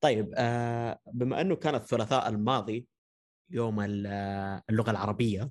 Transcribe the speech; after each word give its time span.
طيب 0.00 0.34
آه 0.36 1.00
بما 1.12 1.40
إنه 1.40 1.56
كان 1.56 1.74
الثلاثاء 1.74 2.28
الماضي 2.28 2.86
يوم 3.50 3.80
اللغة 3.80 4.90
العربية 4.90 5.50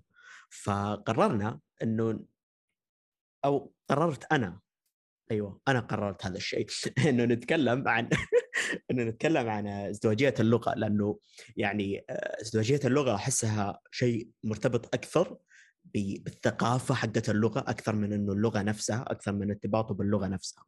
فقررنا 0.50 1.60
إنه 1.84 2.20
أو 3.46 3.74
قررت 3.90 4.32
أنا 4.32 4.60
أيوه 5.32 5.62
أنا 5.68 5.80
قررت 5.80 6.26
هذا 6.26 6.38
الشيء 6.38 6.68
إنه 7.10 7.26
نتكلم 7.26 7.88
عن 7.88 8.10
إنه 8.92 9.04
نتكلم 9.04 9.50
عن 9.50 9.68
ازدواجية 9.68 10.34
اللغة 10.40 10.74
لأنه 10.74 11.20
يعني 11.58 12.06
ازدواجية 12.10 12.80
اللغة 12.86 13.16
أحسها 13.16 13.80
شيء 13.92 14.30
مرتبط 14.44 14.96
أكثر 14.96 15.38
بالثقافة 15.86 16.96
حقت 16.96 17.30
اللغة 17.30 17.60
أكثر 17.60 17.96
من 17.96 18.14
إنه 18.14 18.34
اللغة 18.34 18.62
نفسها 18.62 19.06
أكثر 19.08 19.32
من 19.32 19.50
ارتباطه 19.50 19.94
باللغة 19.94 20.28
نفسها. 20.28 20.64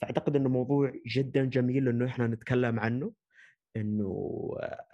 فأعتقد 0.00 0.36
إنه 0.36 0.48
موضوع 0.48 0.92
جدا 1.06 1.44
جميل 1.44 1.88
إنه 1.88 2.06
إحنا 2.06 2.26
نتكلم 2.26 2.80
عنه 2.80 3.12
إنه 3.76 4.50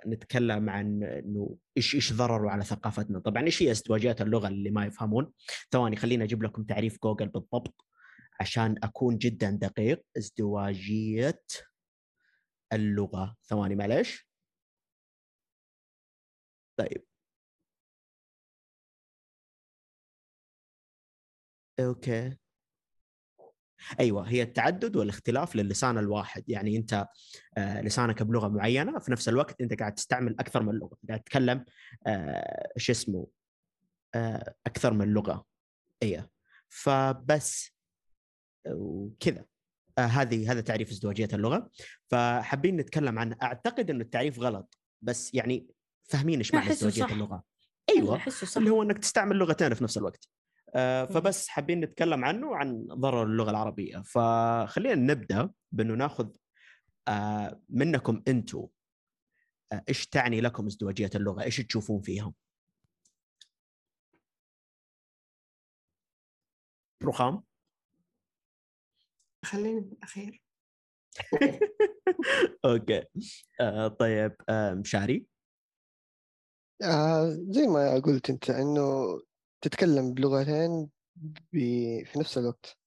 نتكلم 0.06 0.70
عن 0.70 1.02
إنه 1.04 1.56
إيش 1.76 1.94
إيش 1.94 2.12
ضرره 2.12 2.50
على 2.50 2.64
ثقافتنا، 2.64 3.18
طبعا 3.18 3.42
إيش 3.44 3.62
هي 3.62 3.70
ازدواجيات 3.70 4.20
اللغة 4.22 4.48
اللي 4.48 4.70
ما 4.70 4.86
يفهمون؟ 4.86 5.32
ثواني 5.72 5.96
خليني 5.96 6.24
أجيب 6.24 6.42
لكم 6.42 6.64
تعريف 6.64 6.98
جوجل 7.02 7.28
بالضبط 7.28 7.84
عشان 8.40 8.74
أكون 8.82 9.18
جدا 9.18 9.50
دقيق. 9.50 10.02
ازدواجية 10.18 11.42
اللغة. 12.72 13.36
ثواني 13.48 13.74
معلش. 13.76 14.28
طيب. 16.76 17.04
أوكي. 21.80 22.36
أيوه 24.00 24.28
هي 24.28 24.42
التعدد 24.42 24.96
والاختلاف 24.96 25.56
للسان 25.56 25.98
الواحد. 25.98 26.44
يعني 26.48 26.76
أنت 26.76 27.08
آه 27.58 27.80
لسانك 27.80 28.22
بلغة 28.22 28.48
معينة 28.48 28.98
في 28.98 29.12
نفس 29.12 29.28
الوقت 29.28 29.60
أنت 29.60 29.80
قاعد 29.80 29.94
تستعمل 29.94 30.36
أكثر 30.40 30.62
من 30.62 30.74
لغة. 30.74 30.96
قاعد 31.08 31.20
تتكلم 31.20 31.64
آه 32.06 32.72
شو 32.76 32.92
اسمه 32.92 33.26
آه 34.14 34.54
أكثر 34.66 34.92
من 34.92 35.08
لغة. 35.08 35.44
إيه. 36.02 36.30
فبس 36.68 37.70
وكذا. 38.66 39.44
هذه 39.98 40.52
هذا 40.52 40.60
تعريف 40.60 40.90
ازدواجية 40.90 41.28
اللغة. 41.32 41.70
فحابين 42.06 42.76
نتكلم 42.76 43.18
عنه 43.18 43.36
أعتقد 43.42 43.90
انه 43.90 44.00
التعريف 44.00 44.38
غلط 44.38 44.78
بس 45.02 45.34
يعني 45.34 45.66
فاهمين 46.04 46.38
إيش 46.38 46.54
معنى 46.54 46.70
ازدواجية 46.70 47.04
اللغة. 47.04 47.44
أيوه. 47.88 48.28
صح. 48.28 48.56
اللي 48.56 48.70
هو 48.70 48.82
إنك 48.82 48.98
تستعمل 48.98 49.36
لغتين 49.36 49.74
في 49.74 49.84
نفس 49.84 49.98
الوقت. 49.98 50.28
فبس 51.04 51.48
حابين 51.48 51.80
نتكلم 51.80 52.24
عنه 52.24 52.48
وعن 52.48 52.86
ضرر 52.86 53.22
اللغة 53.22 53.50
العربية. 53.50 54.02
فخلينا 54.02 54.94
نبدأ 54.94 55.50
بأنه 55.72 55.94
ناخذ 55.94 56.28
آه 57.08 57.60
منكم 57.68 58.22
أنتم 58.28 58.66
آه 59.72 59.82
إيش 59.88 60.06
تعني 60.06 60.40
لكم 60.40 60.66
ازدواجية 60.66 61.10
اللغة؟ 61.14 61.42
إيش 61.42 61.56
تشوفون 61.56 62.00
فيها؟ 62.00 62.32
رخام. 67.04 67.42
خليني 69.44 69.80
بالأخير. 69.80 70.42
أوكي. 72.64 73.04
آه 73.60 73.88
طيب 73.88 74.36
آه 74.48 74.74
مشاري 74.74 75.26
آه 76.82 77.28
زي 77.50 77.66
ما 77.66 77.94
قلت 78.00 78.30
أنت 78.30 78.50
إنه 78.50 78.82
تتكلم 79.64 80.14
بلغتين 80.14 80.90
في 81.52 82.18
نفس 82.18 82.38
الوقت. 82.38 82.78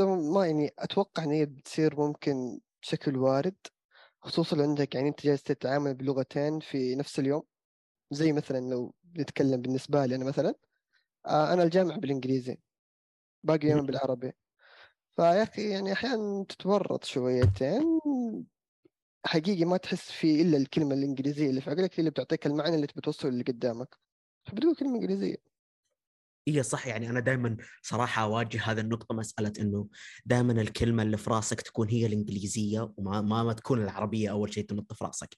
ما 0.00 0.46
يعني 0.46 0.70
أتوقع 0.78 1.24
إن 1.24 1.30
هي 1.30 1.46
بتصير 1.46 2.00
ممكن 2.00 2.60
بشكل 2.82 3.16
وارد 3.16 3.56
خصوصا 4.20 4.56
لو 4.56 4.62
عندك 4.62 4.94
يعني 4.94 5.08
أنت 5.08 5.26
جالس 5.26 5.42
تتعامل 5.42 5.94
بلغتين 5.94 6.60
في 6.60 6.94
نفس 6.94 7.18
اليوم. 7.18 7.42
زي 8.10 8.32
مثلا 8.32 8.58
لو 8.70 8.94
نتكلم 9.18 9.62
بالنسبة 9.62 10.06
لي 10.06 10.14
أنا 10.14 10.24
مثلا 10.24 10.54
آه 11.26 11.52
أنا 11.52 11.62
الجامعة 11.62 11.98
بالإنجليزي 11.98 12.58
باقي 13.44 13.68
يوم 13.68 13.86
بالعربي. 13.86 14.32
فيا 15.16 15.42
أخي 15.42 15.70
يعني 15.70 15.92
أحيانا 15.92 16.44
تتورط 16.48 17.04
شويتين. 17.04 18.00
حقيقي 19.26 19.64
ما 19.64 19.76
تحس 19.76 20.10
في 20.10 20.42
إلا 20.42 20.56
الكلمة 20.56 20.94
الإنجليزية 20.94 21.50
اللي 21.50 21.60
في 21.60 21.70
عقلك 21.70 21.94
هي 21.94 21.98
اللي 21.98 22.10
بتعطيك 22.10 22.46
المعنى 22.46 22.74
اللي 22.74 22.86
تبي 22.86 23.00
توصله 23.00 23.30
اللي 23.30 23.44
قدامك. 23.44 23.96
فبتقول 24.44 24.76
كلمة 24.76 24.94
إنجليزية. 24.94 25.47
هي 26.48 26.62
صح 26.62 26.86
يعني 26.86 27.10
أنا 27.10 27.20
دائما 27.20 27.56
صراحة 27.82 28.22
أواجه 28.22 28.62
هذه 28.62 28.80
النقطة 28.80 29.14
مسألة 29.14 29.52
إنه 29.60 29.88
دائما 30.26 30.52
الكلمة 30.52 31.02
اللي 31.02 31.16
في 31.16 31.30
راسك 31.30 31.60
تكون 31.60 31.88
هي 31.88 32.06
الإنجليزية 32.06 32.92
وما 32.96 33.20
ما, 33.20 33.42
ما 33.42 33.52
تكون 33.52 33.82
العربية 33.82 34.30
أول 34.30 34.54
شيء 34.54 34.64
تنط 34.64 34.92
في 34.92 35.04
راسك. 35.04 35.36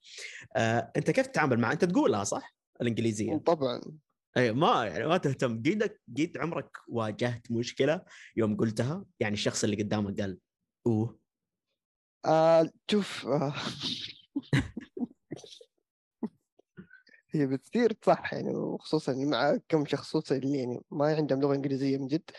آه، 0.57 0.93
أنت 0.97 1.11
كيف 1.11 1.27
تتعامل 1.27 1.59
مع 1.59 1.73
أنت 1.73 1.85
تقولها 1.85 2.25
صح؟ 2.25 2.55
الإنجليزية. 2.81 3.37
طبعا 3.37 3.81
اي 4.37 4.53
ما 4.53 4.87
يعني 4.87 5.07
ما 5.07 5.17
تهتم 5.17 5.63
قيد 5.63 5.91
قيد 6.17 6.39
عمرك 6.39 6.77
واجهت 6.89 7.51
مشكلة 7.51 8.05
يوم 8.37 8.57
قلتها 8.57 9.05
يعني 9.21 9.35
الشخص 9.35 9.65
اللي 9.65 9.83
قدامك 9.83 10.21
قال 10.21 10.39
أوه 10.87 11.19
آه 12.27 12.71
شوف 12.91 13.27
آه. 13.27 13.55
هي 17.33 17.47
بتصير 17.47 17.97
صح 18.03 18.35
يعني 18.35 18.55
وخصوصا 18.55 19.15
مع 19.15 19.57
كم 19.69 19.87
شخص 19.87 20.33
اللي 20.33 20.59
يعني 20.59 20.81
ما 20.91 21.17
عندهم 21.17 21.41
لغة 21.41 21.55
إنجليزية 21.55 21.99
من 21.99 22.07
جد. 22.07 22.31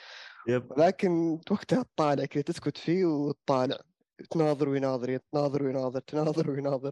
يب. 0.47 0.71
ولكن 0.71 1.39
وقتها 1.51 1.83
تطالع 1.83 2.25
كذا 2.25 2.43
تسكت 2.43 2.77
فيه 2.77 3.05
وتطالع 3.05 3.77
تناظر 4.29 4.69
ويناظر 4.69 5.09
يتناظر 5.09 5.63
ويناظر 5.63 5.99
تناظر 5.99 6.51
ويناظر 6.51 6.91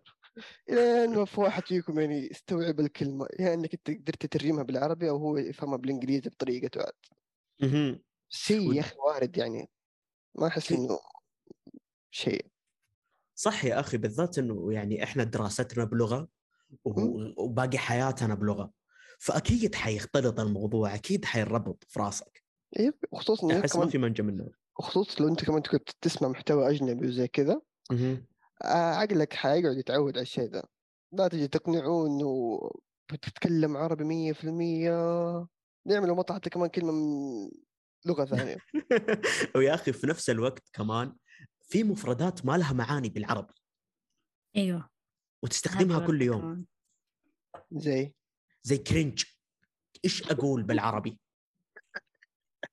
إلين 0.69 1.15
ما 1.15 1.25
في 1.25 1.41
واحد 1.41 1.63
فيكم 1.67 1.99
يعني 1.99 2.27
يستوعب 2.31 2.79
الكلمة 2.79 3.27
يا 3.39 3.41
يعني 3.41 3.53
إنك 3.53 3.73
أنت 3.73 3.89
قدرت 3.89 4.25
تترجمها 4.25 4.63
بالعربي 4.63 5.09
أو 5.09 5.17
هو 5.17 5.37
يفهمها 5.37 5.77
بالإنجليزي 5.77 6.29
بطريقته 6.29 6.81
عاد 6.81 6.93
شيء 8.29 8.73
يا 8.73 8.79
أخي 8.79 8.95
وارد 8.97 9.37
يعني. 9.37 9.69
ما 10.35 10.47
أحس 10.47 10.71
إنه 10.71 10.99
شيء. 12.11 12.45
صح 13.35 13.65
يا 13.65 13.79
أخي 13.79 13.97
بالذات 13.97 14.37
إنه 14.37 14.73
يعني 14.73 15.03
إحنا 15.03 15.23
دراستنا 15.23 15.83
بلغة 15.83 16.27
وباقي 17.37 17.77
حياتنا 17.77 18.35
بلغة. 18.35 18.71
فأكيد 19.19 19.75
حيختلط 19.75 20.39
الموضوع 20.39 20.95
أكيد 20.95 21.25
حيربط 21.25 21.83
في 21.87 21.99
راسك. 21.99 22.43
أيوه 22.79 22.93
خصوصا 23.13 23.59
أحس 23.59 23.75
ما 23.75 23.87
في 23.87 23.97
منجا 23.97 24.23
منه. 24.23 24.49
خصوصا 24.75 25.23
لو 25.23 25.27
أنت 25.27 25.45
كمان 25.45 25.61
كنت 25.61 25.89
تسمع 26.01 26.27
محتوى 26.27 26.69
أجنبي 26.69 27.07
وزي 27.07 27.27
كذا 27.27 27.61
آه، 28.63 28.93
عقلك 28.93 29.33
حيقعد 29.33 29.77
يتعود 29.77 30.17
على 30.17 30.21
الشيء 30.21 30.49
ذا 30.49 30.63
لا 31.11 31.27
تجي 31.27 31.47
تقنعه 31.47 32.07
انه 32.07 32.59
بتتكلم 33.11 33.77
عربي 33.77 34.03
مية 34.03 34.33
في 34.33 34.43
المية. 34.43 34.91
نعمل 35.87 36.11
ما 36.11 36.23
حتى 36.29 36.49
كمان 36.49 36.69
كلمة 36.69 36.91
من 36.91 37.49
لغة 38.05 38.25
ثانية. 38.25 38.57
ويا 39.55 39.73
أخي 39.73 39.93
في 39.93 40.07
نفس 40.07 40.29
الوقت 40.29 40.69
كمان 40.73 41.15
في 41.61 41.83
مفردات 41.83 42.45
ما 42.45 42.57
لها 42.57 42.73
معاني 42.73 43.09
بالعربي. 43.09 43.53
أيوه. 44.55 44.89
وتستخدمها 45.43 46.07
كل 46.07 46.21
يوم. 46.21 46.65
زي؟ 47.71 48.13
زي 48.63 48.77
cringe. 48.77 49.23
إيش 50.05 50.31
أقول 50.31 50.63
بالعربي؟ 50.63 51.19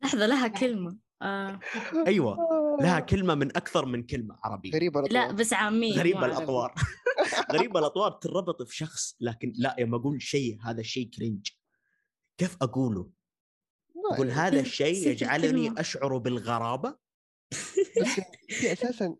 لحظة 0.02 0.26
لها 0.26 0.48
كلمة. 0.48 0.98
آه. 1.22 1.60
أيوه 2.06 2.36
لها 2.80 3.00
كلمة 3.10 3.34
من 3.34 3.56
أكثر 3.56 3.86
من 3.86 4.02
كلمة 4.02 4.38
عربيه 4.44 4.72
غريبة 4.72 5.00
الأطوار. 5.00 5.26
لا 5.26 5.32
بس 5.32 5.52
عامية. 5.52 5.98
غريبة 5.98 6.26
الأطوار. 6.26 6.74
غريبة 7.52 7.80
الأطوار 7.80 8.12
تربط 8.12 8.62
في 8.62 8.76
شخص 8.76 9.16
لكن 9.20 9.52
لا 9.56 9.76
لما 9.78 9.96
أقول 9.96 10.22
شيء 10.22 10.58
هذا 10.62 10.80
الشيء 10.80 11.10
cringe. 11.10 11.48
كيف 12.38 12.56
أقوله؟ 12.62 13.10
أقول 14.12 14.28
يعني 14.28 14.40
هذا 14.40 14.60
الشيء 14.60 15.08
يجعلني 15.08 15.80
أشعر 15.80 16.18
بالغرابة. 16.18 16.96
هي 18.48 18.72
أساسا 18.72 19.16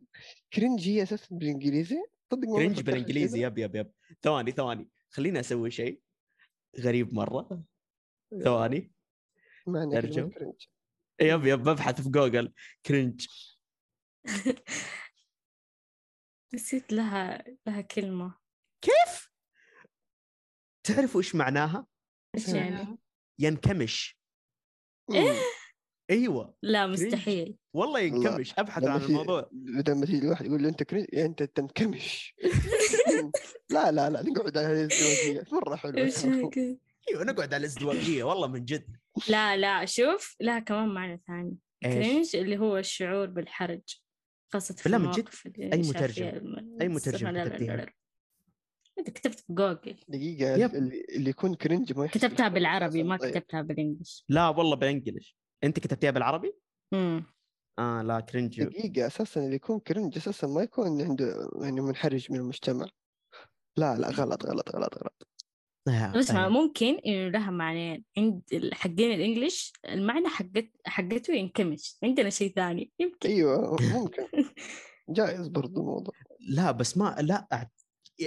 cringe 0.53 0.89
هي 0.89 1.03
أساسا 1.03 1.27
بالإنجليزي؟ 1.31 2.03
كرنج 2.31 2.81
بالإنجليزي. 2.81 3.43
يب 3.43 3.59
يب 3.59 3.77
يب. 3.77 3.93
ثواني 4.23 4.53
ثواني. 4.53 4.89
خليني 5.11 5.41
أسوي 5.41 5.71
شيء 5.71 6.01
غريب 6.81 7.15
مرة. 7.15 7.65
ثواني. 8.45 8.93
كرنج. 9.65 10.67
يب 11.21 11.47
يب. 11.47 11.63
ببحث 11.63 12.01
في 12.01 12.09
جوجل. 12.09 12.53
كرنج. 12.87 13.27
نسيت 16.55 16.93
لها 16.93 17.45
لها 17.67 17.81
كلمة. 17.81 18.39
كيف؟ 18.81 19.31
تعرفوا 20.83 21.21
إيش 21.21 21.35
معناها؟ 21.35 21.87
إيش 22.35 22.49
يعني؟ 22.49 22.99
ينكمش. 23.39 24.21
إيه 25.15 25.33
أيوه 26.11 26.55
لا 26.63 26.87
مستحيل. 26.87 27.57
والله 27.75 28.01
ينكمش 28.01 28.55
أبحث 28.59 28.85
عن 28.85 29.01
الموضوع. 29.01 29.51
لما 29.89 30.07
تيجي 30.07 30.19
الواحد 30.19 30.47
يقول 30.47 30.63
له 30.63 30.69
أنت 30.69 30.83
cringe 30.83 31.07
يعني 31.13 31.29
أنت 31.29 31.43
تنكمش. 31.43 32.35
لا 33.71 33.93
لا 33.93 34.11
لا 34.11 34.23
نقعد 34.23 34.59
على 34.59 34.73
الازدواجية. 34.73 35.45
مرة 35.53 35.77
حلوة. 35.77 36.13
أيوه 37.09 37.25
نقعد 37.25 37.55
على 37.55 37.57
الازدواجية 37.57 38.25
والله 38.25 38.47
من 38.47 38.65
جد. 38.65 38.97
لا 39.29 39.57
لا 39.57 39.85
شوف 39.85 40.37
لها 40.41 40.59
كمان 40.59 40.89
معنى 40.89 41.23
ثاني 41.27 41.57
cringe 41.83 42.37
اللي 42.37 42.59
هو 42.59 42.79
الشعور 42.79 43.27
بالحرج 43.27 44.01
خاصة 44.53 44.75
في 44.75 44.89
لا 44.89 44.99
من 44.99 45.11
جد. 45.11 45.29
أي 45.73 45.79
مترجم؟ 45.79 46.77
أي 46.81 46.89
مترجم 46.89 47.27
أنت 48.99 49.11
كتبت 49.11 49.41
في 49.41 49.53
جوجل. 49.53 49.97
دقيقة 50.09 50.57
يب. 50.57 50.75
اللي 50.75 51.05
اللي 51.17 51.31
يكون 51.31 51.55
cringe 51.55 51.99
ما 51.99 52.07
كتبتها 52.07 52.49
بالعربي 52.49 53.03
ما. 53.03 53.17
كتبتها 53.17 53.63
بال 53.63 53.75
English. 53.75 54.25
لا 54.29 54.49
والله 54.49 54.77
بال 54.77 54.90
English 54.90 55.37
أنت 55.65 55.81
كتبتيها 55.81 56.11
بالعربي؟ 56.11 56.53
امم 56.95 57.25
آه 57.79 58.03
لا 58.03 58.21
cringe. 58.21 58.63
دقيقة 58.63 59.07
أساسا 59.07 59.45
اللي 59.45 59.55
يكون 59.57 59.79
cringe 59.79 60.17
أساسا 60.17 60.47
ما 60.47 60.63
يكون 60.63 61.01
عنده 61.03 61.51
يعني 61.63 61.81
منحرج 61.81 62.33
من 62.33 62.39
المجتمع. 62.39 62.87
لا 63.77 63.97
لا 63.97 64.09
غلط 64.11 64.47
غلط 64.47 64.77
غلط 64.77 64.95
غلط. 64.99 65.29
آه، 65.89 66.13
بس 66.13 66.31
ما 66.31 66.41
أيوة. 66.41 66.49
ممكن 66.49 66.99
إنه 67.07 67.29
لها 67.29 67.51
معنيين 67.51 68.05
عند 68.19 68.43
حقين 68.73 69.13
ال 69.13 69.20
English 69.20 69.73
المعنى 69.89 70.29
حقت 70.29 70.69
حقته 70.87 71.35
ينكمش. 71.35 71.97
عندنا 72.05 72.31
شيء 72.31 72.53
ثاني 72.55 72.93
يمكن. 72.99 73.29
أيوة 73.29 73.77
ممكن. 73.95 74.27
جائز 75.09 75.49
برضو 75.49 75.81
الموضوع. 75.81 76.15
لا 76.49 76.71
بس 76.71 76.97
ما 76.97 77.17
لا 77.21 77.69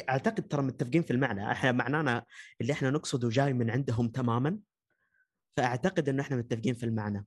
أعتقد 0.09 0.47
ترى 0.47 0.61
متفقين 0.61 1.01
في 1.01 1.11
المعنى. 1.11 1.51
إحنا 1.51 1.71
معنانا 1.71 2.25
اللي 2.61 2.73
إحنا 2.73 2.89
نقصده 2.89 3.29
جاي 3.29 3.53
من 3.53 3.69
عندهم 3.69 4.09
تماما. 4.09 4.59
فأعتقد 5.59 6.09
إنه 6.09 6.21
إحنا 6.21 6.37
متفقين 6.37 6.73
في 6.73 6.83
المعنى. 6.83 7.25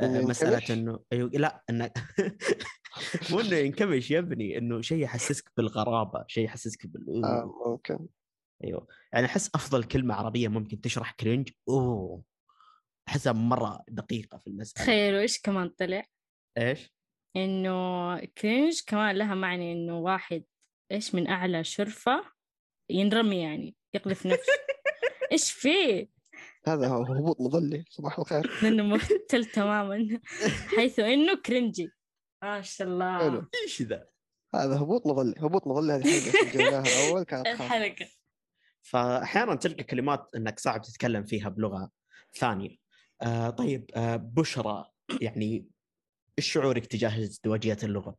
آه، 0.00 0.06
إنه 0.06 0.26
مسألة؟ 0.28 0.74
إنه 0.74 1.00
أيوة 1.12 1.30
لا 1.30 1.64
إنه 1.70 1.90
مو 3.30 3.40
إنه 3.40 3.56
ينكمش 3.56 4.10
يا 4.10 4.18
ابني 4.18 4.58
إنه 4.58 4.80
شيء 4.80 4.98
يحسسك 4.98 5.52
بالغرابة 5.56 6.24
شيء 6.28 6.44
يحسسك 6.44 6.86
بال 6.86 7.24
آه 7.24 7.54
ممكن 7.66 8.08
أيوه. 8.64 8.86
يعني 9.12 9.26
أحس 9.26 9.50
أفضل 9.54 9.84
كلمة 9.84 10.14
عربية 10.14 10.48
ممكن 10.48 10.80
تشرح 10.80 11.10
كرنج 11.10 11.50
أوه 11.68 12.22
أحسها 13.08 13.32
مرة 13.32 13.84
دقيقة 13.88 14.38
في 14.38 14.46
المسألة. 14.46 14.84
تخيلوا 14.84 15.20
إيش 15.20 15.40
كمان 15.40 15.68
طلع؟ 15.68 16.04
إيش؟ 16.58 16.94
إنه 17.36 18.18
cringe 18.24 18.80
كمان 18.86 19.16
لها 19.16 19.34
معنى 19.34 19.72
إنه 19.72 19.98
واحد 19.98 20.44
إيش 20.92 21.14
من 21.14 21.28
أعلى 21.28 21.64
شرفة 21.64 22.24
ينرمي 22.90 23.42
يعني 23.42 23.76
يقذف 23.94 24.26
نفسه. 24.26 24.52
إيش 25.32 25.52
فيه؟ 25.52 26.19
هذا 26.66 26.88
هو 26.88 27.02
هبوط 27.02 27.40
مظلي 27.40 27.84
صباح 27.90 28.18
الخير. 28.18 28.50
لأنه 28.62 28.82
مختل 28.82 29.44
تماما 29.54 30.20
حيث 30.76 30.98
إنه 30.98 31.36
cringe 31.36 31.77
ي. 31.77 31.90
ما 32.42 32.62
شاء 32.62 32.88
الله. 32.88 33.46
إيش 33.62 33.82
ذا؟ 33.82 34.06
هذا 34.54 34.80
هبوط 34.80 35.06
مظلي 35.06 35.34
هبوط 35.38 35.66
مظلي 35.66 35.92
هذه 35.92 36.02
حلقة 36.02 36.50
سجلناها 36.50 37.08
أول 37.08 37.22
كانت 37.22 37.48
خاصة. 37.48 37.64
الحلقة. 37.64 38.06
فاحيانا 38.82 39.54
تلقى 39.54 39.84
كلمات 39.84 40.34
إنك 40.36 40.58
صعب 40.58 40.82
تتكلم 40.82 41.24
فيها 41.24 41.48
بلغة 41.48 41.90
ثانية. 42.34 42.76
آه 43.22 43.50
طيب 43.50 43.90
آه 43.94 44.16
بشرى 44.16 44.90
يعني 45.20 45.68
إيش 46.38 46.52
شعورك 46.52 46.86
تجاه 46.86 47.18
ازدواجية 47.18 47.78
اللغة؟ 47.82 48.16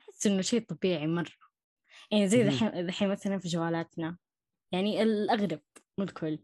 أحس 0.00 0.26
إنه 0.26 0.42
شيء 0.42 0.60
طبيعي 0.60 1.06
مرة. 1.06 1.32
يعني 2.10 2.28
زي. 2.28 2.44
دحين 2.44 2.86
دحين 2.86 3.08
مثلا 3.08 3.38
في 3.38 3.48
جوالاتنا. 3.48 4.16
يعني 4.72 5.02
الأغلب 5.02 5.60
مو 5.98 6.04
الكل. 6.04 6.38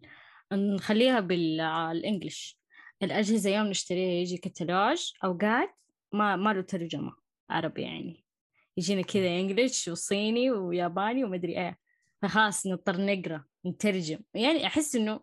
نخليها 0.53 1.21
بالإنجلش 1.21 2.61
الأجهزة 3.03 3.51
يوم 3.51 3.67
نشتريها 3.67 4.21
يجي 4.21 4.37
كتالوج 4.37 5.13
أوقات 5.25 5.81
ما 6.13 6.37
ما 6.37 6.53
له 6.53 6.63
ترجمة 6.63 7.17
عربي 7.51 7.83
يعني. 7.83 8.25
يجينا 8.77 9.03
كذا 9.03 9.27
إنجلش 9.29 9.89
وصيني 9.89 10.51
وياباني 10.51 11.25
ومدري 11.25 11.59
إيه. 11.59 11.79
فخلاص 12.23 12.67
نضطر 12.67 12.97
نقرأ 13.07 13.45
نترجم. 13.67 14.21
يعني 14.35 14.67
أحس 14.67 14.97
إنه 14.97 15.21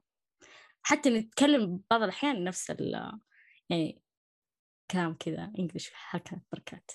حتى 0.84 1.10
نتكلم 1.10 1.82
بعض 1.92 2.02
الأحيان 2.02 2.44
نفس 2.44 2.72
ال 2.72 3.12
يعني 3.70 4.02
كلام 4.92 5.14
كذا 5.14 5.52
إنجلش 5.60 5.90
حركات 5.94 6.40
بركات. 6.52 6.92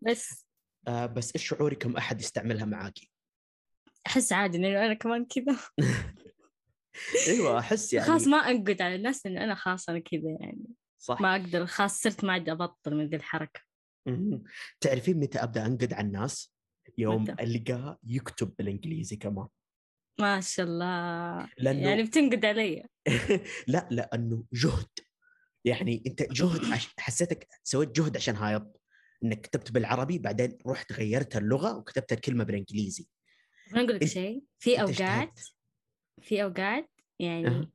بس. 0.00 0.46
آه 0.88 1.06
بس 1.06 1.32
إيش 1.36 1.48
شعورك 1.48 1.78
كم 1.78 1.96
أحد 1.96 2.20
يستعملها 2.20 2.64
معاكي؟ 2.64 3.10
أحس 4.06 4.32
عادي 4.32 4.58
انه 4.58 4.68
أنا 4.84 4.94
كمان 4.94 5.24
كذا. 5.24 5.58
إيوه 7.28 7.58
أحس 7.58 7.92
يعني 7.92 8.06
خلاص 8.06 8.26
ما 8.26 8.36
أنقد 8.36 8.82
على 8.82 8.94
الناس 8.94 9.26
انه 9.26 9.44
أنا 9.44 9.54
خلاص 9.54 9.88
أنا 9.88 9.98
كذا 9.98 10.36
يعني. 10.40 10.66
صح. 10.98 11.20
ما 11.20 11.36
أقدر 11.36 11.66
خلاص 11.66 12.00
صرت 12.00 12.24
ما 12.24 12.32
عاد 12.32 12.48
أبطل 12.48 12.94
من 12.94 13.06
ذي 13.08 13.16
الحركة. 13.16 13.60
تعرفين 14.80 15.20
متى 15.20 15.38
أبدأ 15.38 15.66
أنقد 15.66 15.92
على 15.92 16.06
الناس؟ 16.06 16.52
يوم؟ 16.98 17.30
القاه 17.40 17.98
يكتب 18.04 18.54
بالإنجليزي 18.58 19.16
كمان. 19.16 19.46
ما 20.20 20.40
شاء 20.40 20.66
الله. 20.66 21.48
لأنه 21.58 21.88
يعني 21.88 22.02
بتنقد 22.02 22.44
علي. 22.44 22.86
لا 23.68 23.88
لأنه 23.90 24.44
جهد. 24.52 24.88
يعني 25.64 26.02
أنت 26.06 26.22
جهد 26.22 26.72
عش... 26.72 26.88
حسيتك 26.98 27.48
سويت 27.62 27.90
جهد 27.90 28.16
عشان 28.16 28.36
هايط. 28.36 28.80
إنك 29.24 29.40
كتبت 29.40 29.72
بالعربي 29.72 30.18
بعدين 30.18 30.58
رحت 30.66 30.92
غيرت 30.92 31.36
اللغة 31.36 31.76
وكتبت 31.76 32.12
الكلمة 32.12 32.44
بالإنجليزي. 32.44 33.06
أنا 33.72 33.80
أقول 33.80 33.94
لك 33.94 34.04
شيء. 34.04 34.44
في 34.58 34.80
أوقات. 34.80 35.40
في 36.22 36.42
أوقات 36.42 36.90
يعني. 37.18 37.70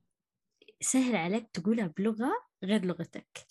سهل 0.80 1.16
عليك 1.16 1.50
تقولها 1.52 1.86
بلغة 1.86 2.32
غير 2.64 2.84
لغتك. 2.84 3.46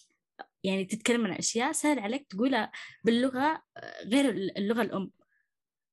يعني 0.63 0.85
تتكلم 0.85 1.25
عن 1.25 1.33
أشياء 1.33 1.71
سهل 1.71 1.99
عليك 1.99 2.27
تقولها 2.27 2.71
باللغة 3.03 3.63
غير 4.05 4.29
اللغة 4.29 4.81
الأم. 4.81 5.11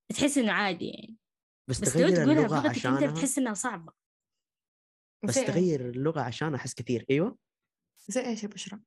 تحس 0.09 0.39
إنه 0.39 0.53
عادي 0.53 0.89
يعني. 0.89 1.17
بس, 1.69 1.81
بس 1.81 1.97
لو 1.97 2.09
تغير 2.09 2.25
تقولها 2.25 2.47
بلغتك 2.47 2.67
أنت 2.67 2.77
عشانها؟ 2.77 3.11
بتحس 3.11 3.39
إنها 3.39 3.55
صعبة. 3.55 3.93
بس 5.25 5.39
إيش؟ 5.39 5.47
تغير 5.47 5.91
اللغة 5.91 6.21
عشان 6.21 6.55
أحس 6.55 6.75
كثير. 6.75 7.05
أيوه. 7.11 7.39
زي 8.09 8.27
إيش 8.27 8.43
يا 8.43 8.49
بشرى؟ 8.49 8.81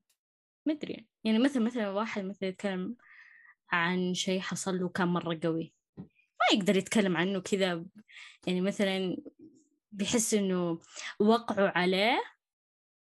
مدري. 0.66 1.08
يعني 1.24 1.40
مثلا 1.40 1.64
مثلا 1.64 1.90
واحد 1.90 2.24
مثلا 2.24 2.50
يتكلم 2.50 2.96
عن 3.72 4.14
شيء 4.14 4.40
حصل 4.40 4.80
له 4.80 4.90
كان 4.90 5.08
مرة 5.08 5.40
قوي. 5.44 5.74
ما 5.98 6.58
يقدر 6.58 6.78
يتكلم 6.78 7.18
عنه 7.18 7.40
كذا. 7.40 7.86
يعني 8.48 8.62
مثلا 8.62 9.18
بيحس 9.92 10.34
إنه 10.34 10.80
وقعوا 11.20 11.78
عليه 11.78 12.24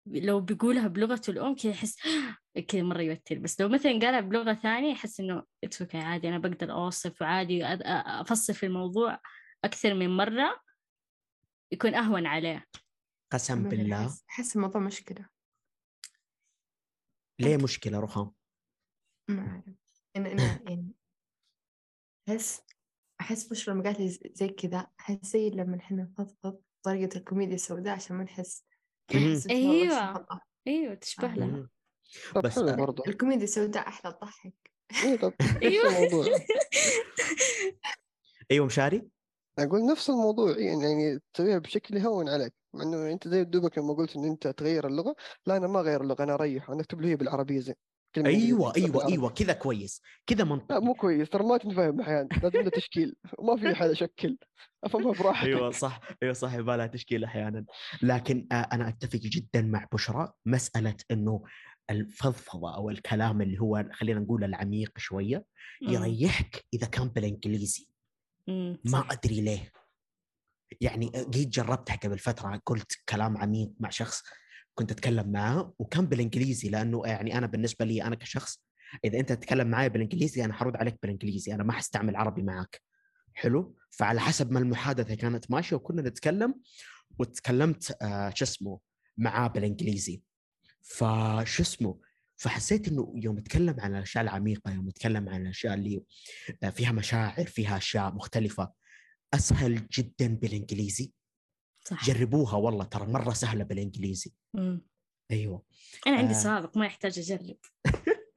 لو 0.07 0.41
بيقولها 0.41 0.87
بلغته 0.87 1.31
الأم 1.31 1.55
كذا 1.55 1.71
يحس 1.71 1.97
كذا 2.67 2.83
مرة 2.83 3.01
يوتر. 3.01 3.39
بس 3.39 3.61
لو 3.61 3.69
مثلا 3.69 3.91
قالها 3.91 4.19
بلغة 4.19 4.53
ثانية 4.53 4.91
يحس 4.91 5.19
إنه 5.19 5.43
it's 5.63 5.81
okay 5.81 5.97
عادي 5.97 6.29
أنا 6.29 6.37
بقدر 6.37 6.71
أوصف 6.71 7.21
وعادي 7.21 7.65
افصل 7.65 8.53
في 8.53 8.65
الموضوع 8.65 9.19
أكثر 9.63 9.93
من 9.93 10.17
مرة 10.17 10.61
يكون 11.71 11.95
أهون 11.95 12.25
عليه. 12.25 12.65
قسم 13.33 13.63
بالله. 13.63 14.17
أحس 14.29 14.55
الموضوع 14.55 14.81
مشكلة. 14.81 15.29
ليه 17.39 17.57
مشكلة 17.57 17.99
رخام؟ 17.99 18.31
ما 19.29 19.63
أنا 20.15 20.61
يعني 20.69 20.91
أحس 22.29 22.61
أحس 23.21 23.47
بشرى 23.47 23.75
لما 23.75 23.83
قالت 23.83 24.37
زي 24.37 24.47
كذا 24.47 24.87
أحس 24.99 25.25
زي 25.25 25.49
لما 25.49 25.77
إحنا 25.77 26.03
نفضفض 26.03 26.61
طريقة 26.87 27.17
الكوميديا 27.17 27.55
السوداء 27.55 27.93
عشان 27.93 28.15
ما 28.15 28.23
نحس. 28.23 28.63
الخطأ. 29.15 30.39
أيوه. 30.67 30.93
تشبه 30.93 31.27
لها. 31.27 31.69
بس 32.43 32.59
برضو 32.59 33.03
الكوميديا 33.07 33.43
السوداء 33.43 33.87
أحلى 33.87 34.11
تضحك 34.11 34.53
إيه 35.03 35.19
أيوه. 35.97 36.25
أيوه 38.51 38.65
مشاري؟ 38.65 39.07
أقول 39.59 39.85
نفس 39.85 40.09
الموضوع 40.09 40.59
يعني 40.59 40.83
يعني 40.83 41.19
تسويها 41.33 41.57
بشكل 41.57 41.97
يهون 41.97 42.29
عليك. 42.29 42.53
مع 42.73 42.83
إنه 42.83 43.11
أنت 43.11 43.27
زي 43.27 43.43
دوبك 43.43 43.77
لما 43.77 43.93
قلت 43.93 44.15
إن 44.15 44.25
أنت 44.25 44.47
تغير 44.47 44.87
اللغة 44.87 45.15
لا 45.45 45.57
أنا 45.57 45.67
ما 45.67 45.79
أغير 45.79 46.01
اللغة 46.01 46.23
أنا 46.23 46.33
أريح 46.33 46.69
أنا 46.69 46.81
أكتب 46.81 47.01
له 47.01 47.07
هي 47.09 47.15
بالعربية 47.15 47.59
زي 47.59 47.73
كلمة 47.73 47.86
أيوه 48.17 48.75
أيوه. 48.75 49.07
أيوه 49.07 49.29
كذا 49.29 49.53
كويس 49.53 50.01
كذا 50.27 50.37
لا 50.37 50.45
منطقي 50.45 50.81
مو 50.81 50.93
كويس 50.93 51.29
ترى 51.29 51.43
ما 51.43 51.57
تنفهم 51.57 52.01
أحيانا 52.01 52.27
لازم 52.43 52.59
له 52.59 52.69
تشكيل 52.69 53.15
وما 53.39 53.57
في 53.57 53.75
حد 53.75 53.89
اشكل 53.89 54.37
أفهمها 54.83 55.13
براحتك 55.13 55.47
أيوه 55.47 55.71
صح 55.71 56.01
أيوه 56.23 56.33
صح 56.33 56.53
يبالها 56.53 56.87
تشكيل 56.87 57.23
أحيانا 57.23 57.65
لكن 58.01 58.47
آه، 58.51 58.55
أنا 58.55 58.87
أتفق 58.87 59.19
جدا 59.19 59.61
مع 59.61 59.87
بشرى 59.93 60.33
مسألة 60.45 60.95
إنه 61.11 61.43
الفضفضة 61.89 62.75
أو 62.75 62.89
الكلام 62.89 63.41
اللي 63.41 63.61
هو 63.61 63.85
خلينا 63.91 64.19
نقول 64.19 64.43
العميق 64.43 64.97
شوية. 64.97 65.45
يريحك 65.81 66.65
إذا 66.73 66.87
كان 66.87 67.07
بالإنجليزي. 67.07 67.87
ما. 68.47 69.03
أدري 69.11 69.41
ليه 69.41 69.71
يعني 70.81 71.11
جيت 71.29 71.47
جربتها 71.47 71.95
قبل 71.95 72.19
فترة 72.19 72.61
قلت 72.65 72.91
كلام 73.09 73.37
عميق 73.37 73.71
مع 73.79 73.89
شخص 73.89 74.23
كنت 74.77 74.91
أتكلم 74.91 75.31
معاه 75.31 75.73
وكان 75.79 76.05
بالإنجليزي 76.05 76.69
لأنه 76.69 77.01
يعني 77.05 77.37
أنا 77.37 77.47
بالنسبة 77.47 77.85
لي 77.85 78.03
أنا 78.03 78.15
كشخص 78.15 78.63
إذا 79.05 79.19
أنت 79.19 79.33
تتكلم 79.33 79.67
معي 79.67 79.89
بالإنجليزي 79.89 80.45
أنا 80.45 80.53
حرد 80.53 80.75
عليك 80.75 80.99
بالإنجليزي 81.01 81.53
أنا 81.53 81.63
ما 81.63 81.73
حستعمل 81.73 82.15
عربي 82.15 82.43
معك 82.43 82.81
حلو؟ 83.33 83.75
فعلى 83.89 84.19
حسب 84.19 84.51
ما 84.51 84.59
المحادثة 84.59 85.15
كانت 85.15 85.51
ماشية 85.51 85.75
وكنا 85.75 86.01
نتكلم 86.01 86.55
وتكلمت 87.19 87.97
آه 88.01 88.29
شو 88.35 88.45
اسمه 88.45 88.79
معاه 89.17 89.47
بالإنجليزي. 89.47 90.21
فشو 90.81 91.63
اسمه 91.63 91.99
فحسيت 92.35 92.87
إنه 92.87 93.13
يوم 93.15 93.37
أتكلم 93.37 93.79
عن 93.79 93.95
الأشياء 93.95 94.23
العميقة 94.23 94.73
يوم 94.73 94.87
أتكلم 94.87 95.29
عن 95.29 95.41
الأشياء 95.41 95.73
اللي 95.73 96.03
آه، 96.63 96.69
فيها 96.69 96.91
مشاعر 96.91 97.45
فيها 97.45 97.77
أشياء 97.77 98.13
مختلفة 98.13 98.71
أسهل 99.33 99.87
جدا 99.87 100.35
بالإنجليزي. 100.35 101.11
صح. 101.87 102.05
جربوها 102.05 102.55
والله 102.55 102.85
ترى 102.85 103.05
مرة 103.05 103.33
سهلة 103.33 103.63
بالإنجليزي. 103.63 104.33
مم. 104.53 104.87
أيوه. 105.31 105.63
أنا 106.07 106.17
عندي 106.17 106.33
آه. 106.33 106.37
سابق 106.37 106.77
ما 106.77 106.85
يحتاج 106.85 107.19
أجرب. 107.19 107.57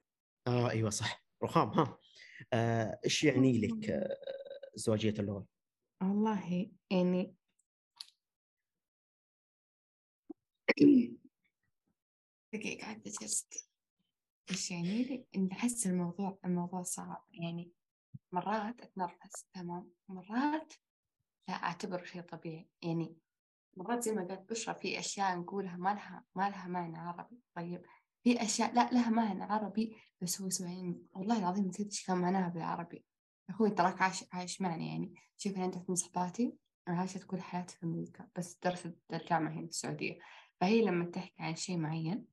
آه 0.47 0.71
أيوه 0.71 0.90
صح. 0.90 1.25
رخام 1.42 1.69
ها. 1.69 1.99
آه، 2.52 3.00
إيش 3.04 3.25
يعني 3.25 3.61
لك 3.61 3.90
آه، 3.90 4.19
ازدواجيه 4.76 5.14
اللغة؟ 5.19 5.47
والله 6.02 6.71
يعني 6.90 7.35
دقيقة 12.54 12.80
قاعدة 12.83 13.11
جلست 13.21 13.69
إيش 14.50 14.71
يعني 14.71 15.02
لي؟ 15.02 15.26
إني 15.37 15.52
أحس 15.52 15.87
الموضوع 15.87 16.38
الموضوع 16.45 16.83
صعب. 16.83 17.25
يعني 17.33 17.73
مرات 18.33 18.80
أتنرفز 18.80 19.47
تمام؟ 19.52 19.92
مرات 20.09 20.75
لا 21.49 21.54
أعتبره 21.54 22.04
شيء 22.04 22.23
طبيعي. 22.23 22.69
يعني 22.83 23.16
مرات 23.76 24.02
زي 24.02 24.12
ما 24.12 24.24
قالت 24.24 24.50
بشرى 24.50 24.74
في 24.74 24.98
أشياء 24.98 25.38
نقولها 25.38 25.76
ما 25.76 25.94
لها 25.94 26.24
ما 26.34 26.50
لها 26.50 26.68
معنى 26.68 26.98
عربي. 26.98 27.38
طيب 27.54 27.82
في 28.24 28.42
أشياء 28.42 28.74
لا 28.74 28.90
لها 28.92 29.10
معنى 29.10 29.42
عربي 29.42 29.96
بس 30.20 30.40
هو 30.40 30.46
يسمعني 30.46 31.02
والله 31.12 31.38
العظيم 31.38 31.66
نسيت 31.66 31.86
إيش 31.86 32.06
كان 32.06 32.18
معناها 32.18 32.48
بالعربي. 32.48 33.04
أخوي 33.50 33.70
تراك 33.70 34.02
عايش 34.02 34.24
عايش 34.32 34.60
معنا 34.60 34.84
يعني. 34.84 35.14
شوف 35.36 35.54
أنا 35.54 35.64
عندي 35.64 35.84
من 35.88 35.94
صحباتي 35.94 36.56
عايشة 36.88 37.26
كل 37.26 37.40
حياتي 37.40 37.76
في 37.76 37.86
أمريكا 37.86 38.28
بس 38.36 38.58
درست 38.64 38.96
الجامعة 39.12 39.52
هنا 39.52 39.60
في 39.60 39.68
السعودية. 39.68 40.18
فهي 40.60 40.82
لما 40.82 41.04
تحكي 41.04 41.42
عن 41.42 41.54
شيء 41.54 41.76
معين 41.76 42.26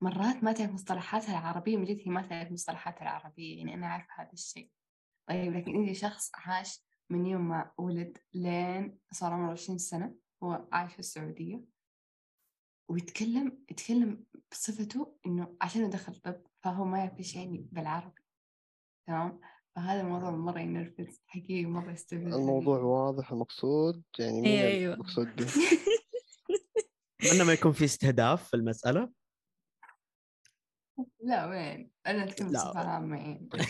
مرات 0.00 0.44
ما 0.44 0.52
تعرف 0.52 0.72
مصطلحاتها 0.72 1.38
العربية 1.38 1.76
من 1.76 1.84
جد 1.84 2.00
هي 2.04 2.10
ما 2.10 2.22
تعرف 2.22 2.52
مصطلحاتها 2.52 3.02
العربية 3.02 3.58
يعني 3.58 3.74
أنا 3.74 3.86
أعرف 3.86 4.06
هذا 4.16 4.32
الشيء. 4.32 4.70
طيب 5.28 5.52
لكن 5.52 5.82
إذا 5.82 5.92
شخص 5.92 6.30
عاش 6.34 6.84
من 7.10 7.26
يوم 7.26 7.48
ما 7.48 7.70
ولد 7.78 8.18
لين 8.34 8.98
صار 9.12 9.32
عمره 9.32 9.52
عشرين 9.52 9.78
سنة 9.78 10.14
هو 10.42 10.68
عايش 10.72 10.92
في 10.92 10.98
السعودية. 10.98 11.64
ويتكلم 12.90 13.64
يتكلم 13.70 14.24
بصفته 14.52 15.16
إنه 15.26 15.56
عشان 15.60 15.90
دخل 15.90 16.14
طب 16.14 16.42
فهو 16.64 16.84
ما 16.84 16.98
يعرف 16.98 17.18
إيش 17.18 17.36
يعني 17.36 17.68
بالعربي. 17.72 18.22
تمام؟ 19.06 19.40
فهذا 19.76 20.00
الموضوع 20.00 20.30
مرة 20.30 20.60
ينرفز 20.60 21.22
حقيقي 21.26 21.64
مرة 21.64 21.92
يستفز 21.92 22.34
الموضوع 22.34 22.78
واضح 22.78 23.32
المقصود 23.32 24.02
يعني 24.18 24.40
مين 24.40 24.58
أيوة، 24.58 24.68
أيوة. 24.68 24.94
المقصود 24.94 25.36
به؟ 25.36 25.46
اتمنى 27.22 27.44
ما 27.44 27.52
يكون 27.52 27.72
في 27.72 27.84
استهداف 27.84 28.48
في 28.48 28.54
المسألة؟ 28.54 29.12
لا 31.20 31.46
وين؟ 31.46 31.90
أنا 32.06 32.24
أتكلم. 32.24 32.48
بصفة 32.48 32.80
عامة 32.80 33.18
يعني 33.26 33.66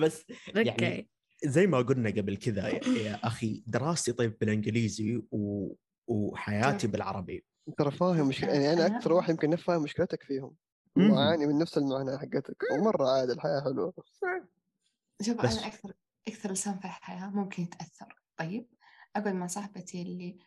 بس 0.00 0.24
يعني 0.54 1.08
زي 1.46 1.66
ما 1.66 1.78
قلنا 1.78 2.10
قبل 2.10 2.36
كذا 2.36 2.68
يا, 2.68 3.26
أخي 3.26 3.62
دراستي 3.66 4.12
طيب 4.12 4.38
بالإنجليزي 4.40 5.22
و... 5.30 5.72
وحياتي 6.06 6.78
طيب. 6.86 6.92
بالعربي. 6.92 7.44
ترى 7.78 7.90
فاهم 7.90 8.28
مش... 8.28 8.42
يعني 8.42 8.72
أنا 8.72 8.86
أكثر 8.86 9.12
واحد 9.12 9.30
يمكن 9.30 9.50
نفهم 9.50 9.82
مشكلتك 9.82 10.22
فيهم. 10.22 10.54
وأعاني 10.96 11.46
من 11.46 11.58
نفس 11.58 11.78
المعاناة 11.78 12.16
حقتك. 12.16 12.56
ومرة 12.72 13.08
عادي 13.10 13.32
الحياة 13.32 13.60
حلوة. 13.60 13.94
شوف 15.22 15.36
بس- 15.36 15.58
أنا 15.58 15.66
أكثر 15.66 15.92
أكثر 16.28 16.52
لسان 16.52 16.78
في 16.78 16.84
الحياة 16.84 17.30
ممكن 17.30 17.62
يتأثر 17.62 18.20
طيب 18.36 18.68
أقعد 19.16 19.34
مع 19.34 19.46
صاحبتي 19.46 20.02
اللي 20.02 20.38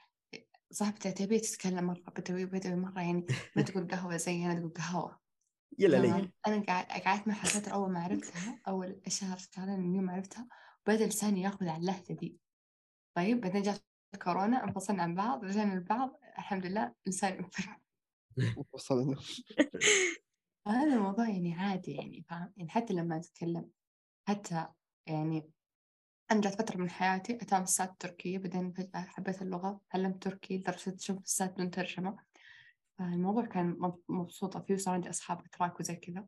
صاحبتي 0.72 1.12
تبي 1.12 1.40
تتكلم 1.40 1.84
مرة 1.84 2.04
بدوي 2.18 2.46
بدوي 2.46 2.76
مرة 2.76 3.02
يعني 3.02 3.26
ما 3.56 3.62
تقول 3.62 3.88
قهوة 3.88 4.18
زي 4.18 4.46
أنا 4.46 4.60
تقول 4.60 4.74
قهوة. 4.74 5.20
يلا 5.80 5.98
لي. 5.98 6.32
قاعد 6.68 6.86
قعدت 7.06 7.28
معها 7.28 7.46
فترة 7.46 7.74
أول 7.74 7.92
ما 7.92 8.00
عرفتها 8.04 8.62
أول 8.68 9.02
شهر 9.08 9.38
شهرين 9.38 9.80
من 9.80 9.96
يوم 9.96 10.04
ما 10.06 10.14
عرفتها. 10.14 10.48
بدأ 10.88 11.06
لساني 11.08 11.42
ياخذ 11.42 11.68
على 11.68 11.78
اللهجة 11.82 12.14
دي. 12.14 12.40
طيب 13.18 13.42
بعدين 13.42 13.62
جات 13.62 13.84
كورونا 14.24 14.64
انفصلنا 14.64 15.04
عن 15.04 15.16
بعض 15.16 15.44
رجعنا 15.46 15.74
لبعض 15.80 16.20
الحمد 16.38 16.66
لله 16.66 16.94
لساني 17.08 17.40
انفرد 17.40 17.76
وصلنا 18.74 19.16
فهذا 20.66 20.94
الموضوع 20.96 21.30
يعني 21.30 21.54
عادي 21.56 21.92
يعني 21.92 22.26
فاهم؟ 22.30 22.54
يعني 22.58 22.70
حتى 22.70 22.94
لما 22.94 23.18
أتكلم 23.18 23.70
حتى 24.28 24.68
يعني 25.08 25.52
أنا 26.32 26.42
جات 26.42 26.56
فترة 26.62 26.78
من 26.78 26.90
حياتي 26.90 27.36
أتعلم 27.36 27.64
السات 27.64 27.90
التركية 27.92 28.38
بعدين 28.38 28.72
فجأة 28.74 29.02
حبيت 29.02 29.42
اللغة 29.42 29.82
تعلمت 29.90 30.24
تركي 30.24 30.58
لدرجة 30.58 30.96
أشوف 30.96 31.18
السات 31.24 31.54
بدون 31.54 31.72
ترجمة. 31.72 32.18
فالموضوع 32.98 33.46
كان 33.46 33.66
مب- 33.80 34.02
مبسوطة 34.10 34.60
فيه 34.60 34.74
وصار 34.74 34.94
عندي 34.94 35.10
أصحاب 35.10 35.46
أتراك 35.46 35.80
وزي 35.80 35.96
كذا. 35.96 36.28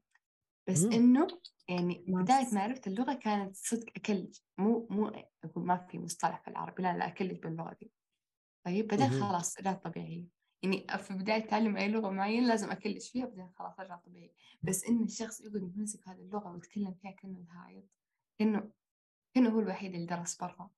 بس. 0.72 0.84
إنه 0.84 1.28
يعني. 1.70 2.06
بداية 2.08 2.54
ما 2.54 2.62
عرفت 2.62 2.88
اللغة 2.88 3.14
كانت 3.14 3.56
صدق 3.56 3.86
أكلج 3.96 4.38
مو 4.58 4.88
مو 4.90 5.08
أقول 5.44 5.66
ما 5.66 5.78
في 5.78 6.00
مصطلح 6.00 6.42
في 6.42 6.48
العربي 6.48 6.84
لا 6.84 6.98
لا 6.98 7.08
أكلج 7.08 7.40
باللغة 7.40 7.76
دي 7.82 7.92
طيب 8.66 8.88
بعدين. 8.88 9.10
خلاص 9.10 9.60
رجعت 9.60 9.84
طبيعية 9.84 10.28
يعني 10.64 10.88
في 10.98 11.14
بداية 11.14 11.48
تعلم 11.48 11.78
أي 11.78 11.88
لغة 11.88 12.10
معينة 12.10 12.48
لازم 12.48 12.72
أكلش 12.72 13.12
فيها 13.12 13.26
بعدين 13.26 13.50
خلاص 13.60 13.80
أرجع 13.80 13.96
طبيعي 13.96 14.34
بس 14.64 14.86
إن 14.86 15.04
الشخص 15.04 15.42
يقعد 15.42 15.74
يمسك 15.78 16.08
هذه 16.08 16.22
اللغة 16.22 16.52
ويتكلم 16.52 16.94
فيها 16.94 17.12
كأنه 17.12 17.40
الهايط 17.40 17.86
كأنه 18.40 18.72
كأنه 19.36 19.50
هو 19.50 19.60
الوحيد 19.60 19.94
اللي 19.94 20.06
درس 20.06 20.36
برا 20.36 20.70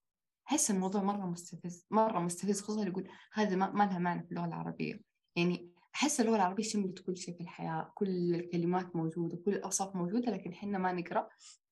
أحس 0.47 0.71
الموضوع 0.71 1.03
مرة 1.03 1.25
مستفز 1.25 1.85
مرة 1.91 2.19
مستفز 2.19 2.61
خصوصا 2.61 2.85
يقول 2.87 3.09
هذا 3.33 3.55
ما, 3.55 3.71
ما 3.71 3.83
لها 3.83 3.99
معنى 3.99 4.23
في 4.23 4.31
اللغة 4.31 4.45
العربية 4.45 5.01
يعني 5.35 5.72
أحس 5.95 6.21
اللغة 6.21 6.35
العربية 6.35 6.63
شملت 6.63 6.99
كل 6.99 7.17
شيء 7.17 7.35
في 7.35 7.41
الحياة 7.41 7.91
كل 7.95 8.35
الكلمات 8.35 8.95
موجودة 8.95 9.37
كل 9.45 9.53
الأوصاف 9.53 9.95
موجودة 9.95 10.31
لكن 10.31 10.51
إحنا 10.51 10.77
ما 10.77 10.91
نقرأ 10.91 11.29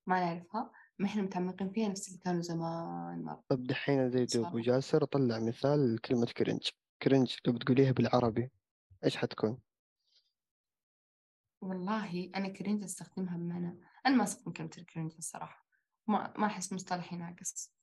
ما 0.08 0.20
نعرفها 0.20 0.72
ما 1.00 1.06
إحنا 1.08 1.22
متعمقين 1.22 1.72
فيها 1.72 1.90
نفس 1.90 2.08
اللي 2.08 2.20
كانوا 2.20 2.42
زمان 2.42 3.24
مرة 3.24 3.44
طب 3.50 3.63
دحين 3.63 4.25
زي. 4.25 4.40
أبو 4.40 4.60
جاسر 4.60 5.06
طلع 5.06 5.40
مثال 5.40 6.01
كلمه 6.01 6.25
cringe 6.25 6.70
cringe 7.01 7.36
لو 7.48 7.54
بتقوليها 7.54 7.92
بالعربي 7.92 8.51
إيش 9.04 9.18
حتكون؟ 9.18 9.58
والله 11.62 12.32
أنا 12.36 12.50
cringe 12.50 12.84
أستخدمها 12.84 13.38
بمعنى 13.38 13.80
أنا 14.06 14.16
ما 14.16 14.24
أستخدم 14.24 14.51
كلمة 14.51 14.70
ال 14.77 14.83
cringe 14.83 15.13
الصراحة 15.18 15.68
ما 16.08 16.34
ما 16.38 16.46
أحس 16.46 16.74
مصطلحي 16.74 17.16
ناقص 17.16 17.74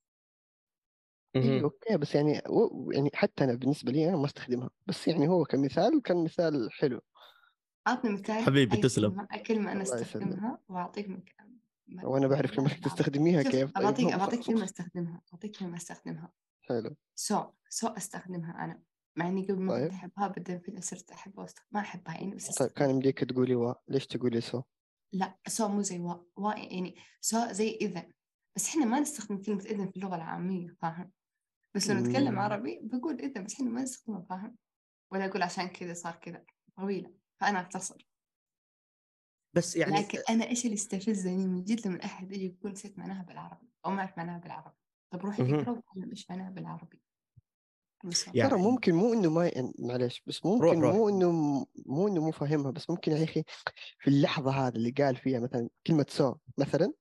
إيه 1.36 1.40
مهم. 1.42 1.62
okay 1.64 1.96
بس 1.96 2.14
يعني 2.14 2.42
و... 2.48 2.90
يعني 2.92 3.10
حتى 3.14 3.44
أنا 3.44 3.54
بالنسبة 3.54 3.92
لي 3.92 4.08
أنا 4.08 4.16
ما 4.16 4.26
أستخدمها 4.26 4.70
بس 4.86 5.08
يعني 5.08 5.28
هو 5.28 5.44
كمثال 5.44 6.02
كان 6.02 6.24
مثال 6.24 6.72
حلو 6.72 7.00
أعطني 7.86 8.10
مثال 8.12 8.44
حبيبي 8.44 8.76
أي 8.76 8.80
تسلم. 8.82 9.10
كلمة 9.10 9.42
كلمة 9.46 9.72
أنا 9.72 9.82
الله 9.82 10.00
يسلمك. 10.00 10.02
أستخدمها 10.02 10.58
وأعطيك 10.68 11.08
مك... 11.08 11.34
م- 11.88 12.04
وأنا 12.04 12.26
بعرف 12.28 12.50
كيف 12.50 12.60
بالعربي. 12.60 12.80
تستخدميها 12.80 13.42
شوف 13.42 13.52
كيف 13.52 13.70
طيب 13.72 13.84
أعطيك 13.84 14.06
هو 14.06 14.20
أعطيك 14.20 14.40
كلمة 14.46 14.64
أستخدمها 14.64 15.22
أعطيك 15.32 15.56
كلمة 15.58 15.76
أستخدمها 15.76 16.32
حلو 16.62 16.96
so 17.14 17.44
so 17.68 17.86
أستخدمها 17.88 18.64
أنا 18.64 18.82
مع 19.16 19.28
إني 19.28 19.42
قبل 19.46 19.62
ما 19.62 19.72
كنت 19.74 19.82
طيب. 19.82 19.90
أحبها 19.90 20.28
بعدين 20.28 20.58
فجأة 20.60 20.80
صرت 20.80 21.10
أحبها. 21.10 21.46
ما 21.70 21.80
أحبها 21.80 22.14
يعني 22.14 22.34
بس 22.34 22.50
طيب. 22.58 22.70
كان 22.70 22.90
يمديك 22.90 23.18
تقولي 23.24 23.54
وا 23.54 23.74
ليش 23.88 24.06
تقولي 24.06 24.40
so؟ 24.40 24.62
لا 25.12 25.38
so 25.48 25.68
مو 25.68 25.82
زي 25.82 25.98
وا, 25.98 26.14
وا 26.36 26.54
يعني 26.54 26.96
so 27.20 27.38
زي 27.52 27.70
إذا 27.80 28.06
بس 28.56 28.68
إحنا 28.68 28.84
ما 28.84 29.00
نستخدم 29.00 29.42
كلمة 29.42 29.60
إذا 29.64 29.86
في 29.86 29.96
اللغة 29.96 30.16
العامية 30.16 30.76
فاهم 30.82 31.12
بس 31.74 31.90
لو 31.90 32.00
نتكلم. 32.00 32.38
عربي 32.38 32.80
بقول 32.82 33.20
إذا 33.20 33.40
بس 33.40 33.54
إحنا 33.54 33.70
ما 33.70 33.82
نستخدمها 33.82 34.20
فاهم. 34.30 34.56
ولا 35.12 35.24
أقول 35.24 35.42
عشان 35.42 35.68
كذا 35.68 35.94
صار 35.94 36.14
كذا. 36.14 36.44
طويلة. 36.76 37.14
فأنا 37.40 37.60
أختصر. 37.60 38.08
بس 39.56 39.76
يعني 39.76 39.98
لكن 39.98 40.18
أنا 40.30 40.44
إيش 40.46 40.64
اللي 40.64 40.74
استفزني 40.74 41.46
من 41.46 41.64
جد 41.64 41.86
لما 41.86 42.04
أحد 42.04 42.32
يجي 42.32 42.46
يقول 42.46 42.72
نسيت 42.72 42.98
معناها 42.98 43.22
بالعربي 43.22 43.68
أو 43.86 43.90
ما 43.90 44.00
أعرف 44.00 44.18
معناها 44.18 44.38
بالعربي؟ 44.38 44.76
طب 45.10 45.20
روح 45.20 45.40
مهم. 45.40 45.54
اقرأ 45.54 45.70
وتعلم 45.70 46.10
إيش 46.10 46.30
معناها 46.30 46.50
بالعربي؟ 46.50 47.02
يعني- 48.34 48.50
ترى 48.50 48.58
ممكن 48.58 48.94
مو 48.94 49.12
إنه 49.12 49.30
ما 49.30 49.48
يعني 49.48 49.72
معلش 49.78 50.22
بس 50.26 50.46
ممكن 50.46 50.64
روح، 50.64 50.74
روح. 50.74 50.94
مو 50.94 51.08
إنه 51.08 51.32
مو 51.86 52.08
إنه 52.08 52.20
مو 52.24 52.30
فاهمها 52.30 52.70
بس 52.70 52.90
ممكن 52.90 53.12
يا 53.12 53.24
أخي 53.24 53.44
في 53.98 54.10
اللحظة 54.10 54.50
هذه 54.50 54.74
اللي 54.74 54.90
قال 54.90 55.16
فيها 55.16 55.40
مثلا 55.40 55.68
كلمة 55.86 56.06
سو 56.08 56.34
مثلا 56.58 56.92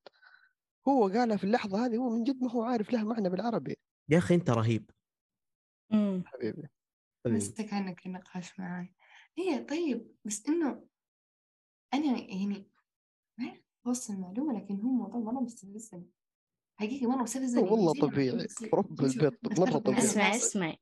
هو 0.88 1.08
قالها 1.08 1.38
في 1.38 1.44
اللحظة 1.44 1.86
هذه 1.86 1.98
هو 1.98 2.10
من 2.10 2.24
جد 2.24 2.44
ما 2.44 2.52
هو 2.52 2.64
عارف 2.64 2.94
لها 2.94 3.04
معنى 3.04 3.30
بالعربي. 3.30 3.78
يا 4.10 4.18
أخي 4.18 4.36
أنت 4.36 4.50
رهيب. 4.50 4.92
مم. 5.92 6.24
حبيبي. 6.26 6.68
نسيت 7.28 7.74
عنك 7.74 8.06
النقاش 8.06 8.60
معاي. 8.60 8.96
هي 9.38 9.64
طيب 9.64 10.16
بس 10.26 10.48
إنه 10.48 10.88
أنا 11.94 12.18
يعني 12.20 12.46
ما 13.40 13.48
أعرف 13.48 13.62
أوصل 13.88 14.14
المعلومة 14.14 14.60
لكن 14.60 14.82
هو 14.82 14.90
موضوع 14.90 15.20
مرة 15.20 15.42
مستفزني 15.42 16.06
حقيقي 16.80 17.06
مرة 17.06 17.24
مستفزني 17.24 17.62
والله 17.64 17.94
زي 17.94 18.00
ما 18.02 18.08
طبيعي 18.08 18.48
رب 18.74 19.02
البيت 19.02 19.60
مرة 19.60 19.80
طبيعي. 19.80 20.00
أسمع. 20.00 20.36
اسمع. 20.36 20.76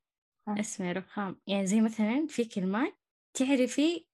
اسمع 0.48 0.92
رخام 0.92 1.42
يعني 1.48 1.68
زي 1.68 1.82
مثلا 1.82 2.28
في 2.30 2.46
كلمات 2.46 2.94
تعرفي 3.34 4.08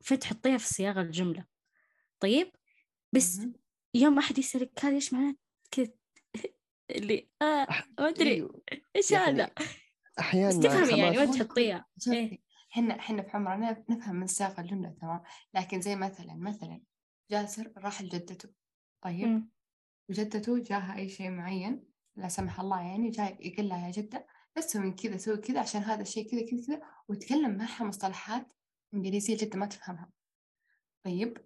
فتحطيها 0.00 0.58
في 0.58 0.66
صياغة 0.66 1.00
الجملة. 1.00 1.46
طيب 2.20 2.52
بس. 3.12 3.40
يوم 3.94 4.14
ما 4.14 4.20
أحد 4.20 4.38
يسألك 4.38 4.84
هذا 4.84 4.94
إيش 4.94 5.12
معناه 5.12 5.36
كذا؟ 5.70 5.92
اللي 6.90 7.28
آه 7.42 7.66
ما 7.98 8.08
أدري. 8.08 8.30
أيوه. 8.30 8.62
أخي 8.96 9.16
هذا؟ 9.16 9.50
أحيانا 10.18 10.48
بس 10.48 10.54
مع 10.54 10.60
تفهمي 10.62 10.98
يعني 10.98 11.16
ما 11.16 11.24
تحطيها 11.24 11.86
إيه. 12.12 12.38
إحنا 12.72 12.98
إحنا 12.98 13.22
في 13.22 13.30
عمرنا 13.36 13.84
نفهم 13.90 14.16
من 14.16 14.26
سياق 14.26 14.60
الجملة 14.60 14.90
تمام؟ 15.00 15.22
لكن 15.54 15.80
زي 15.80 15.96
مثلا 15.96 16.34
مثلا 16.34 16.80
جاسر 17.30 17.72
راح 17.76 18.02
لجدته 18.02 18.48
طيب. 19.02 19.48
وجدته 20.08 20.58
جاها 20.62 20.96
أي 20.96 21.08
شيء 21.08 21.30
معين 21.30 21.84
لا 22.16 22.28
سمح 22.28 22.60
الله 22.60 22.80
يعني 22.80 23.10
جاي 23.10 23.38
يقول 23.40 23.68
لها 23.68 23.86
يا 23.86 23.92
جدة 23.92 24.26
لا 24.56 24.62
تسوي 24.62 24.90
كذا 24.92 25.16
سوي 25.16 25.36
كذا 25.36 25.60
عشان 25.60 25.82
هذا 25.82 26.02
الشيء 26.02 26.30
كذا 26.30 26.50
كذا 26.50 26.66
كذا 26.66 26.82
وتكلم 27.08 27.56
معها 27.56 27.84
مصطلحات 27.84 28.52
إنجليزية 28.94 29.36
جدا 29.36 29.58
ما 29.58 29.66
تفهمها. 29.66 30.10
طيب؟ 31.04 31.38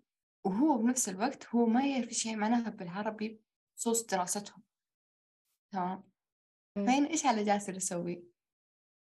وهو 0.45 0.79
بنفس 0.79 1.09
الوقت 1.09 1.47
هو 1.47 1.67
ما 1.67 1.87
يعرف 1.87 2.27
يعني 2.27 2.39
معناها 2.39 2.71
بالعربي 2.71 3.41
بخصوص 3.77 4.07
دراستهم. 4.07 4.63
تمام. 5.73 6.11
فين 6.75 7.05
إيش 7.05 7.27
على 7.27 7.45
جاسر 7.45 7.77
يسوي؟ 7.77 8.25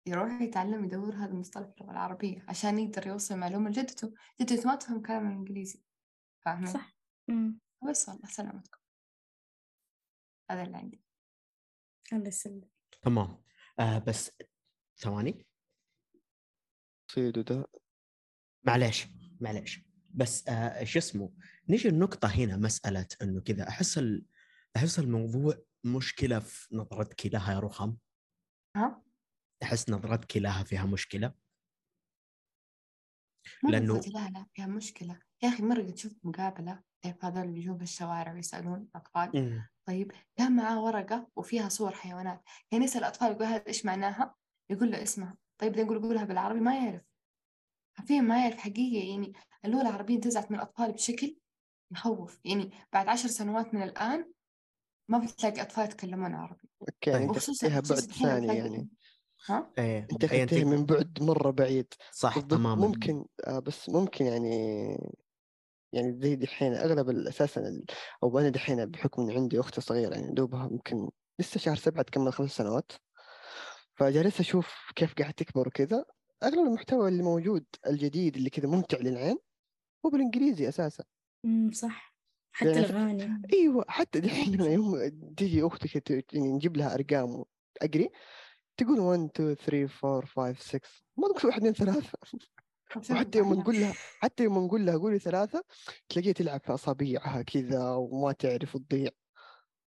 يروح 0.07 0.41
يتعلم 0.41 0.85
يدور 0.85 1.15
هذا 1.15 1.31
المصطلح 1.31 1.69
في 1.69 1.81
اللغة 1.81 1.91
العربية 1.91 2.45
عشان 2.47 2.79
يقدر 2.79 3.07
يوصل 3.07 3.37
معلومة 3.37 3.69
لجدته 3.69 4.13
جدته 4.41 4.69
ما 4.69 4.75
تفهم 4.75 5.01
كلام 5.01 5.27
الإنجليزي. 5.27 5.83
فاهمين؟ 6.45 6.73
صح. 6.73 6.95
مم. 7.27 7.59
بس 7.89 8.09
والله 8.09 8.27
سلامتكم. 8.27 8.79
هذا 10.51 10.63
اللي 10.63 10.77
عندي. 10.77 11.03
الله 12.13 12.27
يسلمك. 12.27 12.69
تمام. 13.01 13.43
آه 13.79 13.99
بس 13.99 14.31
ثواني. 14.97 15.45
صيد 17.11 17.39
ده 17.39 17.67
معليش 18.63 19.07
معليش. 19.41 19.81
بس 20.09 20.47
آه 20.47 20.83
شو 20.83 20.99
اسمه؟ 20.99 21.33
نجي 21.69 21.89
النقطة 21.89 22.27
هنا 22.27 22.57
مسألة 22.57 23.07
إنه 23.21 23.41
كذا 23.41 23.67
أحس 23.67 23.97
ال... 23.97 24.25
أحس 24.75 24.99
الموضوع 24.99 25.57
مشكلة 25.86 26.39
في 26.39 26.75
نظرتك 26.75 27.25
لها 27.25 27.53
يا 27.53 27.59
رخام؟ 27.59 27.98
ها؟ 28.75 29.03
احس 29.63 29.89
نظرتك 29.89 30.38
لها 30.38 30.63
فيها 30.63 30.86
لأنه- 33.65 33.71
بالضبط 33.71 34.07
لا 34.07 34.29
لا 34.29 34.45
فيها 34.53 34.67
مشكلة. 34.67 35.19
يا 35.43 35.50
أخي 35.50 35.63
مرة 35.63 35.81
قد 35.81 35.98
شفت 35.98 36.17
مقابلة 36.24 36.83
كيف 37.01 37.25
هذول 37.25 37.43
اللي 37.43 37.59
يجون 37.59 37.77
في 37.77 37.83
الشوارع 37.83 38.33
ويسألون 38.33 38.88
أطفال. 38.95 39.36
طيب 39.88 40.12
كان 40.36 40.55
معاه 40.55 40.83
ورقة 40.83 41.29
وفيها 41.36 41.69
صور 41.69 41.91
حيوانات. 41.91 42.43
كان 42.71 42.83
يسأل 42.83 43.00
الأطفال 43.00 43.31
يقول 43.31 43.43
هذا 43.43 43.67
إيش 43.67 43.86
معناها؟ 43.86 44.36
يقول 44.69 44.91
له 44.91 45.03
اسمها 45.03 45.38
طيب 45.57 45.71
بدنا 45.71 45.83
نقول 45.83 46.01
قولها 46.01 46.24
بالعربي 46.24 46.59
ما 46.59 46.75
يعرف. 46.75 47.01
حرفيا 47.98 48.21
ما 48.21 48.43
يعرف 48.43 48.57
حقيقة. 48.57 49.09
يعني 49.09 49.33
اللغة 49.65 49.81
العربية 49.81 50.15
انتزعت 50.15 50.51
من 50.51 50.57
الأطفال 50.57 50.91
بشكل 50.91 51.38
يخوف 51.91 52.39
يعني 52.45 52.71
بعد 52.93 53.07
عشر 53.07 53.27
سنوات 53.27 53.74
من 53.74 53.81
الآن 53.83 54.33
ما 55.09 55.17
بتلاقي 55.17 55.61
أطفال 55.61 55.85
يتكلمون 55.85 56.33
عربي. 56.33 56.69
أوكي 56.81 57.09
يعني 57.09 57.23
أنت 57.23 57.31
وخصوصا 57.31 57.69
خصوصا 57.69 57.95
بعد 57.95 58.03
ثاني 58.11 58.57
يعني. 58.57 58.89
ها؟ 59.47 59.71
إيه 59.77 60.07
أنت 60.11 60.23
اخذتها 60.23 60.63
من 60.63 60.85
بعد 60.85 61.23
مرة 61.23 61.51
بعيد. 61.51 61.93
صح 62.11 62.39
تماما. 62.39 62.87
ممكن 62.87 63.25
آه 63.47 63.59
بس 63.59 63.89
ممكن 63.89 64.25
يعني 64.25 64.97
يعني 65.93 66.19
زي 66.21 66.35
دحين 66.35 66.73
أغلب 66.73 67.09
أساسا 67.09 67.81
أو 68.23 68.39
أنا 68.39 68.49
دحين 68.49 68.85
بحكم 68.85 69.21
إن 69.21 69.31
عندي 69.31 69.59
أخت 69.59 69.79
صغيرة 69.79 70.15
يعني 70.15 70.33
دوبها 70.33 70.67
ممكن 70.67 71.09
لسه 71.39 71.59
شهر 71.59 71.75
سبعة 71.75 72.03
تكمل 72.03 72.33
خمس 72.33 72.51
سنوات. 72.51 72.91
فجالس 73.95 74.39
أشوف 74.39 74.75
كيف 74.95 75.13
قاعد 75.13 75.33
تكبر 75.33 75.67
وكذا. 75.67 76.05
أغلب 76.43 76.67
المحتوى 76.67 77.09
اللي 77.09 77.23
موجود 77.23 77.65
الجديد 77.87 78.35
اللي 78.37 78.49
كذا 78.49 78.67
ممتع 78.67 78.97
للعين 78.97 79.37
هو 80.05 80.09
بالإنجليزي 80.09 80.69
أساسا. 80.69 81.03
مم، 81.43 81.71
صح. 81.71 82.08
حتى 82.59 82.69
يعني 82.71 82.85
الأغاني. 82.85 83.41
أيوه 83.53 83.85
حتى 83.87 84.19
دحين 84.19 84.61
يوم 84.61 85.07
تجي 85.37 85.69
كده 85.93 86.23
يعني 86.33 86.51
نجيب 86.51 86.77
لها 86.77 86.93
أرقام 86.95 87.43
اقري 87.81 88.09
تقول 88.77 88.99
1 88.99 89.29
2 89.35 89.55
3 89.55 89.89
4 90.05 90.25
5 90.53 90.61
6 90.61 90.89
ما 91.17 91.27
تقول 91.27 91.51
1 91.51 91.65
2 91.65 91.73
3 91.73 92.17
وحتى 93.11 93.37
يوم 93.37 93.53
نقول 93.53 93.75
لها 93.79 93.93
حتى 94.19 94.43
يوم 94.43 94.65
نقول 94.65 94.85
لها 94.85 94.97
قولي 94.97 95.19
ثلاثة 95.19 95.63
تلاقيها 96.09 96.33
تلعب 96.33 96.61
في 96.61 96.73
أصابيعها 96.73 97.41
كذا 97.41 97.89
وما 97.91 98.31
تعرف 98.31 98.77
تضيع. 98.77 99.09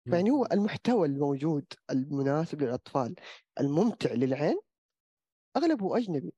يعني 0.06 0.30
هو 0.30 0.48
المحتوى 0.52 1.08
الموجود 1.08 1.64
المناسب 1.90 2.62
للأطفال 2.62 3.14
الممتع 3.60 4.12
للعين 4.12 4.60
أغلبه 5.56 5.98
أجنبي. 5.98 6.32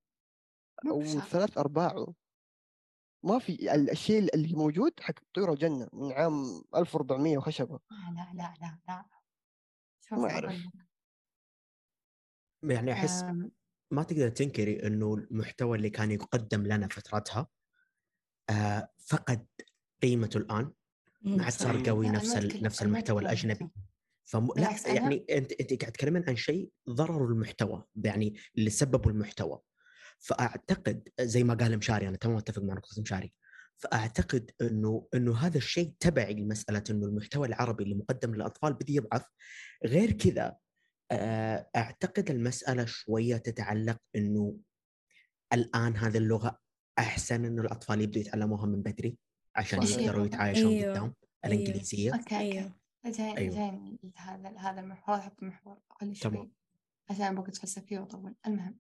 بشرط. 0.85 1.23
ثلاث 1.23 1.59
أرباعه. 1.59 2.15
ما 3.23 3.39
في 3.39 3.75
ال- 3.75 3.91
الشيء 3.91 4.35
اللي 4.35 4.55
موجود 4.55 4.93
حق 5.01 5.15
طيور 5.35 5.53
الجنة 5.53 5.89
من 5.93 6.13
عام 6.13 6.63
1400 6.77 7.39
وخشبة 7.39 7.81
لا 7.91 8.33
لا 8.33 8.33
لا 8.35 8.55
لا 8.61 8.79
لا 8.89 10.19
ما. 10.19 10.29
لك. 10.29 10.61
يعني 12.63 12.93
أحس 12.93 13.23
ما 13.91 14.03
تقدر 14.03 14.29
تنكري 14.29 14.87
إنه 14.87 15.15
المحتوى 15.15 15.77
اللي 15.77 15.91
كان 15.91 16.11
يقدم 16.11 16.63
لنا 16.67 16.89
فترتها 16.89 17.49
آه 18.51 18.89
فقد 18.99 19.47
قيمته 20.03 20.39
الآن 20.39 20.73
ما 21.23 21.45
عاد 21.45 21.53
صار. 21.53 21.89
قوي 21.89 22.09
نفس 22.11 22.37
نفس 22.37 22.83
المحتوى 22.83 23.23
الأجنبي. 23.23 23.71
فم... 24.25 24.49
لا 24.57 24.71
يعني 24.95 25.27
أنت 25.31 25.53
أنت 25.53 25.71
قاعد 25.81 25.93
تتكلمين 25.93 26.25
عن 26.29 26.37
شيء 26.37 26.71
ضرر 26.91 27.25
المحتوى 27.25 27.85
يعني 28.05 28.35
اللي 28.59 28.71
سببوا 28.71 29.11
المحتوى 29.11 29.61
فأعتقد 30.23 31.09
زي 31.21 31.45
ما 31.45 31.55
قال 31.55 31.79
مشاري 31.79 32.09
أنا 32.09 32.17
تمام 32.17 32.37
أتفق 32.37 32.63
مع 32.63 32.75
نقطة 32.75 33.03
مشاري 33.03 33.33
فأعتقد 33.77 34.51
إنه 34.61 35.09
إنه 35.15 35.37
هذا 35.37 35.59
الشيء 35.59 35.93
تبعي 36.01 36.35
لمسألة 36.35 36.85
إنه 36.91 37.07
المحتوى 37.07 37.49
العربي 37.49 37.85
اللي 37.85 37.95
مقدم 37.95 38.35
للأطفال 38.35 38.73
بدا 38.73 38.93
يضعف 38.93 39.25
غير 39.87 40.13
كذا 40.13 40.57
آه، 41.11 41.69
أعتقد 41.77 42.31
المسألة 42.31 42.85
شوية 42.85 43.37
تتعلق 43.37 43.99
إنه 44.17 44.57
الآن 45.53 45.97
هذه 45.97 46.17
اللغة 46.17 46.59
أحسن 46.99 47.45
إنه 47.45 47.63
الأطفال 47.63 48.01
يبدوا 48.01 48.21
يتعلموها 48.21 48.67
من 48.67 48.83
بدري 48.83 49.19
عشان. 49.57 49.83
يقدروا 49.83 50.27
يتعايشون 50.27 50.73
أيوه. 50.73 50.93
قدام 50.93 51.03
أيوه. 51.03 51.15
الإنجليزية 51.45 52.13
okay 52.15 52.23
okay 52.25 52.39
أيوه 52.39 52.73
جاي 53.07 53.37
أيوه. 53.37 53.55
جاي 53.55 53.99
هذا 54.17 54.49
هذا 54.59 54.81
المحور 54.81 55.17
أحط 55.17 55.43
محور 55.43 55.79
خلي 55.91 56.15
تمام. 56.15 56.53
عشان 57.13 57.35
بقعد 57.35 57.57
فلسفيه 57.57 57.99
وأطول. 57.99 58.35
المهم. 58.47 58.79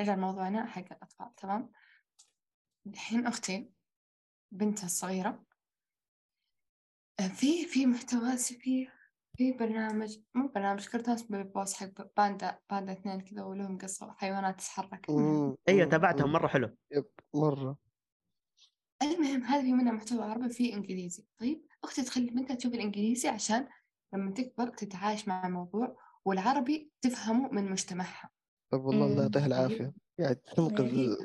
نرجع 0.00 0.14
لموضوعنا 0.14 0.66
حق 0.66 0.84
الاطفال 0.92 1.34
تمام؟ 1.34 1.70
الحين 2.86 3.26
أختي 3.26 3.72
بنتها 4.52 4.86
الصغيرة 4.86 5.44
آه، 7.20 7.28
في 7.28 7.66
في 7.66 7.86
محتوى 7.86 8.36
في 8.36 8.88
في 9.36 9.52
برنامج 9.52 10.18
مو 10.34 10.48
برنامج 10.48 10.88
كرتون 10.88 11.14
اسمه 11.14 11.42
بوس 11.42 11.74
حق 11.74 12.16
باندا 12.16 12.58
باندا 12.70 12.92
اثنين 12.92 13.20
كذا 13.20 13.42
ولهم 13.42 13.78
قصة 13.78 14.12
حيوانات 14.12 14.58
تتحرك. 14.60 15.10
أيوه 15.68 15.86
مم. 16.26 16.32
مرة 16.32 16.46
حلو. 16.46 16.76
يب 16.92 17.04
مرة. 17.34 17.78
المهم 19.02 19.42
هذا 19.42 19.62
في 19.62 19.72
منها 19.72 19.92
محتوى 19.92 20.22
عربي 20.22 20.46
وفي 20.46 20.74
إنجليزي. 20.74 21.26
طيب 21.38 21.66
أختي 21.84 22.02
تخلي 22.02 22.30
بنتها 22.30 22.54
تشوف 22.54 22.74
الإنجليزي 22.74 23.28
عشان 23.28 23.68
لما 24.14 24.30
تكبر 24.30 24.68
تتعايش 24.68 25.28
مع 25.28 25.46
الموضوع 25.46 25.96
والعربي 26.24 26.92
تفهمه 27.00 27.48
من 27.48 27.70
مجتمعها. 27.70 28.30
طب 28.72 28.84
والله 28.84 29.06
الله. 29.06 29.22
يعطيها 29.22 29.46
العافية. 29.46 29.94
قاعد 30.20 30.36
تنقذ 30.36 30.84
إيه. 30.84 31.16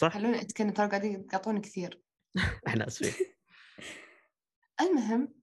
صح. 0.00 0.14
خلوني 0.14 0.40
اتكلم 0.40 0.70
ترى 0.70 0.88
قاعدين 0.88 1.20
يقاطعوني 1.20 1.60
كثير. 1.60 2.02
إحنا 2.68 2.86
آسفين. 2.86 3.26
المهم 4.80 5.34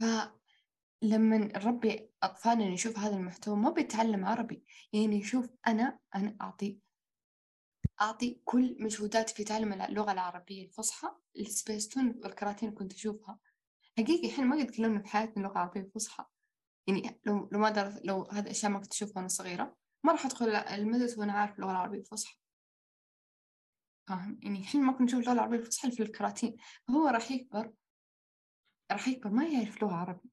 فلما 0.00 1.38
نربي 1.38 2.10
أطفالنا 2.22 2.64
يشوف 2.64 2.98
هذا 2.98 3.16
المحتوى 3.16 3.56
ما 3.56 3.70
بيتعلم 3.70 4.24
عربي. 4.24 4.64
يعني 4.92 5.16
يشوف 5.18 5.48
أنا 5.66 5.98
أنا 6.14 6.36
أعطي 6.40 6.80
أعطي 8.00 8.40
كل 8.44 8.76
مجهوداتي 8.80 9.34
في 9.34 9.44
تعلم 9.44 9.72
اللغة 9.72 10.12
العربية 10.12 10.64
الفصحى. 10.64 11.08
السبيستون 11.38 12.20
والكراتين 12.24 12.68
اللي 12.68 12.78
كنت 12.78 12.92
أشوفها. 12.92 13.38
حقيقي 13.98 14.30
إحنا 14.30 14.44
ما 14.44 14.56
قد 14.56 14.66
تكلمنا 14.66 15.02
في 15.02 15.08
حياتنا 15.08 15.42
لغة 15.42 15.58
عربية 15.58 15.90
فصحى. 15.94 16.24
يعني 16.86 17.20
لو 17.26 17.48
لو 17.52 17.58
ما 17.58 17.70
درس 17.70 18.00
لو 18.04 18.22
هذه 18.32 18.44
الأشياء 18.44 18.72
ما 18.72 18.78
كنت 18.78 18.92
أشوفها 18.92 19.16
وأنا 19.16 19.28
صغيرة 19.28 19.76
ما 20.04 20.12
راح 20.12 20.26
أدخل 20.26 20.48
المدرسة 20.48 21.20
وأنا 21.20 21.32
عارف 21.32 21.54
اللغة 21.54 21.70
العربية 21.70 21.98
الفصحى. 21.98 22.36
فاهم؟ 24.08 24.40
يعني 24.42 24.58
الحين 24.58 24.82
ما 24.82 24.92
كنت 24.92 25.02
نشوف 25.02 25.20
اللغة 25.20 25.32
العربية 25.32 25.56
الفصحى 25.56 25.90
في 25.90 26.02
الكراتين. 26.02 26.56
فهو 26.88 27.08
راح 27.08 27.30
يكبر 27.30 27.72
راح 28.92 29.08
يكبر 29.08 29.30
ما 29.30 29.44
يعرف 29.44 29.82
لغة 29.82 29.94
عربي. 29.94 30.30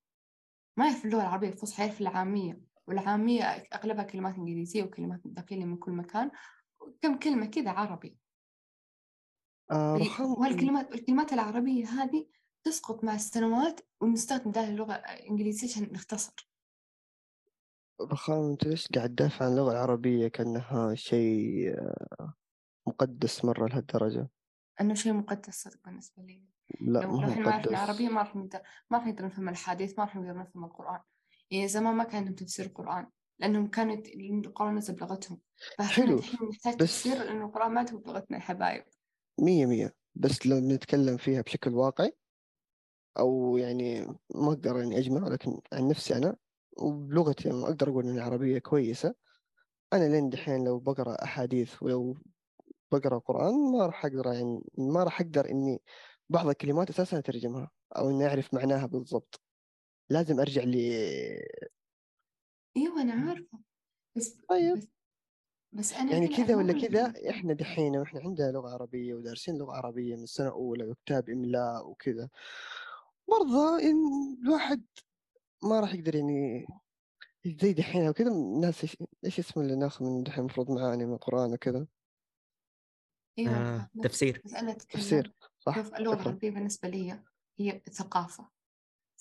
ما 0.77 0.85
يعرف 0.85 1.05
اللغة 1.05 1.21
العربية 1.21 1.47
الفصحى 1.47 1.83
يعرف 1.83 2.01
العامية. 2.01 2.61
والعامية 2.87 3.43
أغلبها 3.43 4.03
كلمات 4.03 4.35
إنجليزية 4.35 4.83
وكلمات 4.83 5.25
متنقلة 5.25 5.65
من 5.65 5.77
كل 5.77 5.91
مكان. 5.91 6.31
وكم 6.81 7.19
كلمة 7.19 7.45
كذا 7.45 7.71
عربي. 7.71 8.17
آه 9.71 9.95
رخام 9.95 10.31
والكلمات 10.31 10.95
الكلمات 10.95 11.33
العربية 11.33 11.85
هذه 11.85 12.27
تسقط 12.63 13.03
مع 13.03 13.15
السنوات 13.15 13.81
ونستخدم 14.01 14.51
ده 14.51 14.67
اللغة 14.67 14.93
الإنجليزية 14.93 15.67
عشان 15.67 15.89
نختصر. 15.93 16.49
رخام 18.01 18.49
أنت 18.51 18.63
ليش 18.67 18.87
قاعد 18.87 19.09
تدافع 19.09 19.45
عن 19.45 19.51
اللغة 19.51 19.71
العربية 19.71 20.27
كأنها 20.27 20.95
شيء 20.95 21.73
آه، 21.79 22.33
مقدس 22.87 23.45
مرة 23.45 23.67
لهالدرجة؟ 23.67 24.29
إنه 24.81 24.93
شيء 24.93 25.13
مقدس 25.13 25.63
صدق 25.63 25.79
بالنسبة 25.85 26.23
لي. 26.23 26.43
لا 26.81 26.99
لو 26.99 27.11
ما 27.17 27.35
هو 27.35 27.41
مقدس. 27.41 27.73
عربية 27.73 28.09
ما 28.09 28.21
راح 28.21 28.35
نقدر 28.35 28.59
ما 28.89 28.97
راح 28.97 29.07
نقدر 29.07 29.25
نفهم 29.25 29.49
الأحاديث 29.49 29.99
ما 29.99 30.05
راح 30.05 30.15
نقدر 30.15 30.37
نفهم 30.37 30.65
القرآن. 30.65 30.99
يعني 31.51 31.67
زمان 31.67 31.95
ما 31.95 32.03
كان 32.03 32.15
عندهم 32.15 32.35
تفسير 32.35 32.65
القرآن 32.65 33.09
لأنهم 33.39 33.67
كانوا 33.67 33.93
يت- 33.93 34.07
القرآن 34.45 34.75
نزل 34.75 34.95
بلغتهم. 34.95 35.41
حلو، 35.79 36.15
نحتاج 36.49 36.73
بس- 36.73 36.77
تفسير 36.77 37.17
لأنه 37.17 37.45
القرآن 37.45 37.71
ما 37.71 37.91
هو 37.91 37.97
بلغتنا 37.97 38.37
يا 38.37 38.41
حبايب. 38.43 38.83
مية 39.39 39.65
مية. 39.65 39.95
بس 40.15 40.47
لو 40.47 40.59
نتكلم 40.59 41.17
فيها 41.17 41.41
بشكل 41.41 41.73
واقعي 41.73 42.17
أو 43.19 43.57
يعني 43.57 44.01
ما 44.35 44.47
أقدر 44.49 44.77
يعني 44.77 44.97
أجمع 44.97 45.27
لكن 45.27 45.61
عن 45.73 45.87
نفسي 45.87 46.15
أنا 46.17 46.35
وبلغتي 46.77 47.51
أنا 47.51 47.63
أقدر 47.65 47.89
أقول 47.89 48.05
إن 48.07 48.15
العربية 48.17 48.59
كويسة. 48.59 49.15
أنا 49.93 50.03
لين 50.09 50.29
دحين 50.29 50.63
لو 50.65 50.79
بقرأ 50.79 51.23
أحاديث 51.23 51.83
ولو 51.83 52.17
بقرأ 52.91 53.17
قرآن 53.19 53.53
ما 53.71 53.85
راح 53.85 54.05
أقدر 54.05 54.33
يعني 54.33 54.61
ما 54.77 55.03
راح 55.03 55.21
أقدر 55.21 55.49
إني 55.51 55.81
بعض 56.29 56.47
الكلمات 56.47 56.89
أساسا 56.89 57.19
أترجمها 57.19 57.71
أو 57.97 58.09
إني 58.09 58.27
أعرف 58.27 58.53
معناها 58.53 58.85
بالضبط. 58.85 59.41
لازم 60.09 60.39
أرجع 60.39 60.63
ل 60.63 60.75
إيوه 62.77 63.01
أنا 63.01 63.13
عارفة. 63.13 63.59
بس 64.15 64.37
طيب. 64.49 64.77
بس, 64.77 64.87
بس 65.71 65.93
أنا 65.93 66.11
يعني 66.11 66.27
كذا 66.27 66.55
ولا 66.55 66.73
كذا 66.87 67.13
إحنا 67.29 67.53
دحين 67.53 67.97
وإحنا 67.97 68.21
عندنا 68.21 68.51
لغة 68.51 68.69
عربية 68.69 69.13
ودارسين 69.13 69.57
لغة 69.57 69.73
عربية 69.73 70.15
من 70.15 70.25
سنه 70.25 70.49
اولى 70.49 70.85
وكتاب 70.85 71.29
إملاء 71.29 71.89
وكذا. 71.89 72.29
برضه 73.31 73.79
إن 73.79 74.37
الواحد 74.43 74.83
ما 75.63 75.79
راح 75.79 75.93
يقدر 75.93 76.15
يعني 76.15 76.67
زي 77.45 77.73
دحين 77.73 78.09
وكذا 78.09 78.31
الناس 78.31 78.81
إيش 78.83 78.97
إيش 79.25 79.39
اسمه 79.39 79.63
اللي 79.63 79.75
ناخذ 79.75 80.05
من 80.05 80.23
دحين 80.23 80.39
المفروض 80.39 80.71
معاني 80.71 81.05
من 81.05 81.13
القرآن 81.13 81.53
وكذا؟ 81.53 81.87
إيوه 83.39 83.53
آه. 83.53 83.89
تفسير. 84.03 84.41
تفسير 84.89 85.33
صح؟ 85.59 85.75
شوف 85.75 85.95
اللغة 85.95 86.13
العربية 86.13 86.51
بالنسبة 86.51 86.89
لي 86.89 87.19
هي 87.59 87.81
ثقافة. 87.91 88.49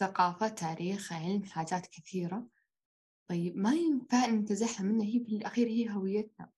ثقافة 0.00 0.48
تاريخ 0.48 1.12
علم 1.12 1.44
حاجات 1.44 1.86
كثيرة. 1.86 2.46
طيب 3.30 3.56
ما 3.56 3.72
ينفع 3.74 4.26
ننتزعها 4.26 4.82
منها. 4.82 5.06
هي 5.06 5.18
بالأخير 5.18 5.68
هي 5.68 5.90
هويتنا. 5.90 6.50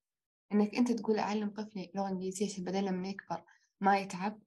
إنك 0.52 0.74
أنت 0.74 0.92
تقول 0.92 1.18
أعلم 1.18 1.50
طفلي 1.50 1.92
لغة 1.94 2.08
إنجليزية 2.08 2.46
عشان 2.46 2.64
بدل 2.64 2.84
لما 2.84 3.08
يكبر 3.08 3.44
ما 3.80 3.98
يتعب 3.98 4.42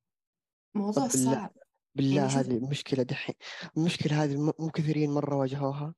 موضوع 0.76 1.08
صعب. 1.08 1.54
بالله 1.96 2.16
يعني 2.16 2.28
هذه 2.28 2.58
المشكلة 2.58 3.04
دحين 3.04 3.36
المشكلة 3.78 4.24
هذه 4.24 4.54
مو 4.60 4.70
كثيرين 4.70 5.10
مرة 5.12 5.36
واجهوها. 5.36 5.96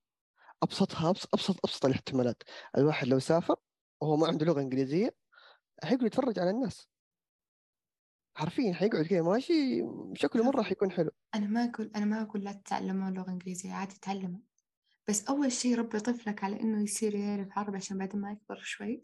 أبسطها 0.64 1.10
ابسط 1.10 1.30
أبسط 1.34 1.66
أبسط 1.66 1.86
الاحتمالات. 1.86 2.44
الواحد 2.78 3.08
لو 3.08 3.20
سافر 3.20 3.56
وهو 4.02 4.18
ما 4.18 4.28
عنده 4.28 4.46
لغة 4.46 4.62
إنجليزية 4.62 5.16
حيقعد 5.84 6.06
يتفرج 6.06 6.40
على 6.40 6.50
الناس. 6.50 6.88
حرفيا 8.38 8.74
حيقعد 8.74 9.06
كذا 9.06 9.22
ماشي 9.22 9.84
شكله 10.14 10.44
مرة 10.44 10.62
حيكون 10.62 10.92
حلو. 10.92 11.12
أنا 11.36 11.48
ما 11.48 11.66
أقول 11.66 11.92
أنا 11.96 12.06
ما 12.06 12.22
أقول 12.22 12.44
لا 12.44 12.52
تتعلموا 12.52 13.10
لغة 13.10 13.30
إنجليزية 13.30 13.74
عادي 13.74 13.96
تعلموا 14.02 14.40
بس 15.08 15.26
أول 15.26 15.52
شيء 15.52 15.78
ربي 15.78 16.00
طفلك 16.00 16.44
على 16.44 16.60
إنه 16.62 16.84
يصير 16.84 17.16
يعرف 17.16 17.58
عربي 17.58 17.78
عشان 17.78 17.98
بعدين 17.98 18.22
ما 18.22 18.32
يكبر 18.32 18.56
شوي 18.64 19.04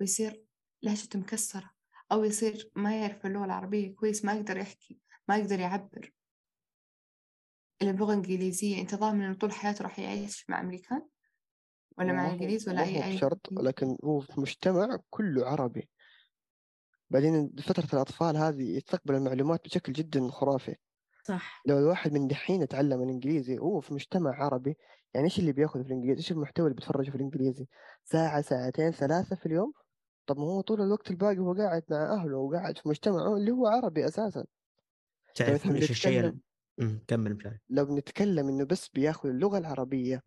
ويصير 0.00 0.44
لهجته 0.82 1.18
مكسرة 1.18 1.70
أو 2.12 2.24
يصير 2.24 2.70
ما 2.76 3.00
يعرف 3.00 3.26
اللغة 3.26 3.44
العربية 3.44 3.94
كويس 3.94 4.24
ما 4.24 4.34
يقدر 4.34 4.56
يحكي 4.56 4.98
ما 5.28 5.36
يقدر 5.36 5.60
يعبر. 5.60 6.12
إلا 7.82 7.92
بلغة 7.92 8.12
إنجليزية 8.14 8.80
أنت 8.80 8.94
ضامن 8.94 9.22
إنه 9.22 9.34
طول 9.34 9.52
حياته 9.52 9.82
راح 9.82 9.98
يعيش 9.98 10.50
مع 10.50 10.60
أمريكان 10.60 11.02
ولا 11.98 12.12
مع 12.12 12.26
هو- 12.28 12.32
إنجليز 12.32 12.68
ولا 12.68 12.82
أي 12.82 12.98
هو 12.98 13.02
أي 13.02 13.16
بشرط 13.16 13.52
لكن 13.52 13.96
هو 14.04 14.20
في 14.20 14.40
مجتمع 14.40 14.98
كله 15.10 15.46
عربي. 15.46 15.88
بعدين 17.10 17.52
فترة 17.58 17.88
الأطفال 17.92 18.36
هذه 18.36 18.76
يستقبل 18.76 19.14
المعلومات 19.14 19.64
بشكل 19.64 19.92
جدا 19.92 20.28
خرافي. 20.28 20.76
صح. 21.24 21.62
لو 21.66 21.78
الواحد 21.78 22.12
من 22.12 22.26
دحين 22.26 22.62
يتعلم 22.62 23.02
الإنجليزي 23.02 23.58
وهو 23.58 23.80
في 23.80 23.94
مجتمع 23.94 24.44
عربي 24.44 24.76
يعني 25.14 25.24
إيش 25.26 25.38
اللي 25.38 25.52
بياخذه 25.52 25.82
في 25.82 25.88
الإنجليزي؟ 25.88 26.18
إيش 26.18 26.32
المحتوى 26.32 26.66
اللي 26.66 26.74
بيتفرجه 26.74 27.10
في 27.10 27.16
الإنجليزي؟ 27.16 27.66
ساعة 28.04 28.40
ساعتين 28.42 28.90
ثلاثة 28.90 29.36
في 29.36 29.46
اليوم؟ 29.46 29.72
طب 30.26 30.38
ما 30.38 30.44
هو 30.44 30.60
طول 30.60 30.80
الوقت 30.80 31.10
الباقي 31.10 31.38
هو 31.38 31.54
قاعد 31.54 31.82
مع 31.90 32.14
أهله 32.14 32.36
وقاعد 32.36 32.78
في 32.78 32.88
مجتمعه 32.88 33.36
اللي 33.36 33.50
هو 33.50 33.66
عربي 33.66 34.06
أساسا. 34.06 34.44
تعرفون 35.34 35.54
مثلاً 35.72 35.76
إيش 35.82 35.90
الشيء 35.90 36.34
كمل 37.08 37.34
مشاري 37.34 37.58
لو 37.70 37.84
بنتكلم 37.84 38.48
إنه 38.48 38.64
بس 38.64 38.88
بياخذ 38.88 39.28
اللغة 39.28 39.58
العربية 39.58 40.22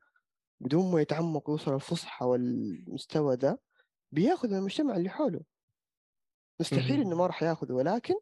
بدون 0.59 0.91
ما 0.91 1.01
يتعمق 1.01 1.49
ويوصل 1.49 1.75
الفصحى 1.75 2.25
والمستوى 2.25 3.35
ده 3.35 3.61
بياخذ 4.11 4.49
من 4.49 4.57
المجتمع 4.57 4.95
اللي 4.95 5.09
حوله. 5.09 5.41
مستحيل. 6.61 7.01
إنه 7.01 7.15
ما 7.15 7.27
راح 7.27 7.43
ياخذه 7.43 7.73
ولكن 7.73 8.13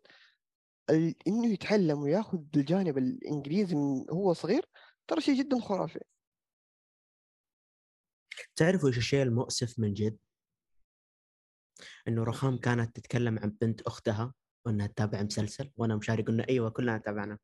ال- 0.89 1.15
إنه 1.27 1.47
يتعلم 1.53 1.99
وياخذ 1.99 2.37
الجانب 2.55 2.97
الإنجليزي 2.97 3.75
من 3.75 4.05
هو 4.11 4.33
صغير 4.33 4.65
ترى 5.07 5.21
شيء 5.21 5.39
جدا 5.43 5.59
خرافي. 5.59 5.99
تعرفوا 8.55 8.89
إيش 8.89 8.97
الشيء 8.97 9.23
المؤسف 9.23 9.79
من 9.79 9.93
جد؟ 9.93 10.17
إنه 12.07 12.23
رخام 12.23 12.57
كانت 12.57 12.95
تتكلم 12.95 13.39
عن 13.39 13.49
بنت 13.49 13.81
أختها 13.81 14.33
وإنها 14.65 14.87
تتابع 14.87 15.21
مسلسل 15.21 15.71
وأنا 15.77 15.93
ومشاري 15.93 16.23
قلنا 16.23 16.47
أيوه 16.49 16.69
كلنا 16.69 16.97
تابعنا 16.97 17.37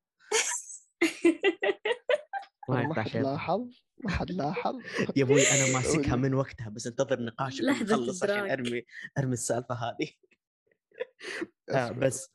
ما 2.69 2.93
حد 2.93 3.07
شيء 3.07 3.21
لاحظ 3.21 3.67
ما 4.03 4.11
حد 4.11 4.31
لاحظ 4.31 4.75
يا 5.17 5.23
أبوي 5.23 5.41
أنا 5.41 5.71
ماسكها. 5.77 6.15
من 6.15 6.33
وقتها 6.33 6.69
بس 6.69 6.87
انتظر 6.87 7.21
نقاشك 7.21 7.63
لحظة 7.63 7.95
نخلص 7.95 8.23
عشان. 8.23 8.51
أرمي 8.51 8.83
أرمي 9.17 9.33
السالفة 9.33 9.75
هذه 9.75 10.09
آه 11.69 11.91
بس. 11.91 12.29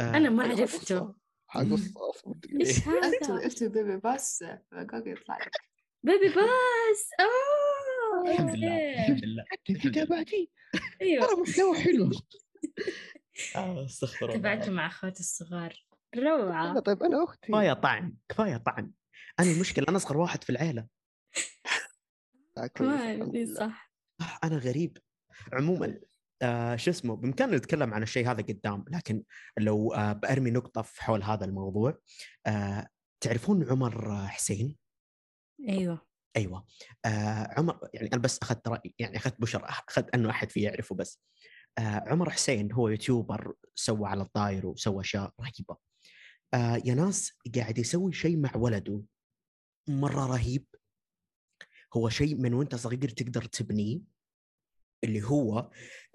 آه 0.00 0.16
أنا 0.16 0.30
ما 0.30 0.42
عرفته 0.44 1.14
دقيقة. 1.54 2.60
إيش 2.60 2.78
اكتب 2.78 3.32
هذا؟ 3.34 3.46
اكتب 3.46 3.72
Baby 3.72 3.96
Bus 3.96 4.44
جوجل 4.72 5.10
يطلع 5.10 5.38
لك 5.38 5.56
Baby 6.02 6.28
Bus 6.28 7.10
آه 7.20 8.30
الحمد 8.30 8.56
لله 8.56 8.68
okay. 8.68 9.02
الحمد 9.02 9.24
لله. 9.24 9.44
تابعتي 9.94 10.50
أيوه 11.02 11.26
ترى 11.26 11.36
محتوى 11.40 11.78
حلو 11.78 12.10
آه، 13.56 13.84
أستغفر 13.84 14.26
الله 14.26 14.38
مع 14.70 14.86
أخواتي 14.86 15.20
الصغار 15.20 15.85
روعة. 16.16 16.80
طيب 16.80 17.02
أنا 17.02 17.24
أختي. 17.24 17.52
كفاية 17.52 17.72
طعن 17.72 18.14
كفاية 18.28 18.56
طعن 18.56 18.92
أنا 19.40 19.50
المشكلة 19.50 19.84
أنا 19.88 19.96
أصغر 19.96 20.16
واحد 20.16 20.44
في 20.44 20.50
العيلة. 20.50 20.86
آه،. 22.80 23.44
صح. 23.54 23.92
أنا 24.44 24.56
غريب. 24.56 24.98
عموما 25.52 26.00
آه 26.42 26.76
شو 26.76 26.90
اسمه 26.90 27.16
بإمكاننا 27.16 27.56
نتكلم 27.56 27.94
عن 27.94 28.02
الشيء 28.02 28.30
هذا 28.30 28.42
قدام 28.42 28.84
لكن 28.88 29.22
لو 29.58 29.92
آه 29.92 30.12
بأرمي 30.12 30.50
نقطة 30.50 30.82
في 30.82 31.02
حول 31.02 31.22
هذا 31.22 31.44
الموضوع 31.44 31.98
آه 32.46 32.88
تعرفون 33.20 33.70
عمر 33.70 34.12
آه، 34.12 34.26
حسين؟ 34.26 34.76
أيوه. 35.68 36.06
أيوه. 36.36 36.66
آه 37.04 37.54
عمر 37.58 37.78
يعني 37.94 38.08
أنا 38.12 38.22
بس 38.22 38.38
أخذت 38.42 38.68
رأي 38.68 38.94
يعني 38.98 39.16
أخذت 39.16 39.40
بشر 39.40 39.64
أخذت 39.64 40.14
أنه 40.14 40.30
أحد 40.30 40.50
فيه 40.50 40.64
يعرفه 40.64 40.94
بس. 40.94 41.20
آه 41.78 42.04
عمر 42.06 42.30
حسين 42.30 42.72
هو 42.72 42.88
يوتيوبر 42.88 43.54
سوى 43.74 44.08
على 44.08 44.22
الطاير 44.22 44.66
وسوى 44.66 45.00
أشياء 45.00 45.32
رهيبة. 45.40 45.76
آه 46.54 46.82
يا 46.84 46.94
ناس 46.94 47.32
قاعد 47.56 47.78
يسوي 47.78 48.12
شيء 48.12 48.36
مع 48.36 48.56
ولده. 48.56 49.02
مرة 49.88 50.26
رهيب. 50.26 50.64
هو 51.96 52.08
شيء 52.08 52.34
من 52.36 52.54
وانت 52.54 52.74
صغير 52.74 53.08
تقدر 53.08 53.44
تبنيه 53.44 54.00
اللي 55.04 55.22
هو 55.22 55.70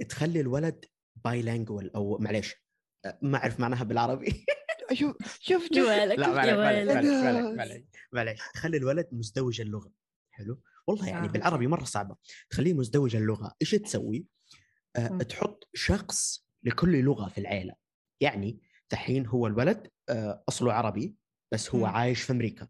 تخلي 0.10 0.40
الولد 0.40 0.86
بايلانجوال 1.26 1.96
أو 1.96 2.18
معليش 2.18 2.56
آه، 3.06 3.20
ما 3.22 3.38
أعرف 3.38 3.60
معناها 3.60 3.84
بالعربي. 3.84 4.46
شوف 5.00 5.16
شوف 5.40 5.70
جوالك 5.74 6.20
لا 6.20 6.34
معليش 6.34 6.54
معليش 6.54 6.86
جوالك 6.86 6.96
معليش 6.96 7.12
معليش 7.12 7.44
ناس. 7.44 7.58
معليش 7.58 7.84
معليش. 8.12 8.40
تخلي 8.54 8.78
الولد 8.78 9.08
مزدوج 9.12 9.62
اللغة. 9.62 9.92
حلو؟ 10.32 10.62
والله 10.88 11.08
يعني 11.08 11.28
آه. 11.28 11.32
بالعربي 11.32 11.68
مرة 11.68 11.84
صعبة. 11.84 12.16
تخليه 12.50 12.74
مزدوج 12.74 13.16
اللغة. 13.16 13.56
إيش 13.62 13.72
تسوي؟ 13.72 14.26
مم. 14.98 15.22
تحط 15.22 15.70
شخص 15.74 16.48
لكل 16.64 17.02
لغة 17.02 17.30
في 17.30 17.38
العيلة. 17.38 17.74
يعني 18.22 18.62
دحين 18.92 19.28
هو 19.28 19.48
الولد 19.48 19.88
آه 20.10 20.44
أصله 20.50 20.74
عربي 20.74 21.16
بس 21.52 21.76
هو. 21.76 21.86
عايش 21.86 22.22
في 22.22 22.32
أمريكا 22.34 22.68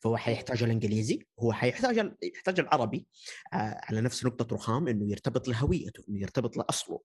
فهو 0.00 0.16
حيحتاج 0.16 0.62
الإنجليزي 0.62 1.26
هو 1.40 1.52
حيحتاج 1.52 2.12
يحتاج 2.22 2.60
العربي 2.60 3.06
آه 3.52 3.80
على 3.82 4.00
نفس 4.00 4.24
نقطة 4.24 4.54
رخام 4.54 4.88
إنه 4.88 5.10
يرتبط 5.10 5.48
لهويته 5.48 6.04
إنه 6.08 6.20
يرتبط 6.20 6.56
لاصله 6.56 7.00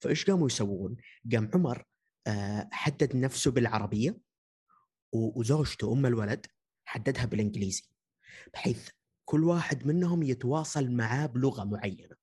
فإيش 0.00 0.30
قاموا 0.30 0.46
يسوون؟ 0.46 0.96
قام 1.32 1.50
عمر 1.54 1.84
آه 2.26 2.68
حدد 2.72 3.16
نفسه 3.16 3.50
بالعربية 3.50 4.18
وزوجته 5.12 5.92
أم 5.92 6.06
الولد 6.06 6.46
حددها 6.84 7.24
بالإنجليزي 7.24 7.82
بحيث 8.54 8.88
كل 9.24 9.44
واحد 9.44 9.86
منهم 9.86 10.22
يتواصل 10.22 10.90
معاه 10.90 11.26
بلغة 11.26 11.64
معينة 11.64 12.16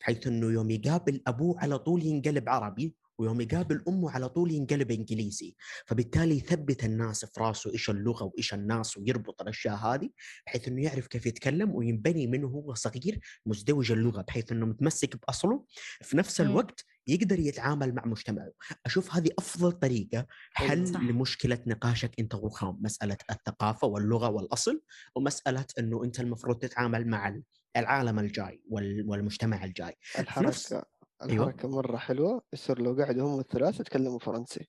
بحيث 0.00 0.26
إنه 0.26 0.46
يوم 0.46 0.70
يقابل 0.70 1.22
أبوه 1.26 1.60
على 1.60 1.78
طول 1.78 2.02
ينقلب 2.02 2.48
عربي 2.48 2.94
ويوم 3.18 3.40
يقابل 3.40 3.82
أمه 3.88 4.10
على 4.10 4.28
طول 4.28 4.52
ينقلب 4.52 4.90
إنجليزي. 4.90 5.56
فبالتالي 5.86 6.36
يثبت 6.36 6.84
الناس 6.84 7.24
في 7.24 7.40
راسه 7.40 7.72
إيش 7.72 7.90
اللغة 7.90 8.24
وإيش 8.24 8.54
الناس 8.54 8.96
ويربط 8.96 9.42
الأشياء 9.42 9.76
هذه 9.76 10.10
بحيث 10.46 10.68
إنه 10.68 10.82
يعرف 10.82 11.06
كيف 11.06 11.26
يتكلم 11.26 11.74
وينبني 11.74 12.26
منه 12.26 12.46
هو 12.46 12.74
صغير 12.74 13.20
مزدوج 13.46 13.92
اللغة 13.92 14.22
بحيث 14.22 14.52
إنه 14.52 14.66
متمسك 14.66 15.16
بأصله. 15.16 15.64
في 16.02 16.16
نفس 16.16 16.40
مم. 16.40 16.50
الوقت 16.50 16.84
يقدر 17.06 17.38
يتعامل 17.38 17.94
مع 17.94 18.06
مجتمعه. 18.06 18.52
أشوف 18.86 19.14
هذه 19.14 19.30
أفضل 19.38 19.72
طريقة 19.72 20.26
حل 20.52 20.88
صح. 20.88 21.00
لمشكلة 21.00 21.58
نقاشك 21.66 22.10
أنت 22.18 22.34
ورخام 22.34 22.78
مسألة 22.82 23.16
الثقافة 23.30 23.86
واللغة 23.86 24.28
والأصل 24.30 24.82
ومسألة 25.16 25.64
إنه 25.78 26.04
أنت 26.04 26.20
المفروض 26.20 26.58
تتعامل 26.58 27.06
مع 27.08 27.40
العالم 27.76 28.18
الجاي 28.18 28.62
وال- 28.68 29.04
والمجتمع 29.08 29.64
الجاي. 29.64 29.94
نفس- 30.38 30.74
الحركة 31.24 31.62
أيوة. 31.66 31.76
مرة 31.76 31.96
حلوة 31.96 32.42
يصير 32.52 32.82
لو 32.82 33.02
قعدوا 33.02 33.28
هم 33.34 33.40
الثلاثة 33.40 33.80
يتكلموا 33.80 34.18
فرنسي. 34.18 34.68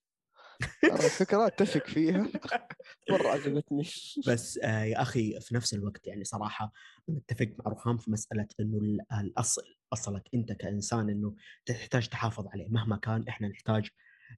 ترى 0.82 0.92
الفكرة 0.94 1.46
أتفق 1.46 1.86
فيها. 1.86 2.28
مرة 3.10 3.28
عجبتني. 3.28 3.82
بس 4.26 4.58
آه 4.62 4.82
يا 4.84 5.02
أخي 5.02 5.40
في 5.40 5.54
نفس 5.54 5.74
الوقت 5.74 6.06
يعني 6.06 6.24
صراحة 6.24 6.72
متفق 7.08 7.48
مع 7.58 7.72
رخام 7.72 7.96
في 7.96 8.10
مسألة 8.10 8.46
إنه 8.60 8.78
ال- 8.78 9.00
الأصل 9.20 9.62
أصلك 9.92 10.22
أنت 10.34 10.52
كإنسان 10.52 11.10
إنه 11.10 11.34
تحتاج 11.66 12.08
تحافظ 12.08 12.46
عليه. 12.48 12.68
مهما 12.68 12.96
كان 12.96 13.24
إحنا 13.28 13.48
نحتاج 13.48 13.88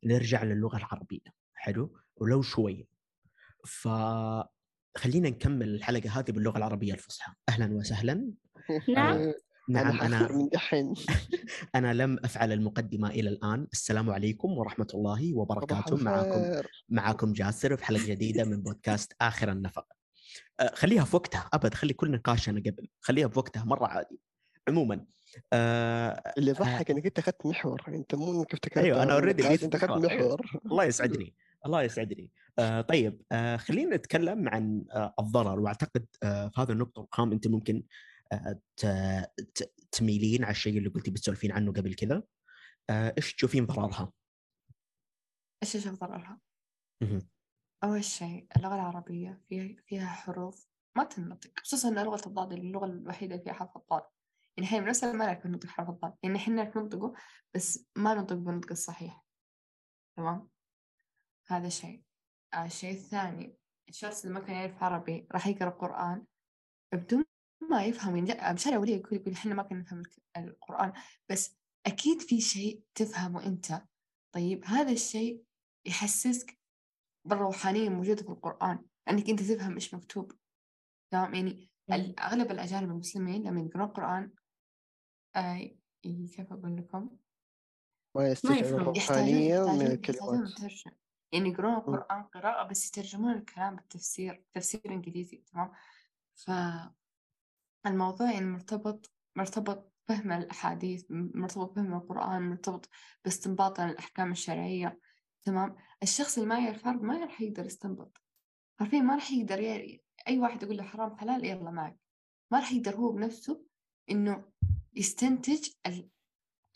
نرجع 0.05 0.43
للغة 0.43 0.77
العربية. 0.77 1.21
حلو؟ 1.55 1.97
ولو 2.17 2.43
شوية 2.43 2.85
ف 3.65 3.89
خلينا 4.97 5.29
نكمل 5.31 5.69
الحلقة 5.75 6.11
هذه 6.19 6.31
باللغة 6.31 6.59
العربية 6.59 6.93
الفصحى. 6.93 7.33
أهلا 7.49 7.75
وسهلا. 7.77 8.33
نعم. 8.89 9.19
آه، 9.19 9.35
نعم 9.69 9.87
أنا 9.87 10.07
أنا 10.07 10.19
حاخذ 10.19 10.35
من 10.35 10.49
دحين. 10.49 10.95
أنا 11.75 11.95
لم 11.95 12.19
أفعل 12.25 12.53
المقدمة 12.53 13.11
إلى 13.11 13.29
الآن. 13.29 13.67
السلام 13.73 14.11
عليكم 14.11 14.53
ورحمة 14.53 14.87
الله 14.95 15.35
وبركاته. 15.35 15.97
معكم 15.97 16.63
معكم 16.89 17.33
جاسر 17.33 17.77
في 17.77 17.85
حلقة 17.85 18.07
جديدة 18.07 18.45
من 18.45 18.63
بودكاست 18.63 19.13
آخر 19.21 19.53
النفق. 19.53 19.87
أه، 20.61 20.75
خليها 20.75 21.05
في 21.05 21.17
وقتها. 21.17 21.49
أبد 21.53 21.75
خلي 21.75 21.93
كل 21.93 22.11
نقاشنا 22.11 22.61
قبل. 22.61 22.89
خليها 23.01 23.29
في 23.29 23.39
وقتها 23.39 23.65
مرة 23.65 23.87
عادي. 23.87 24.21
عموما 24.69 25.05
أه 25.53 26.23
اللي 26.39 26.51
يضحك 26.51 26.91
إنك 26.91 27.07
أنت 27.07 27.19
أخذت 27.19 27.47
محور. 27.47 27.83
أنت 27.89 28.15
مو 28.15 28.41
إنك 28.41 28.53
افتكرت 28.53 28.85
أنا 28.85 29.19
already 29.21 29.25
نقاش، 29.25 29.45
لقيت 29.47 29.63
أنت 29.65 29.75
أخذت 29.75 29.91
محور، 29.91 30.11
أيوة. 30.11 30.37
محور. 30.45 30.61
الله 30.67 30.85
يسعدني. 30.85 31.35
الله 31.67 31.83
يسعدني. 31.83 32.31
آه 32.59 32.81
طيب 32.81 33.23
آه 33.33 33.57
خلينا 33.57 33.97
نتكلم 33.97 34.49
عن 34.49 34.85
آه 34.93 35.15
الضرر. 35.21 35.61
وأعتقد 35.61 36.07
آه 36.23 36.49
في 36.49 36.61
هذا 36.61 36.73
النقطة 36.73 37.03
رقم 37.03 37.33
أنت 37.33 37.49
ممكن 37.49 37.77
آه 37.77 37.81
تميلين 39.93 40.45
على 40.45 40.51
الشيء 40.51 40.79
اللي 40.79 40.89
قلتي 40.89 41.11
بتسولفين 41.11 41.53
عنه 41.53 41.73
قبل 41.73 41.95
كذا. 41.95 42.23
آه 42.91 43.15
إيش 43.19 43.35
تشوفين 43.35 43.67
ضررها؟ 43.67 44.13
إيش 45.63 45.77
أشوف 45.77 46.01
ضررها؟ 46.01 46.41
أول 47.85 48.05
شيء 48.05 48.47
اللغة 48.57 48.75
العربية 48.75 49.43
فيها 49.49 49.83
فيها 49.87 50.07
حروف 50.07 50.69
ما 50.97 51.05
تنطق 51.05 51.51
خصوصا 51.59 51.91
لغة 51.91 52.27
الضاد 52.27 52.53
اللغة 52.53 52.85
الوحيدة 52.85 53.35
اللي 53.35 53.45
فيها 53.45 53.53
حرف 53.53 53.77
الضاد. 53.77 54.03
يعني 54.57 54.69
إحنا 54.69 54.81
من 54.81 54.87
نفسنا 54.87 55.13
ما 55.13 55.27
نعرف 55.27 55.47
ننطق 55.47 55.69
حرف 55.69 55.89
الضاد. 55.89 56.15
يعني 56.23 56.37
إحنا 56.37 56.55
نعرف 56.55 56.77
ننطقه 56.77 57.15
بس 57.55 57.87
ما 57.97 58.15
ننطق 58.15 58.37
بالنطق 58.37 58.71
الصحيح. 58.71 59.25
تمام؟ 60.17 60.49
هذا 61.49 61.69
شيء. 61.69 62.03
آه 62.55 62.65
الشيء 62.65 62.95
الثاني 62.95 63.59
الشخص 63.89 64.25
اللي 64.25 64.35
ما 64.35 64.47
كان 64.47 64.57
يعرف 64.57 64.83
عربي 64.83 65.27
راح 65.33 65.47
يقرأ 65.47 65.71
قرآن 65.71 66.27
بدون 66.95 67.25
ما 67.71 67.85
يفهم 67.85 68.17
يعني 68.17 68.55
مشان 68.55 68.75
أولي 68.75 68.93
يقول 68.93 69.13
يقول 69.21 69.35
إحنا 69.35 69.55
ما 69.55 69.63
كنا 69.63 69.79
نفهم 69.79 70.03
القرآن 70.37 70.93
بس 71.29 71.57
أكيد 71.87 72.21
في 72.21 72.41
شيء 72.41 72.83
تفهمه 72.95 73.47
أنت. 73.47 73.83
طيب 74.35 74.65
هذا 74.65 74.93
الشيء 74.93 75.45
يحسسك 75.87 76.59
بالروحانية 77.25 77.89
الموجودة 77.89 78.23
في 78.23 78.29
القرآن 78.29 78.85
أنك 79.11 79.31
أنت 79.31 79.43
تفهم 79.43 79.75
إيش 79.75 79.95
مكتوب. 79.95 80.33
تمام؟ 81.11 81.35
يعني 81.89 82.15
أغلب 82.19 82.51
الأجانب 82.51 82.91
المسلمين 82.91 83.43
لما 83.43 83.61
يقرأون 83.61 83.89
القرآن 83.89 84.33
آه 85.37 85.71
كيف 86.03 86.53
أقول 86.53 86.77
لكم؟ 86.77 87.17
ما 88.17 88.29
يستشعر 88.29 88.57
يفهم. 88.57 88.81
الروحانية 88.81 89.65
من 89.65 89.87
الكلمات 89.87 90.51
يعني 91.33 91.49
يقرون 91.49 91.75
القرآن 91.75 92.23
قراءة 92.23 92.69
بس 92.69 92.89
يترجمون 92.89 93.33
الكلام 93.33 93.77
بالتفسير 93.77 94.45
تفسير 94.53 94.81
إنجليزي 94.87 95.37
تمام؟ 95.37 95.73
فالموضوع 97.87 98.33
يعني 98.33 98.47
مرتبط 98.47 99.13
مرتبط 99.37 99.93
فهم 100.09 100.33
الأحاديث 100.33 101.05
مرتبط 101.11 101.75
فهم 101.77 101.95
القرآن 101.95 102.51
مرتبط 102.51 102.89
باستنباط 103.25 103.81
الأحكام 103.81 104.33
الشرعية 104.33 105.01
تمام؟ 105.43 105.77
الشخص 106.03 106.39
اللي 106.39 106.49
ما 106.49 106.59
يعرف 106.59 106.87
عربي 106.87 107.07
ما 107.07 107.25
راح 107.25 107.41
يقدر 107.41 107.67
يستنبط. 107.67 108.23
حرفيا 108.81 109.01
ما 109.01 109.15
راح 109.15 109.31
يقدر 109.33 109.61
ي... 109.61 110.03
أي 110.29 110.39
واحد 110.39 110.63
يقول 110.63 110.77
له 110.77 110.83
حرام 110.83 111.17
حلال 111.17 111.45
يلا 111.45 111.71
معك. 111.71 111.99
ما 112.51 112.59
راح 112.59 112.73
يقدر 112.73 112.97
هو 112.97 113.13
بنفسه 113.13 113.67
إنه 114.11 114.53
يستنتج 114.95 115.69
ال- 115.87 116.09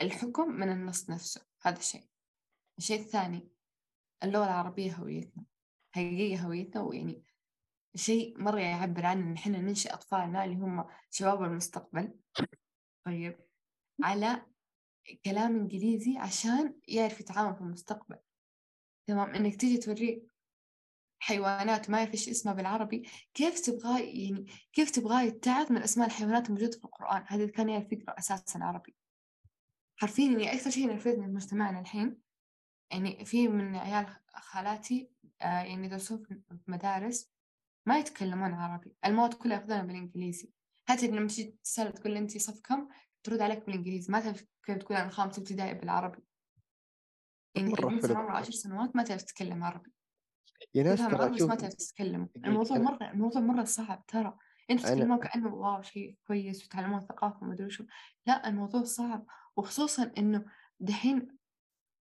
الحكم 0.03 0.51
من 0.51 0.73
النص 0.73 1.11
نفسه. 1.11 1.47
هذا 1.63 1.79
الشيء 1.79 2.05
الشيء 2.79 3.01
الثاني 3.01 3.49
اللغة 4.25 4.45
العربية 4.45 4.93
هويتنا 4.95 5.45
حقيقة 5.95 6.43
هويتنا 6.43 6.83
ويعني 6.83 7.25
شيء 7.95 8.43
مرة 8.43 8.61
يعبر 8.61 9.07
عن 9.07 9.23
إن 9.23 9.35
إحنا 9.35 9.59
ننشئ 9.59 9.95
أطفالنا 9.95 10.45
اللي 10.45 10.57
هم 10.57 10.85
شباب 11.11 11.43
المستقبل. 11.43 12.15
طيب 13.07 13.41
على 14.03 14.47
كلام 15.25 15.57
إنجليزي 15.57 16.19
عشان 16.19 16.75
يعرف 16.89 17.21
يتعامل 17.21 17.55
في 17.55 17.61
المستقبل. 17.61 18.17
تمام 19.07 19.35
إنك 19.35 19.57
تيجي 19.57 19.79
توريه 19.79 20.23
حيوانات 21.23 21.91
ما 21.91 21.99
يعرف 21.99 22.13
إيش 22.13 22.29
اسمها 22.29 22.55
بالعربي 22.55 23.09
كيف 23.35 23.61
تبغاه 23.61 23.99
يعني 23.99 24.47
كيف 24.73 24.91
تبغاه 24.91 25.23
يتعظ 25.23 25.73
من 25.73 25.83
أسماء 25.83 26.07
الحيوانات 26.07 26.47
الموجودة 26.47 26.79
في 26.79 26.85
القرآن؟ 26.85 27.25
هذا 27.27 27.47
كان 27.47 27.69
يعرف 27.69 27.93
يقرأ 27.93 28.19
أساسا 28.19 28.59
عربي. 28.59 28.97
حرفيا 29.97 30.25
يعني 30.27 30.53
أكثر 30.53 30.71
شيء 30.71 30.87
نرفزني 30.87 31.25
في 31.27 31.33
مجتمعنا 31.33 31.81
الحين 31.81 32.19
يعني 32.91 33.25
في 33.25 33.49
من 33.49 33.77
عيال 33.77 34.17
خالاتي 34.35 35.11
آه 35.43 35.45
يعني 35.63 35.87
يدرسون 35.87 36.23
في 36.23 36.59
مدارس. 36.67 37.31
ما 37.87 37.99
يتكلمون 37.99 38.55
عربي 38.55 38.95
المواد 39.05 39.35
كلها 39.35 39.57
ياخذونها 39.57 39.83
بالإنجليزي. 39.83 40.51
حتى 40.89 41.07
لما 41.09 41.27
تجي 41.29 41.59
تسأل 41.65 41.93
تقول 41.93 42.17
أنت 42.17 42.39
صف 42.39 42.61
كم 42.61 42.89
ترد 43.23 43.41
عليك 43.41 43.67
بالإنجليزي 43.67 44.13
ما 44.13 44.21
تعرف 44.21 44.45
كيف 44.67 44.77
تقول 44.79 44.97
أنا 44.99 45.11
خامس 45.11 45.39
ابتدائي 45.39 45.75
بالعربي. 45.75 46.19
يعني 47.55 47.77
حلو. 47.77 47.89
عمرها 47.89 48.33
عشر 48.37 48.51
سنوات 48.53 48.97
ما 48.97 49.03
تعرف 49.03 49.23
تتكلم 49.23 49.65
عربي. 49.65 49.91
يا 50.75 50.83
ناس 50.83 50.99
ترى 50.99 51.15
بس 51.17 51.21
ما 51.31 51.39
شوف 51.39 51.53
تعرف 51.53 51.75
تتكلم 51.75 52.29
الموضوع 52.37 52.77
أنا- 52.77 52.81
مرة 52.81 53.11
الموضوع 53.11 53.41
مرة 53.43 53.65
صعب 53.65 54.07
ترى. 54.07 54.39
أنتوا 54.71 54.85
أنا- 54.85 54.89
تتكلمون 54.89 55.19
كأنه 55.19 55.55
واو 55.55 55.83
شيء 55.83 56.17
كويس 56.27 56.65
وتعلمون 56.65 57.01
ثقافة 57.01 57.39
وما 57.43 57.55
أدري 57.55 57.71
شو. 57.71 57.85
لا 58.27 58.49
الموضوع 58.49 58.85
صعب. 58.85 59.27
وخصوصا 59.57 60.13
إنه 60.19 60.45
دحين 60.81 61.29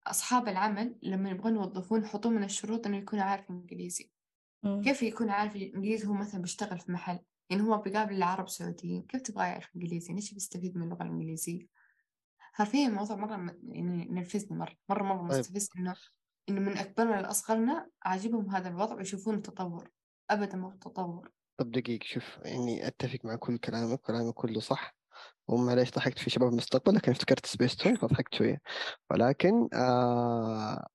أصحاب 0.07 0.47
العمل 0.47 0.99
لما 1.03 1.29
يبغون 1.29 1.55
يوظفون 1.55 2.03
يحطون 2.03 2.33
من 2.33 2.43
الشروط 2.43 2.87
إنه 2.87 2.97
يكون 2.97 3.19
عارف 3.19 3.49
إنجليزي. 3.49 4.11
مم. 4.63 4.81
كيف 4.81 5.03
يكون 5.03 5.29
عارف 5.29 5.55
الإنجليزي 5.55 6.07
هو 6.07 6.13
مثلا 6.13 6.41
بيشتغل 6.41 6.79
في 6.79 6.91
محل؟ 6.91 7.19
يعني 7.49 7.63
هو 7.63 7.77
بيقابل 7.77 8.15
العرب 8.15 8.49
سعوديين 8.49 9.01
كيف 9.01 9.21
تبغاه 9.21 9.45
يعرف 9.45 9.69
إنجليزي؟ 9.75 10.13
ليش 10.13 10.33
بيستفيد 10.33 10.77
من 10.77 10.83
اللغة 10.83 11.03
الإنجليزية؟ 11.03 11.67
حرفيا 12.39 12.87
الموضوع 12.87 13.15
مرة 13.15 13.55
يعني 13.63 14.07
نرفزني 14.11 14.57
مرة 14.57 14.75
مرة 14.89 15.03
مرة 15.03 15.27
طيب. 15.29 15.39
مستفز 15.39 15.69
إنه 15.77 15.95
إنه 16.49 16.59
من 16.59 16.77
أكبرنا 16.77 17.21
لأصغرنا 17.21 17.89
عاجبهم 18.03 18.49
هذا 18.55 18.69
الوضع 18.69 18.95
ويشوفون 18.95 19.35
التطور. 19.35 19.89
أبدا 20.29 20.57
مو 20.57 20.71
تطور 20.71 21.31
طب 21.57 21.71
دقيقة 21.71 22.03
شوف 22.05 22.37
يعني 22.45 22.87
أتفق 22.87 23.19
مع 23.23 23.35
كل 23.35 23.57
كلامك 23.57 23.99
كلامك 24.01 24.33
كله 24.33 24.59
صح. 24.59 24.95
ومعليش 25.47 25.91
ضحكت 25.91 26.19
في 26.19 26.29
شباب 26.29 26.49
المستقبل 26.49 26.95
لكن 26.95 27.11
افتكرت 27.11 27.45
سبيستون 27.45 27.95
فضحكت 27.95 28.33
شوية. 28.35 28.61
ولكن 29.11 29.69
آه 29.73 30.87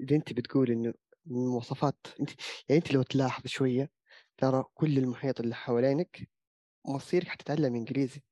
إذا 0.00 0.16
أنت 0.16 0.32
بتقول 0.32 0.70
إنه 0.70 0.94
مواصفات. 1.28 2.06
أنت 2.20 2.30
يعني 2.68 2.80
أنت 2.82 2.92
لو 2.92 3.02
تلاحظ 3.02 3.46
شوية 3.46 3.90
ترى 4.38 4.64
كل 4.74 4.98
المحيط 4.98 5.40
اللي 5.40 5.54
حوالينك 5.54 6.28
مصيرك 6.86 7.28
حتتعلم 7.28 7.74
إنجليزي. 7.74 8.22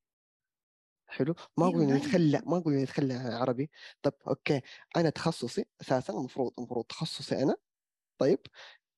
حلو؟ 1.08 1.34
ما 1.58 1.66
أيوة 1.66 1.68
أقول 1.68 1.82
إنه 1.82 1.94
باين. 1.94 1.96
يتخلى 1.96 2.42
ما 2.46 2.56
أقول 2.58 2.72
إنه 2.74 2.82
يتخلى 2.82 3.14
عن 3.14 3.32
عربي. 3.32 3.70
طب 4.02 4.12
okay 4.28 4.60
أنا 4.96 5.10
تخصصي 5.10 5.64
أساسا 5.80 6.12
المفروض 6.12 6.52
المفروض 6.58 6.84
تخصصي 6.84 7.42
أنا. 7.42 7.56
طيب 8.18 8.38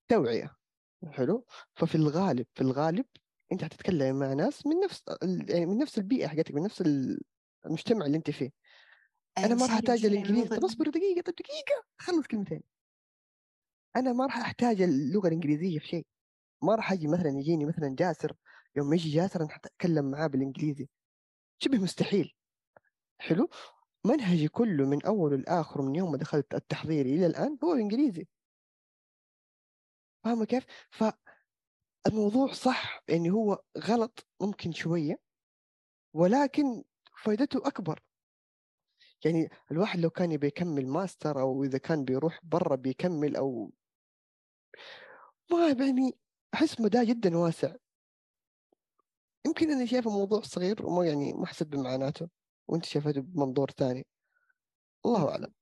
توعية. 0.08 0.56
حلو؟ 1.10 1.46
ففي 1.74 1.94
الغالب 1.94 2.46
في 2.54 2.60
الغالب 2.60 3.06
أنت 3.52 3.64
حتتكلم 3.64 4.18
مع 4.18 4.32
ناس 4.32 4.66
من 4.66 4.80
نفس 4.84 5.04
يعني 5.48 5.66
من 5.66 5.78
نفس 5.78 5.98
البيئة 5.98 6.28
حقتك 6.28 6.54
من 6.54 6.62
نفس 6.62 6.80
ال- 6.80 7.20
المجتمع 7.66 8.06
اللي 8.06 8.16
أنت 8.16 8.30
فيه. 8.30 8.50
أنا 9.38 9.54
ما 9.54 9.66
راح 9.66 9.72
أحتاج 9.74 9.98
مشاري 9.98 10.06
الإنجليزي. 10.06 10.56
طب 10.56 10.64
اصبر 10.64 10.88
دقيقة 10.90 11.20
طب 11.22 11.32
دقيقة 11.34 11.84
خلص 11.98 12.26
كلمتين. 12.26 12.62
أنا 13.98 14.12
ما 14.12 14.26
راح 14.26 14.38
أحتاج 14.38 14.82
اللغة 14.82 15.28
الإنجليزية 15.28 15.78
في 15.78 15.86
شيء. 15.86 16.06
ما 16.62 16.74
راح 16.74 16.92
أجي 16.92 17.06
مثلا 17.08 17.28
يجيني 17.28 17.64
مثلا 17.66 17.94
جاسر 17.98 18.36
يوم 18.76 18.92
يجي 18.94 19.10
جاسر 19.10 19.40
أنا 19.40 19.50
حتكلم 19.50 20.10
معاه 20.10 20.26
بالإنجليزي. 20.26 20.88
شبه 21.58 21.78
مستحيل. 21.78 22.34
حلو؟ 23.18 23.48
منهجي 24.06 24.48
كله 24.48 24.86
من 24.86 25.04
أوله 25.06 25.36
لآخره 25.36 25.82
من 25.82 25.94
يوم 25.96 26.12
ما 26.12 26.18
دخلت 26.18 26.54
التحضيري 26.54 27.14
إلى 27.14 27.26
الآن 27.26 27.58
هو 27.64 27.72
الانجليزي 27.74 28.26
فاهمة 30.24 30.44
كيف؟ 30.44 30.64
فالموضوع 30.90 32.52
صح 32.52 33.02
يعني 33.08 33.30
هو 33.30 33.62
غلط 33.78 34.26
ممكن 34.40 34.72
شوية 34.72 35.20
ولكن 36.14 36.84
فائدته 37.24 37.68
أكبر. 37.68 38.00
يعني 39.24 39.50
الواحد 39.70 40.00
لو 40.00 40.10
كان 40.10 40.32
يبي 40.32 40.46
يكمل 40.46 40.86
ماستر 40.86 41.40
أو 41.40 41.64
إذا 41.64 41.78
كان 41.78 42.04
بيروح 42.04 42.40
برا 42.42 42.76
بيكمل 42.76 43.36
أو 43.36 43.72
ما 45.50 45.68
يعني 45.86 46.18
أحس 46.54 46.80
مداه 46.80 47.04
جدا 47.04 47.36
واسع. 47.38 47.74
يمكن 49.46 49.70
أنا 49.70 49.86
شايفه 49.86 50.10
موضوع 50.10 50.40
صغير 50.40 50.86
وما 50.86 51.06
يعني 51.06 51.32
ما 51.32 51.46
حسيت 51.46 51.68
بمعاناته 51.68 52.28
وأنت 52.68 52.84
شايفته 52.84 53.20
بمنظور 53.20 53.70
ثاني. 53.70 54.06
الله 55.06 55.30
أعلم. 55.30 55.52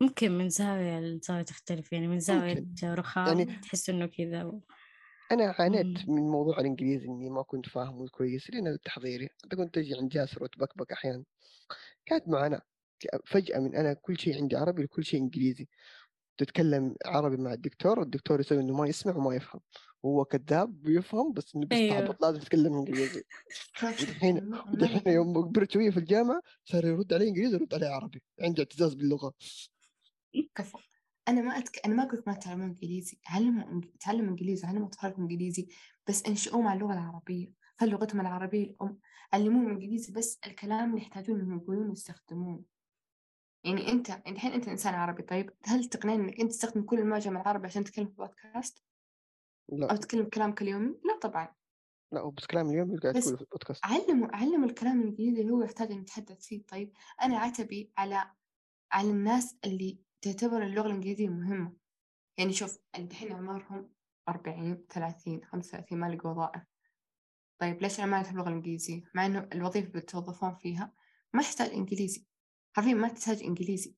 ممكن 0.00 0.32
من 0.38 0.48
زاوية 0.48 1.00
لزاوية 1.00 1.42
تختلف 1.42 1.92
يعني 1.92 2.08
من 2.08 2.20
زاوية 2.20 2.54
ممكن. 2.60 2.92
رخام 2.94 3.26
يعني- 3.38 3.60
تحس 3.60 3.90
إنه 3.90 4.06
كذا 4.06 4.44
و- 4.44 4.60
أنا 5.32 5.54
عانيت. 5.58 6.08
من 6.08 6.22
موضوع 6.30 6.60
الإنجليزي 6.60 7.06
إني 7.06 7.30
ما 7.30 7.42
كنت 7.42 7.68
فاهمه 7.68 8.08
كويس 8.08 8.50
لين 8.50 8.66
التحضيري 8.68 9.28
حتى 9.44 9.56
كنت 9.56 9.78
أجي 9.78 9.94
عند 9.94 10.08
جاسر 10.08 10.42
واتبكبك 10.42 10.92
أحيانا. 10.92 11.24
كانت 12.06 12.28
معاناه 12.28 12.60
فجأة 13.26 13.58
من 13.58 13.74
أنا 13.76 13.92
كل 13.94 14.18
شيء 14.18 14.36
عندي 14.36 14.56
عربي 14.56 14.82
لكل 14.82 15.04
شيء 15.04 15.20
إنجليزي. 15.20 15.68
تتكلم 16.38 16.94
عربي 17.06 17.36
مع 17.36 17.52
الدكتور 17.52 17.98
والدكتور 17.98 18.40
يسوي 18.40 18.60
إنه 18.60 18.76
ما 18.76 18.86
يسمع 18.88 19.16
وما 19.16 19.34
يفهم. 19.34 19.60
هو 20.04 20.24
كذاب 20.24 20.82
بيفهم 20.82 21.32
بس 21.32 21.56
إنه. 21.56 21.66
بيستعبط 21.66 22.22
لازم 22.22 22.36
يتكلم 22.40 22.74
إنجليزي. 22.74 23.22
ودحين- 23.82 24.54
ودحين. 24.72 25.12
يوم 25.12 25.40
كبرت 25.40 25.70
شوية 25.70 25.90
في 25.90 25.96
الجامعة 25.96 26.42
صار 26.64 26.86
يرد 26.86 27.12
علي 27.12 27.28
إنجليزي 27.28 27.54
يرد 27.54 27.74
علي 27.74 27.86
عربي. 27.86 28.22
عندي 28.40 28.62
اعتزاز 28.62 28.94
باللغة. 28.94 29.32
كفو. 30.54 30.78
أنا 31.28 31.40
ما 31.42 31.58
أتك... 31.58 31.86
أنا 31.86 31.94
ما 31.94 32.02
أقول 32.02 32.22
ما 32.26 32.32
تعلمون 32.34 32.66
إنجليزي. 32.66 33.18
علموا 33.26 33.80
تعلموا 34.00 34.30
إنجليزي؟ 34.30 34.66
علموا 34.66 34.86
اطفالكم 34.86 35.22
إنجليزي؟ 35.22 35.68
بس 36.08 36.26
انشئوا 36.26 36.62
مع 36.62 36.72
اللغة 36.74 36.92
العربية. 36.92 37.52
خلوا 37.80 37.92
لغتهم 37.92 38.20
العربية 38.20 38.64
الأم 38.64 38.98
علموهم 39.32 39.68
إنجليزي 39.68 40.12
بس 40.12 40.38
الكلام 40.46 40.90
اللي 40.90 41.02
يحتاجون 41.02 41.40
انهم 41.40 41.58
يقولون 41.58 41.88
ويستخدمون 41.88 42.64
يعني 43.66 43.92
أنت 43.92 44.10
الحين 44.26 44.52
أنت 44.52 44.68
إنسان 44.68 44.94
عربي 44.94 45.22
طيب 45.22 45.50
هل 45.64 45.84
تقنعني 45.84 46.22
إنك 46.22 46.40
أنت 46.40 46.50
تستخدم 46.50 46.82
كل 46.82 46.98
المعجم 46.98 47.36
العربي 47.36 47.66
عشان 47.66 47.84
تتكلم 47.84 48.06
في 48.06 48.14
بودكاست؟ 48.14 48.82
أو 49.72 49.76
لا 49.76 49.96
تتكلم 49.96 50.24
كلامك 50.24 50.62
اليومي؟ 50.62 50.94
لا 51.04 51.18
طبعا. 51.22 51.54
لا 52.12 52.30
بس 52.30 52.46
كلام 52.46 52.70
اليوم 52.70 52.90
اللي 52.90 53.00
قاعد 53.00 53.14
تقوله 53.14 53.36
في 53.36 53.42
البودكاست. 53.42 53.86
علموا 53.86 54.28
علموا 54.36 54.68
الكلام 54.68 55.00
الانجليزي 55.00 55.40
اللي 55.40 55.52
هو 55.52 55.62
يحتاج 55.62 55.92
ان 55.92 56.00
يتحدث 56.00 56.46
فيه. 56.46 56.62
طيب 56.62 56.92
أنا 57.22 57.38
عتبي 57.38 57.92
على 57.98 58.30
على 58.92 59.10
الناس 59.10 59.56
اللي 59.64 59.98
تعتبر 60.22 60.62
اللغة 60.62 60.86
الإنجليزية 60.86 61.28
مهمة. 61.28 61.72
يعني 62.38 62.52
شوف 62.52 62.78
الحين 62.98 63.32
أعمارهم 63.32 63.90
40 64.28 64.84
30 64.90 65.44
35 65.44 65.98
ما 65.98 66.06
لقوا 66.06 66.30
وظائف 66.30 66.62
طيب 67.58 67.82
ليش 67.82 68.00
أنا 68.00 68.06
ما 68.06 68.16
اعرف 68.16 68.30
اللغة 68.30 68.48
الانجليزيه 68.48 69.02
مع 69.14 69.26
إنه 69.26 69.48
الوظيفة 69.52 69.88
اللي 69.88 70.00
بتوظفون 70.00 70.54
فيها 70.54 70.92
ما 71.32 71.42
تحتاج 71.42 71.70
إنجليزي. 71.70 72.26
حرفيا 72.76 72.94
ما 72.94 73.08
تحتاج 73.08 73.42
إنجليزي 73.42 73.94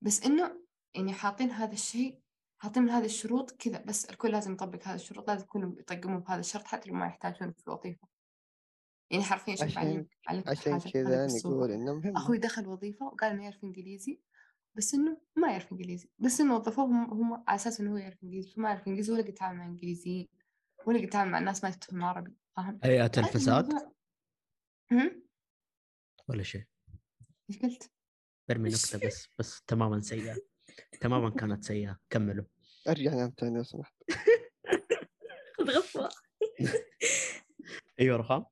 بس 0.00 0.22
إنه 0.22 0.60
يعني 0.94 1.12
حاطين 1.12 1.50
هذا 1.50 1.72
الشيء 1.72 2.20
حاطين 2.58 2.82
من 2.82 2.90
هذه 2.90 3.04
الشروط 3.04 3.50
كذا 3.50 3.78
بس 3.82 4.04
الكل 4.10 4.30
لازم 4.32 4.52
يطبق 4.52 4.88
هذه 4.88 4.94
الشروط 4.94 5.28
لازم 5.30 5.46
كلهم 5.46 5.78
يطقمون 5.78 6.18
بهذا 6.20 6.40
الشرط 6.40 6.64
حتى 6.64 6.90
لو 6.90 6.94
ما 6.96 7.06
يحتاجون 7.06 7.52
في 7.52 7.66
الوظيفه 7.68 8.08
يعني 9.10 9.24
حرفيا 9.24 9.54
شوف 9.54 9.64
عشان- 9.64 10.06
علمك 10.28 10.48
عشان 10.48 10.78
كذا. 10.80 11.26
نقول 11.26 11.70
إنه 11.70 11.94
مهم 11.94 12.16
أخوي 12.16 12.38
دخل 12.38 12.66
وظيفة 12.68 13.06
وقال 13.06 13.30
انه 13.32 13.42
يعرف 13.44 13.64
إنجليزي 13.64 14.20
بس 14.74 14.94
إنه 14.94 15.20
ما 15.36 15.50
يعرف 15.50 15.72
إنجليزي 15.72 16.10
بس 16.18 16.40
إنه 16.40 16.56
وظفوه 16.56 16.84
هم, 16.84 17.34
على 17.34 17.56
أساس 17.56 17.80
إنه 17.80 17.92
هو 17.92 17.96
يعرف 17.96 18.22
إنجليزي 18.24 18.50
فما 18.50 18.68
يعرف 18.68 18.88
إنجليزي 18.88 19.12
ولا 19.12 19.22
قد 19.22 19.28
يتعامل 19.28 19.58
مع 19.58 19.66
إنجليزيين 19.66 20.28
ولا 20.86 20.98
قد 20.98 21.04
يتعامل 21.04 21.30
مع 21.30 21.38
الناس 21.38 21.64
ما 21.64 21.70
يفهم 21.70 22.04
عربي 22.04 22.36
فاهم؟ 22.56 22.80
هيئة 22.84 23.10
الفساد؟ 23.18 23.72
ولا 26.28 26.42
شيء 26.42 26.64
إيش 27.50 27.58
قلت؟ 27.62 27.92
برمي 28.48 28.68
نكتة 28.68 28.98
بس 29.06 29.28
بس 29.38 29.62
تماما 29.62 30.00
سيئة. 30.00 30.36
تماما 31.00 31.30
كانت 31.30 31.64
سيئة. 31.64 31.98
كملوا. 32.10 32.44
أرجع 32.88 33.14
نام 33.14 33.32
ثاني 33.40 33.56
لو 33.56 33.62
سمحت. 33.62 33.94
خذ 35.58 35.70
غفوة. 35.78 36.08
أيوه 38.00 38.16
رخام. 38.16 38.44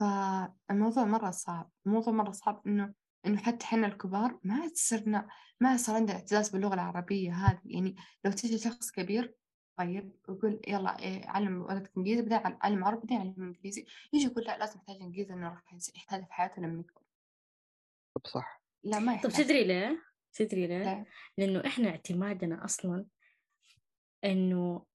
فالموضوع 0.00 1.04
مرة 1.04 1.30
صعب. 1.30 1.70
الموضوع 1.86 2.12
مرة 2.14 2.30
صعب 2.30 2.62
إنه 2.66 2.94
إنه 3.26 3.36
حتى 3.36 3.66
حنا 3.66 3.86
الكبار 3.86 4.38
ما 4.44 4.54
عاد 4.54 4.72
صرنا 4.74 5.28
ما 5.60 5.68
عاد 5.68 5.78
صار 5.78 5.96
عندنا 5.96 6.16
اعتزاز 6.16 6.48
باللغة 6.50 6.74
العربية 6.74 7.32
هذه. 7.32 7.60
يعني 7.64 7.96
لو 8.24 8.32
تجي 8.32 8.58
شخص 8.58 8.90
كبير 8.90 9.34
طيب 9.78 10.12
يقول 10.28 10.60
يلا 10.68 10.98
إيه 10.98 11.26
علم 11.28 11.62
ولدك 11.62 11.92
إنجليزي 11.96 12.22
بعدين 12.22 12.38
عل- 12.46 12.58
علم 12.62 12.84
عربي 12.84 13.00
بعدين 13.00 13.18
علم 13.20 13.34
إنجليزي. 13.42 13.86
يجي 14.12 14.26
يقول 14.26 14.44
لا 14.44 14.58
لازم 14.58 14.76
يحتاج 14.78 14.96
إنجليزي 15.02 15.34
إنه 15.34 15.48
راح 15.48 15.64
يحتاج 15.96 16.24
في 16.24 16.32
حياته 16.32 16.62
لما 16.62 16.80
يكبر. 16.80 17.02
طب 18.18 18.26
صح 18.26 18.62
لا 18.84 18.98
ما 18.98 19.12
طب 19.12 19.30
يحتاج 19.30 19.44
تدري 19.44 19.64
ليه؟ 19.64 20.04
تدري 20.32 20.66
ليه؟ 20.66 20.84
لا. 20.84 21.04
لأنه 21.38 21.66
إحنا 21.66 21.88
اعتمادنا 21.88 22.64
أصلا 22.64 23.06
إنه 24.24 24.86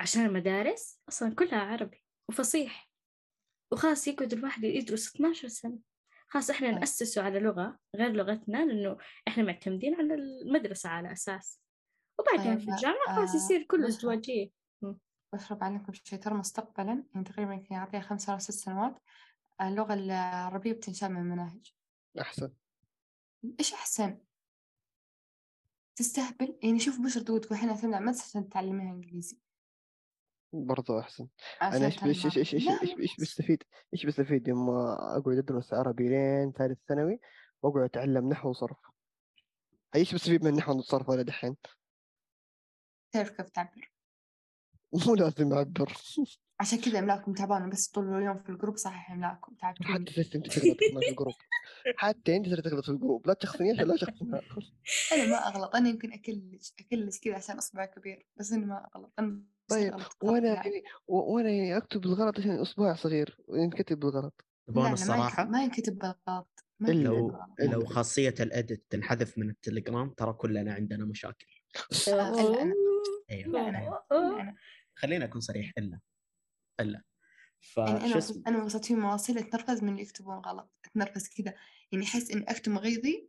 عشان 0.00 0.24
المدارس 0.26 1.00
أصلا 1.08 1.34
كلها 1.34 1.58
عربي 1.60 2.04
وفصيح 2.28 2.90
وخلاص 3.72 4.08
يقعد 4.08 4.32
الواحد 4.32 4.64
يدرس 4.64 5.14
12 5.14 5.48
سنة 5.48 5.78
خلاص 6.28 6.50
إحنا. 6.50 6.70
نأسسه 6.70 7.22
على 7.22 7.40
لغة 7.40 7.78
غير 7.96 8.12
لغتنا 8.12 8.64
لأنه 8.64 8.98
إحنا 9.28 9.42
معتمدين 9.44 9.94
على 9.94 10.14
المدرسة 10.14 10.88
على 10.88 11.12
أساس 11.12 11.60
وبعدين 12.18 12.58
في 12.58 12.70
الجامعة 12.70 13.16
خلاص 13.16 13.30
آه، 13.30 13.36
يصير 13.36 13.62
كله. 13.62 13.88
ازدواجية 13.88 14.50
بشرب 15.32 15.64
عليكم 15.64 15.92
شيء 15.92 16.18
ترى 16.18 16.34
مستقبلا 16.34 17.04
يعني 17.14 17.24
تقريبا 17.24 17.52
يمكن 17.54 17.74
يعطيها 17.74 18.00
خمس 18.00 18.28
أو 18.28 18.38
ست 18.38 18.50
سنوات 18.50 18.98
اللغة 19.60 19.94
العربية 19.94 20.72
بتنشال 20.72 21.12
من 21.12 21.20
المناهج 21.20 21.72
أحسن. 22.20 22.52
إيش 23.60 23.72
أحسن. 23.72 24.18
تستهبل؟ 25.96 26.58
يعني 26.62 26.78
شوف 26.78 27.00
بشر 27.00 27.20
تقول 27.20 27.40
تقول 27.40 27.58
إحنا 27.58 27.72
نعتمد 27.72 27.94
على 27.94 28.02
المدرسة 28.02 28.24
عشان 28.24 28.48
تعلميها 28.48 28.92
إنجليزي. 28.92 29.38
برضو 30.52 30.98
أحسن. 30.98 31.28
أنا 31.62 31.86
إيش 31.86 32.04
إيش 32.04 32.26
إيش 32.26 32.54
إيش 32.54 32.68
إيش 32.68 32.94
إيش. 32.98 33.16
بستفيد؟ 33.20 33.62
إيش 33.94 34.06
بستفيد؟ 34.06 34.48
يوم 34.48 34.70
أقعد 34.70 35.38
أدرس 35.38 35.74
عربي 35.74 36.08
لين 36.08 36.52
ثالث 36.52 36.78
ثانوي 36.88 37.20
وأقعد 37.62 37.84
أتعلم 37.84 38.28
نحو 38.28 38.50
وصرف. 38.50 38.76
إيش 39.94 40.14
بستفيد 40.14 40.44
من 40.44 40.50
النحو 40.50 40.76
والصرف 40.76 41.08
ولا 41.08 41.22
دحين؟ 41.22 41.56
تعرف 43.12 43.30
كيف 43.30 43.48
تعبر. 43.48 43.92
مو 45.06 45.14
لازم 45.14 45.52
أعبر. 45.52 45.96
عشان 46.64 46.80
كذا 46.80 46.98
املاكم 46.98 47.32
تعبانة 47.32 47.70
بس 47.70 47.88
طول 47.88 48.14
اليوم 48.14 48.38
في 48.38 48.48
الجروب 48.48 48.76
صحيح 48.76 49.10
املاكم 49.10 49.54
تعبتوني 49.54 49.94
حتى 49.94 50.04
تسلم 50.04 50.42
تغلط 50.42 50.78
في 50.78 51.10
الجروب 51.10 51.34
حتى 51.96 52.36
انت 52.36 52.48
تغلط 52.48 52.84
في 52.84 52.90
الجروب 52.90 53.26
لا 53.26 53.34
تشخصني 53.34 53.70
عشان 53.70 53.84
لا 53.88 53.96
شخصنها 53.96 54.40
أنا 55.12 55.26
ما 55.26 55.48
اغلط 55.48 55.76
أنا 55.76 55.88
يمكن 55.88 56.12
اكلش 56.12 56.74
اكلش 56.80 57.20
كذا 57.20 57.34
عشان 57.34 57.56
اصبع 57.56 57.84
كبير 57.84 58.26
بس 58.36 58.52
اني 58.52 58.64
ما 58.64 58.88
اغلط 58.94 59.12
أنا 59.18 59.42
طيب، 59.68 59.94
وأنا 60.22 60.54
يعني. 60.54 60.70
يعني 60.70 60.82
وأنا 61.06 61.50
يعني 61.50 61.76
اكتب 61.76 62.00
بالغلط 62.00 62.38
عشان 62.38 62.58
اصبع 62.58 62.94
صغير 62.94 63.38
ينكتب 63.48 64.00
بالغلط 64.00 64.44
تبون 64.66 64.94
لا 64.94 65.44
ما 65.44 65.62
ينكتب, 65.62 65.98
بالغلط 65.98 66.48
لو. 66.80 67.38
لو 67.60 67.84
خاصية 67.84 68.34
الإديت 68.40 68.86
تنحذف 68.90 69.38
من 69.38 69.50
التليجرام 69.50 70.10
ترى 70.10 70.32
كلنا 70.32 70.74
عندنا 70.74 71.04
مشاكل 71.04 71.46
آه، 72.08 72.30
إلا 72.30 72.62
أنا 72.62 72.74
أيوه 73.30 73.52
لا 73.52 73.68
أنا 73.68 74.04
إلا 74.12 74.40
أنا 74.40 74.54
خليني 74.94 75.24
اكون 75.24 75.40
صريح 75.40 75.72
الا 75.78 76.00
إلا. 76.80 77.02
يعني 77.76 77.90
أنا 77.90 77.98
فشو 77.98 78.16
وصلت 78.18 78.30
اسمه؟ 78.30 78.42
أنا 78.46 78.64
وصلت 78.64 78.84
في 78.84 78.94
مواصيل 78.94 79.38
أتنرفز 79.38 79.82
من 79.82 79.88
اللي 79.88 80.02
يكتبون 80.02 80.36
غلط 80.38 80.70
أتنرفز 80.84 81.28
كذا. 81.28 81.54
يعني 81.92 82.04
أحس 82.04 82.30
إني 82.30 82.44
أكتب 82.50 82.78
غيظي 82.78 83.28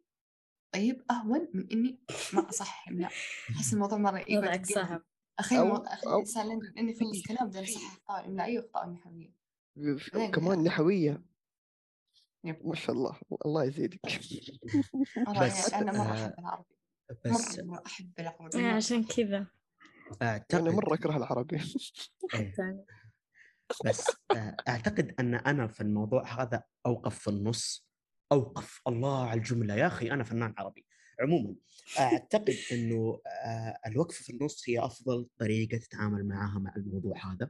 طيب 0.73 1.05
أهون 1.11 1.47
من 1.53 1.67
إني 1.71 1.99
ما 2.33 2.49
أصحح 2.49 2.89
لا. 2.89 3.07
أحس 3.49 3.73
الموضوع 3.73 3.97
مرة 3.97 4.17
يقعد 4.19 4.37
وضعك 4.37 4.71
يقلب. 4.71 4.85
صعب. 4.87 5.01
أو- 5.41 6.07
الإنسان 6.07 6.47
لين 6.47 6.59
لين 6.75 6.89
يخلص 6.89 7.27
كلام 7.27 7.49
بدل 7.49 7.63
يصحح 7.63 7.91
أخطاء 7.93 8.25
إملائية 8.25 8.59
وأخطاء 8.59 8.89
نحوية. 8.89 9.33
بعدين 9.75 10.31
كمان 10.31 10.53
يقول 10.53 10.63
نحوية. 10.63 11.23
يب. 12.43 12.67
ما 12.67 12.75
شاء 12.75 12.95
الله 12.95 13.19
الله 13.45 13.63
يزيدك. 13.63 13.99
مرة 15.27 15.45
بس، 15.45 15.71
يعني 15.71 15.89
أنا 15.89 15.97
مرة 16.03 16.07
آه، 16.07 16.25
أحب 16.25 16.33
العربي. 16.39 16.75
بس 17.25 17.59
مرة 17.59 17.65
مرة 17.65 17.83
أحب 17.85 18.11
العربي. 18.19 18.57
مرة 18.57 18.73
عشان. 18.75 19.03
كذا. 19.03 19.47
اعتقد 20.21 20.61
أنا 20.61 20.71
مرة 20.71 20.93
أكره 20.93 21.17
العربي. 21.17 21.57
ثاني. 22.57 22.85
بس 23.85 24.07
آه، 24.35 24.55
أعتقد 24.67 25.15
أن 25.19 25.35
أنا 25.35 25.67
في 25.67 25.81
الموضوع 25.81 26.41
هذا 26.41 26.63
أوقف 26.85 27.19
في 27.19 27.27
النص 27.27 27.87
أوقف. 28.31 28.81
الله 28.87 29.27
على 29.27 29.37
الجملة. 29.37 29.75
يا 29.75 29.87
أخي 29.87 30.11
أنا 30.11 30.23
فنان 30.23 30.53
عربي. 30.57 30.85
عموما 31.19 31.55
أعتقد 31.99 32.55
إنه 32.71 33.21
آه، 33.45 33.77
الوقفه 33.87 34.23
في 34.23 34.33
النص 34.33 34.63
هي 34.69 34.79
أفضل 34.79 35.27
طريقة 35.39 35.77
تتعامل 35.77 36.27
معها 36.27 36.59
مع 36.59 36.73
الموضوع 36.77 37.17
هذا 37.33 37.49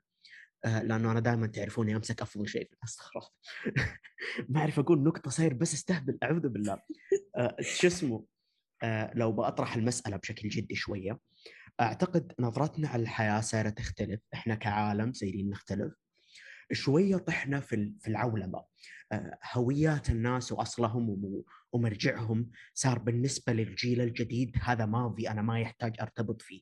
آه، 0.65 0.81
لأنه 0.83 1.11
أنا 1.11 1.19
دائما 1.19 1.47
تعرفوني 1.47 1.95
أمسك 1.95 2.21
أفضل 2.21 2.47
شيء 2.47 2.69
في 2.69 2.75
استغفر 2.83 3.11
الله 3.19 3.29
ما 4.49 4.59
أعرف 4.59 4.79
أقول 4.79 5.03
نقطة 5.03 5.29
صاير 5.29 5.53
بس 5.53 5.73
أستهبل. 5.73 6.17
أعوذ 6.23 6.49
بالله. 6.49 6.81
شو 7.61 7.87
اسمه؟ 7.87 8.25
لو 9.13 9.31
بأطرح 9.31 9.75
المسألة 9.75 10.17
بشكل 10.17 10.49
جدي 10.49 10.75
شوية 10.75 11.19
أعتقد 11.81 12.33
نظرتنا 12.39 12.87
على 12.87 13.01
الحياة 13.01 13.41
صايرة 13.41 13.69
تختلف. 13.69 14.19
إحنا 14.33 14.55
كعالم 14.55 15.13
صايرين 15.13 15.49
نختلف. 15.49 15.93
شوية 16.71 17.17
طحنا 17.17 17.59
في 17.59 17.93
في 17.99 18.07
العولمة. 18.07 18.65
آه، 19.11 19.37
هويات 19.53 20.09
الناس 20.09 20.51
وأصلهم 20.51 21.09
وم- 21.09 21.43
ومرجعهم 21.71 22.51
صار 22.73 22.99
بالنسبة 22.99 23.53
للجيل 23.53 24.01
الجديد 24.01 24.57
هذا 24.61 24.85
ماضي 24.85 25.29
أنا 25.29 25.41
ما 25.41 25.59
يحتاج 25.59 25.95
أرتبط 26.01 26.41
فيه. 26.41 26.61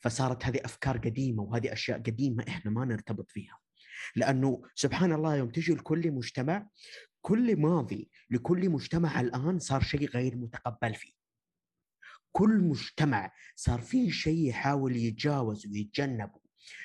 فصارت 0.00 0.44
هذه 0.44 0.60
أفكار 0.64 0.98
قديمة 0.98 1.42
وهذه 1.42 1.72
أشياء 1.72 1.98
قديمة 1.98 2.44
إحنا 2.48 2.70
ما 2.70 2.84
نرتبط 2.84 3.30
فيها. 3.30 3.58
لأنه 4.16 4.62
سبحان 4.74 5.12
الله 5.12 5.36
يوم 5.36 5.50
تجي 5.50 5.74
لكل 5.74 6.12
مجتمع 6.12 6.68
كل 7.20 7.56
ماضي 7.56 8.10
لكل 8.30 8.70
مجتمع 8.70 9.20
الآن 9.20 9.58
صار 9.58 9.82
شيء 9.82 10.08
غير 10.08 10.36
متقبل 10.36 10.94
فيه. 10.94 11.12
كل 12.32 12.58
مجتمع 12.60 13.32
صار 13.56 13.80
فيه 13.80 14.10
شيء 14.10 14.48
يحاول 14.48 14.96
يتجاوز 14.96 15.66
ويتجنبه. 15.66 16.40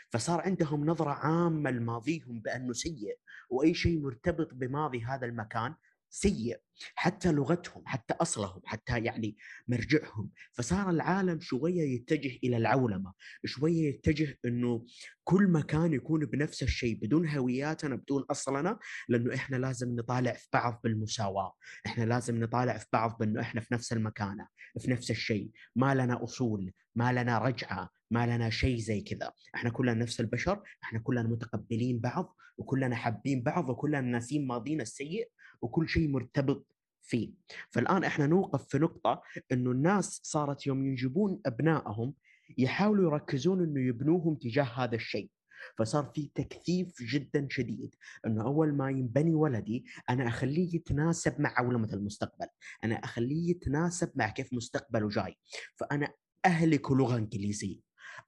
فصار 0.09 0.41
عندهم 0.41 0.85
نظرة 0.85 1.09
عامة 1.09 1.71
لماضيهم 1.71 2.39
بأنه 2.39 2.73
سيء 2.73 3.17
وأي 3.49 3.73
شيء 3.73 3.99
مرتبط 3.99 4.53
بماضي 4.53 5.03
هذا 5.03 5.25
المكان 5.25 5.75
سيء 6.13 6.57
حتى 6.95 7.31
لغتهم 7.31 7.83
حتى 7.85 8.13
أصلهم 8.13 8.61
حتى 8.65 8.99
يعني 8.99 9.37
مرجعهم. 9.67 10.29
فصار 10.51 10.89
العالم 10.89 11.39
شوية 11.39 11.95
يتجه 11.95 12.39
إلى 12.43 12.57
العولمة 12.57 13.13
شوية 13.45 13.89
يتجه 13.89 14.37
إنه 14.45 14.85
كل 15.23 15.47
مكان 15.47 15.93
يكون 15.93 16.25
بنفس 16.25 16.63
الشيء 16.63 16.95
بدون 16.95 17.29
هوياتنا 17.29 17.95
بدون 17.95 18.25
أصلنا 18.31 18.79
لأنه 19.09 19.35
إحنا 19.35 19.55
لازم 19.55 19.95
نطالع 19.95 20.33
في 20.33 20.47
بعض 20.53 20.81
بالمساواة. 20.83 21.53
إحنا 21.85 22.03
لازم 22.03 22.39
نطالع 22.39 22.77
في 22.77 22.85
بعض 22.93 23.17
بأنه 23.19 23.41
إحنا 23.41 23.61
في 23.61 23.73
نفس 23.73 23.93
المكانه 23.93 24.47
في 24.79 24.91
نفس 24.91 25.11
الشيء. 25.11 25.51
ما 25.75 25.95
لنا 25.95 26.23
أصول 26.23 26.73
ما 26.95 27.13
لنا 27.13 27.37
رجعة 27.39 27.89
ما 28.11 28.25
لنا 28.25 28.49
شيء 28.49 28.77
زي 28.77 29.01
كذا. 29.01 29.31
إحنا 29.55 29.69
كلنا 29.69 29.93
نفس 29.93 30.19
البشر 30.19 30.61
إحنا 30.83 30.99
كلنا 30.99 31.23
متقبلين 31.23 31.99
بعض 31.99 32.35
وكلنا 32.57 32.95
حابين 32.95 33.43
بعض 33.43 33.69
وكلنا 33.69 34.01
ناسين 34.01 34.47
ماضينا 34.47 34.83
السيء. 34.83 35.29
وكل 35.63 35.89
شيء 35.89 36.09
مرتبط 36.09 36.67
فيه. 37.01 37.33
فالآن 37.69 38.03
إحنا 38.03 38.27
نوقف 38.27 38.67
في 38.67 38.77
نقطة 38.77 39.21
إنه 39.51 39.71
الناس 39.71 40.19
صارت 40.23 40.67
يوم 40.67 40.85
ينجبون 40.85 41.41
أبنائهم 41.45 42.13
يحاولوا 42.57 43.11
يركزون 43.11 43.63
إنه 43.63 43.87
يبنوهم 43.87 44.35
تجاه 44.35 44.63
هذا 44.63 44.95
الشيء. 44.95 45.29
فصار 45.77 46.11
في 46.15 46.31
تكثيف 46.35 47.03
جدا 47.03 47.47
شديد 47.49 47.95
إنه 48.25 48.43
أول 48.43 48.73
ما 48.73 48.89
ينبني 48.89 49.35
ولدي 49.35 49.85
أنا 50.09 50.27
أخليه 50.27 50.75
يتناسب 50.75 51.41
مع 51.41 51.53
عولمه 51.57 51.93
المستقبل، 51.93 52.47
أنا 52.83 52.95
أخليه 52.95 53.49
يتناسب 53.49 54.11
مع 54.15 54.29
كيف 54.29 54.53
مستقبله 54.53 55.09
جاي، 55.09 55.35
فأنا 55.75 56.13
أهلك 56.45 56.91
لغة 56.91 57.17
إنجليزية، 57.17 57.79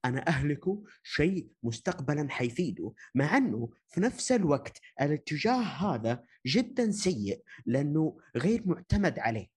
أنا 0.04 0.28
اهلكه 0.28 0.84
شيء 1.02 1.48
مستقبلا 1.62 2.30
حيفيده 2.30 2.92
مع 3.14 3.36
أنه 3.36 3.70
في 3.86 4.00
نفس 4.00 4.32
الوقت 4.32 4.80
الاتجاه 5.00 5.62
هذا 5.62 6.24
جدا 6.46 6.90
سيء 6.90 7.42
لأنه 7.66 8.18
غير 8.36 8.62
معتمد 8.66 9.18
عليه 9.18 9.56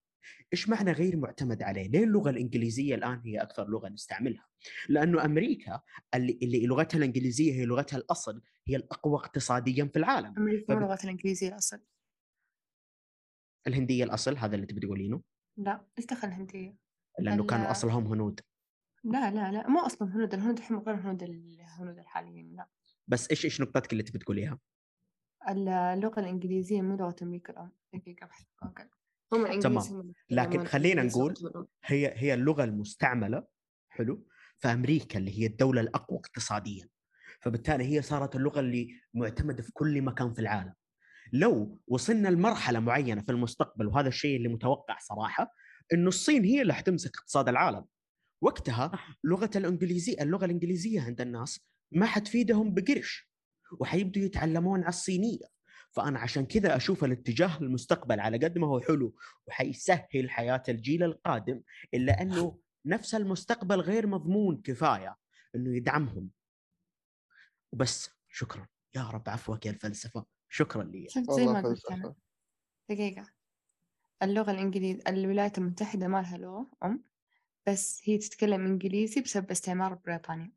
إيش 0.52 0.68
معنى 0.68 0.92
غير 0.92 1.16
معتمد 1.16 1.62
عليه؟ 1.62 1.88
ليه 1.88 2.04
اللغة 2.04 2.30
الإنجليزية 2.30 2.94
الآن 2.94 3.20
هي 3.24 3.42
أكثر 3.42 3.68
لغة 3.68 3.88
نستعملها؟ 3.88 4.46
لأنه 4.88 5.24
أمريكا 5.24 5.80
اللي, 6.14 6.38
اللي 6.42 6.66
لغتها 6.66 6.98
الإنجليزية 6.98 7.52
هي 7.52 7.64
لغتها 7.64 7.96
الأصل 7.96 8.42
هي 8.68 8.76
الأقوى 8.76 9.14
اقتصاديا 9.14 9.84
في 9.84 9.98
العالم. 9.98 10.34
أمريكا 10.38 10.74
مو 10.74 10.80
لغتها 10.80 11.04
الإنجليزية 11.04 11.48
الأصل 11.48 11.80
الهندية 13.66 14.04
الأصل 14.04 14.36
هذا 14.36 14.54
اللي 14.54 14.66
تبي 14.66 14.80
تقولينه؟ 14.80 15.22
لا 15.56 15.86
إيش 15.98 16.06
دخل 16.06 16.28
الهندية؟ 16.28 16.76
لأنه 17.18 17.44
كانوا 17.44 17.70
أصلهم 17.70 18.06
هنود. 18.06 18.40
لا 19.04 19.30
لا 19.30 19.52
لا 19.52 19.68
مو 19.68 19.80
أصلا 19.80 20.16
هنود 20.16 20.34
الهنود 20.34 20.58
الحين 20.58 20.76
غير 20.76 20.94
الهنود 20.94 21.22
الهنود 21.22 21.98
الحاليين 21.98 22.56
لا 22.56 22.68
بس 23.08 23.30
إيش 23.30 23.44
إيش 23.44 23.60
نقطتك 23.60 23.92
اللي 23.92 24.02
تبي 24.02 24.18
تقوليها؟ 24.18 24.58
اللغة 25.48 26.20
الإنجليزية 26.20 26.82
مو 26.82 26.96
لغة 26.96 27.16
أمريكا 27.22 27.52
الأم 27.52 27.72
دقيقة 27.94 28.24
أبحث 28.24 28.42
في 28.42 28.54
جوجل 28.62 28.90
هم 29.32 29.46
الإنجليز 29.46 29.88
تمام. 29.88 30.12
لكن 30.30 30.60
يتكلمون 30.60 30.66
خلينا 30.66 31.02
نقول. 31.02 31.34
هي 31.84 32.12
هي 32.16 32.34
اللغة 32.34 32.64
المستعملة 32.64 33.46
حلو 33.88 34.26
في 34.58 34.68
أمريكا 34.68 35.18
اللي 35.18 35.40
هي 35.40 35.46
الدولة 35.46 35.80
الأقوى 35.80 36.18
اقتصاديا 36.18 36.88
فبالتالي 37.40 37.84
هي 37.84 38.02
صارت 38.02 38.36
اللغة 38.36 38.60
اللي 38.60 38.88
معتمده 39.14 39.62
في 39.62 39.72
كل 39.72 40.02
مكان 40.02 40.32
في 40.32 40.40
العالم 40.40 40.74
لو 41.32 41.80
وصلنا 41.88 42.28
لمرحلة 42.28 42.80
معينة 42.80 43.22
في 43.22 43.32
المستقبل 43.32 43.86
وهذا 43.86 44.08
الشيء 44.08 44.36
اللي 44.36 44.48
متوقع 44.48 44.98
صراحة 45.00 45.54
إنه 45.92 46.08
الصين 46.08 46.44
هي 46.44 46.62
اللي 46.62 46.74
حتمسك 46.74 47.16
اقتصاد 47.16 47.48
العالم 47.48 47.84
وقتها 48.40 48.92
لغة 49.24 49.50
الإنجليزية 49.56 50.22
اللغة 50.22 50.44
الإنجليزية 50.44 51.00
عند 51.00 51.20
الناس 51.20 51.60
ما 51.92 52.06
حتفيدهم 52.06 52.74
بقرش 52.74 53.30
وحيبدوا 53.80 54.22
يتعلمون 54.22 54.80
على 54.80 54.88
الصينية. 54.88 55.60
فأنا 55.90 56.18
عشان 56.18 56.46
كذا 56.46 56.76
أشوف 56.76 57.04
الاتجاه 57.04 57.58
المستقبل 57.58 58.20
على 58.20 58.38
قد 58.38 58.58
ما 58.58 58.66
هو 58.66 58.80
حلو 58.80 59.14
وحيسهل 59.46 60.30
حياة 60.30 60.62
الجيل 60.68 61.02
القادم 61.02 61.62
إلا 61.94 62.22
أنه 62.22 62.58
نفس 62.86 63.14
المستقبل 63.14 63.80
غير 63.80 64.06
مضمون 64.06 64.62
كفاية 64.62 65.16
إنه 65.54 65.76
يدعمهم. 65.76 66.30
وبس 67.72 68.10
شكرا. 68.28 68.66
يا 68.94 69.02
رب 69.02 69.28
عفوك 69.28 69.66
يا 69.66 69.70
الفلسفة. 69.70 70.26
شكرا 70.48 70.82
لي. 70.82 71.06
شفت 71.08 71.30
زي 71.30 71.46
ما 71.46 71.60
قلت 71.60 71.86
أنا. 71.90 72.02
فلسفة 72.02 72.14
دقيقة. 72.90 73.30
اللغة 74.22 74.50
الإنجليزية 74.50 75.02
الولايات 75.08 75.58
المتحدة 75.58 76.08
ما 76.08 76.22
لها 76.22 76.38
لغة 76.38 76.70
أم؟ 76.84 77.09
بس 77.70 78.02
هي 78.04 78.18
تتكلم 78.18 78.66
إنجليزي 78.66 79.20
بسبب 79.20 79.50
استعمار 79.50 79.94
بريطانيا 79.94 80.52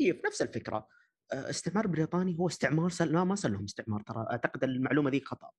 هي 0.00 0.14
في 0.14 0.20
نفس 0.26 0.42
الفكرة. 0.42 0.88
آه، 1.32 1.50
استعمار 1.50 1.86
بريطاني 1.86 2.38
هو 2.38 2.46
استعمار 2.46 2.90
سل... 2.90 3.12
لا 3.12 3.24
ما 3.24 3.34
صار 3.34 3.52
لهم 3.52 3.64
استعمار 3.64 4.02
ترى. 4.02 4.26
أعتقد 4.30 4.64
المعلومة 4.64 5.10
ذي 5.10 5.20
خطأ. 5.20 5.50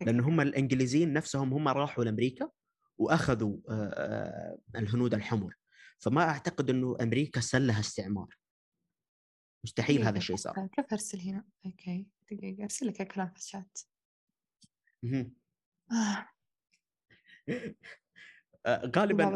لأن 0.00 0.20
هم 0.20 0.40
الإنجليزيين 0.40 1.12
نفسهم 1.12 1.52
هم 1.52 1.68
راحوا 1.68 2.04
لأمريكا 2.04 2.50
وأخذوا 2.98 3.56
آه، 3.68 3.72
آه، 3.72 4.78
الهنود 4.78 5.14
الحمر. 5.14 5.54
فما 5.98 6.22
أعتقد 6.22 6.70
إنه 6.70 6.96
أمريكا 7.00 7.40
سلها 7.40 7.80
استعمار. 7.80 8.38
مستحيل 9.64 10.00
هذا 10.00 10.10
دقيقة 10.10 10.18
الشيء 10.18 10.36
صار. 10.36 10.68
كيف 10.72 10.92
أرسل 10.92 11.20
هنا؟ 11.20 11.44
أوكي 11.66 12.06
دقيقة 12.30 12.62
أرسل 12.62 12.86
لك 12.86 13.00
الكلام 13.00 13.30
في 13.30 13.36
الشات. 13.36 13.78
غالبا 18.66 19.24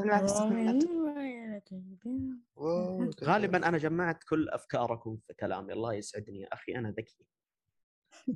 غالبا 3.24 3.68
أنا 3.68 3.78
جمعت 3.78 4.24
كل 4.24 4.48
أفكاركم 4.48 5.18
في 5.26 5.34
كلامي 5.34 5.72
الله 5.72 5.94
يسعدني. 5.94 6.40
يا 6.40 6.48
أخي 6.52 6.76
أنا 6.76 6.90
ذكي. 6.90 7.26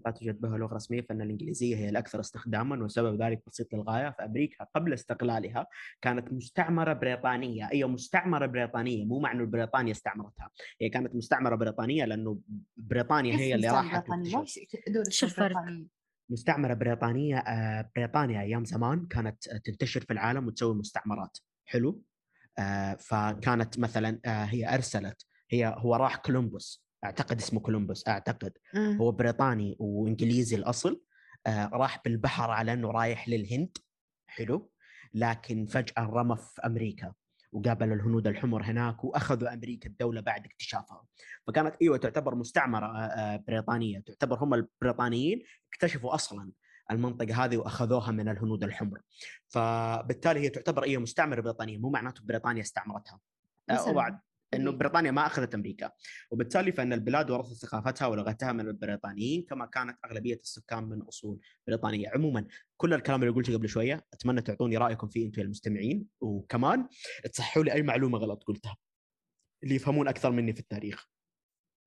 لا 0.06 0.10
توجد 0.10 0.40
بها 0.40 0.58
لغة 0.58 0.74
رسمية 0.74 1.00
فإن 1.00 1.22
الإنجليزية 1.22 1.76
هي 1.76 1.88
الأكثر 1.88 2.20
استخداما 2.20 2.84
وسبب 2.84 3.22
ذلك 3.22 3.42
بسيط 3.46 3.74
للغاية. 3.74 4.14
فأمريكا 4.18 4.66
قبل 4.74 4.92
استقلالها 4.92 5.66
كانت 6.02 6.32
مستعمرة 6.32 6.92
بريطانية. 6.92 7.68
اي 7.72 7.84
مستعمرة 7.84 8.46
بريطانية 8.46 9.04
مو 9.04 9.18
معنى 9.18 9.46
بريطانيا 9.46 9.92
استعمرتها. 9.92 10.50
هي 10.80 10.88
كانت 10.88 11.14
مستعمرة 11.14 11.54
بريطانية 11.54 12.04
لأنه 12.04 12.40
بريطانيا 12.76 13.36
هي 13.36 13.54
اللي 13.54 13.68
راحت 13.68 14.04
شو 15.08 15.26
الفرق؟ 15.26 15.56
بريطانية. 16.28 16.32
مستعمرة 16.32 16.74
بريطانية 16.74 17.38
آه، 17.38 17.90
بريطانيا 17.96 18.40
أيام 18.40 18.64
زمان 18.64 19.06
كانت 19.06 19.48
تنتشر 19.48 20.00
في 20.00 20.12
العالم 20.12 20.46
وتسوي 20.46 20.74
مستعمرات. 20.74 21.38
حلو؟ 21.66 22.02
آه، 22.58 22.94
فكانت 22.94 23.78
مثلا 23.78 24.20
آه، 24.24 24.44
هي 24.44 24.74
أرسلت 24.74 25.26
هي 25.50 25.74
هو 25.78 25.96
راح 25.96 26.16
كولومبوس. 26.16 26.84
أعتقد 27.04 27.38
اسمه 27.38 27.60
كولومبوس 27.60 28.08
أعتقد. 28.08 28.52
مم. 28.74 28.96
هو 29.00 29.12
بريطاني 29.12 29.76
وإنجليزي 29.78 30.56
الأصل 30.56 31.02
آه، 31.46 31.70
راح 31.72 32.02
بالبحر 32.04 32.50
على 32.50 32.72
إنه 32.72 32.90
رايح 32.90 33.28
للهند. 33.28 33.78
حلو؟ 34.26 34.72
لكن 35.14 35.66
فجأة 35.66 36.02
رمى 36.02 36.36
في 36.36 36.60
أمريكا. 36.66 37.12
وقابل 37.52 37.92
الهنود 37.92 38.26
الحمر 38.26 38.62
هناك 38.62 39.04
وأخذوا 39.04 39.54
أمريكا 39.54 39.88
الدولة 39.88 40.20
بعد 40.20 40.44
اكتشافها. 40.44 41.04
فكانت 41.46 41.74
إيوه 41.82 41.96
تعتبر 41.96 42.34
مستعمرة 42.34 42.86
آه، 42.86 42.98
آه، 42.98 43.36
بريطانية. 43.36 43.98
تعتبر 43.98 44.44
هم 44.44 44.54
البريطانيين 44.54 45.42
اكتشفوا 45.72 46.14
أصلا 46.14 46.52
المنطقة 46.90 47.44
هذه 47.44 47.56
وأخذوها 47.56 48.10
من 48.10 48.28
الهنود 48.28 48.64
الحمر. 48.64 49.00
فبالتالي 49.48 50.40
هي 50.40 50.48
تعتبر 50.48 50.84
هي 50.84 50.98
مستعمرة 50.98 51.40
بريطانية 51.40 51.78
مو 51.78 51.90
معناته 51.90 52.22
بريطانيا 52.24 52.62
استعمرتها. 52.62 53.20
آه،. 53.70 53.88
وبعد 53.88 54.18
إنه. 54.54 54.70
بريطانيا 54.70 55.10
ما 55.10 55.26
أخذت 55.26 55.54
أمريكا. 55.54 55.90
وبالتالي 56.30 56.72
فإن 56.72 56.92
البلاد 56.92 57.30
ورثت 57.30 57.52
ثقافتها 57.52 58.06
ولغتها 58.06 58.52
من 58.52 58.68
البريطانيين 58.68 59.42
كما 59.42 59.66
كانت 59.66 59.98
أغلبية 60.04 60.34
السكان 60.34 60.84
من 60.84 61.02
أصول 61.02 61.40
بريطانية. 61.66 62.08
عموما 62.08 62.46
كل 62.76 62.94
الكلام 62.94 63.22
اللي 63.22 63.34
قلته 63.34 63.52
قبل 63.52 63.68
شوية 63.68 64.06
أتمنى 64.12 64.42
تعطوني 64.42 64.76
رأيكم 64.76 65.08
فيه 65.08 65.26
أنتم 65.26 65.42
المستمعين. 65.42 66.06
وكمان 66.20 66.88
تصححوا 67.32 67.62
لي 67.62 67.72
أي 67.72 67.82
معلومة 67.82 68.18
غلط 68.18 68.44
قلتها 68.44 68.76
اللي 69.62 69.74
يفهمون 69.74 70.08
أكثر 70.08 70.30
مني 70.30 70.52
في 70.52 70.60
التاريخ. 70.60 71.08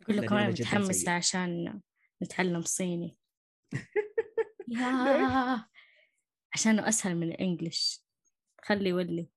أقول 0.02 0.18
لكم 0.18 0.36
متحمسة 0.36 0.92
سيء. 0.92 1.10
عشان 1.10 1.82
نتعلم 2.24 2.62
صيني. 2.62 3.18
يا 4.68 5.66
عشانه 6.54 6.88
أسهل 6.88 7.16
من 7.16 7.28
الإنجليش. 7.28 8.06
خلي 8.62 8.94
ولي. 8.94 9.30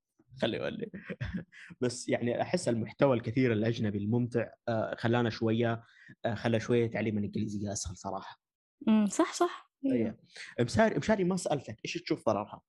خلي 0.43 0.61
ولي 0.61 0.91
بس 1.81 2.09
يعني 2.09 2.43
أحس 2.43 2.69
المحتوى 2.69 3.17
الكثير 3.17 3.53
الأجنبي 3.53 3.99
الممتع 3.99 4.49
آه، 4.69 4.95
خلانا 4.99 5.31
شوية 5.31 5.85
آه، 6.25 6.35
خلى 6.35 6.61
شوية 6.61 6.87
تعليم 6.91 7.19
الإنجليزية 7.19 7.73
أسهل 7.73 7.97
صراحة 7.97 8.41
أمم، 8.89 9.07
صح 9.07 9.33
صح 9.33 9.71
أيوة. 9.87 10.19
أيه. 10.59 10.65
مشاري 10.65 10.99
مشاري 10.99 11.25
ما 11.25 11.37
سألتك 11.37 11.77
إيش 11.85 11.95
تشوف 11.95 12.27
ضررها؟ 12.27 12.63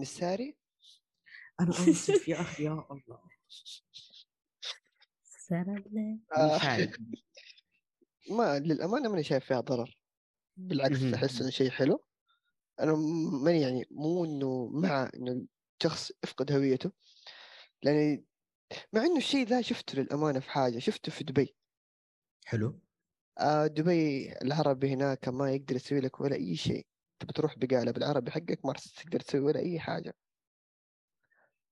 نساري 0.00 0.56
أنا 1.60 1.70
اسف 1.70 2.28
يا 2.28 2.40
أخي 2.40 2.64
يا 2.64 2.72
الله 2.72 3.20
سلام. 5.22 6.22
آه، 6.36 6.56
مشاري 6.56 6.90
ما 8.30 8.58
للأمانة 8.58 9.08
ماني 9.08 9.22
شايف 9.22 9.44
فيها 9.44 9.60
ضرر 9.60 9.98
بالعكس. 10.56 11.02
أحس 11.02 11.40
إنه 11.40 11.50
شيء 11.50 11.70
حلو 11.70 12.04
أنا 12.80 12.94
ماني 13.44 13.60
يعني 13.60 13.84
مو 13.90 14.24
إنه 14.24 14.70
مع 14.72 15.10
إنه 15.14 15.46
الشخص 15.84 16.12
يفقد 16.24 16.52
هويته. 16.52 16.92
لاني 17.82 18.24
مع 18.92 19.04
إنه 19.04 19.16
الشيء 19.16 19.46
ذا 19.46 19.62
شفته 19.62 19.98
للأمانة 19.98 20.40
في 20.40 20.50
حاجة 20.50 20.78
شفته 20.78 21.12
في 21.12 21.24
دبي. 21.24 21.56
حلو. 22.44 22.80
آه 23.38 23.66
دبي 23.66 24.32
العربي 24.42 24.94
هناك 24.94 25.28
ما 25.28 25.52
يقدر 25.52 25.76
يسوي 25.76 26.00
لك 26.00 26.20
ولا 26.20 26.36
أي 26.36 26.56
شيء. 26.56 26.86
تبي 27.20 27.32
تروح 27.32 27.58
بقالة 27.58 27.90
بالعربي 27.90 28.30
حقك 28.30 28.64
ما 28.64 28.72
تقدر 28.72 29.20
تسوي 29.20 29.40
ولا 29.40 29.60
أي 29.60 29.80
حاجة. 29.80 30.14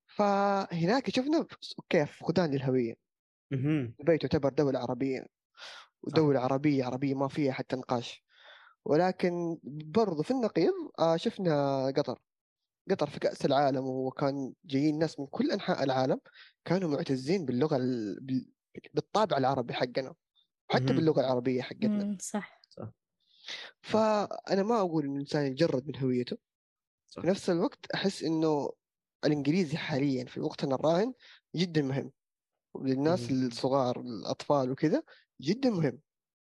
فهناك 0.06 1.10
شفنا 1.10 1.46
كيف 1.88 2.12
فقدان 2.12 2.50
للهوية. 2.50 2.94
دبي 3.98 4.18
تعتبر 4.18 4.48
دولة 4.48 4.78
عربية. 4.78 5.26
ودولة 6.02 6.40
عربية 6.40 6.84
عربية 6.84 7.14
ما 7.14 7.28
فيها 7.28 7.52
حتى 7.52 7.76
نقاش. 7.76 8.24
ولكن 8.84 9.58
برضو 9.84 10.22
في 10.22 10.30
النقيض 10.30 10.72
آه، 10.98 11.16
شفنا 11.16 11.86
قطر. 11.96 12.29
قطر 12.90 13.10
في 13.10 13.18
كأس 13.20 13.44
العالم 13.44 13.84
وكان 13.86 14.52
جايين 14.64 14.98
ناس 14.98 15.20
من 15.20 15.26
كل 15.26 15.50
أنحاء 15.50 15.82
العالم 15.84 16.20
كانوا 16.64 16.90
معتزين 16.90 17.44
باللغة 17.44 17.76
ال- 17.76 18.20
بال- 18.20 18.52
بالطابع 18.94 19.36
العربي 19.38 19.74
حقنا 19.74 20.14
وحتى 20.70 20.84
مهم. 20.84 20.96
باللغة 20.96 21.20
العربية 21.20 21.62
حقتنا 21.62 22.04
مم، 22.04 22.18
صح 22.20 22.60
فأنا 23.82 24.62
ما 24.62 24.80
أقول 24.80 25.04
إن 25.04 25.14
الإنسان 25.14 25.46
يتجرد 25.46 25.86
من 25.88 25.96
هويته 25.96 26.36
صح. 27.08 27.22
في 27.22 27.28
نفس 27.28 27.50
الوقت 27.50 27.90
أحس 27.94 28.22
إنه 28.22 28.72
الإنجليزي 29.24 29.76
حاليا 29.76 30.24
في 30.24 30.40
وقتنا 30.40 30.74
الراهن 30.74 31.14
جدا 31.56 31.82
مهم 31.82 32.12
للناس 32.82 33.30
مهم. 33.30 33.46
الصغار 33.46 34.00
الأطفال 34.00 34.70
وكذا 34.70 35.02
جدا 35.40 35.70
مهم 35.70 36.00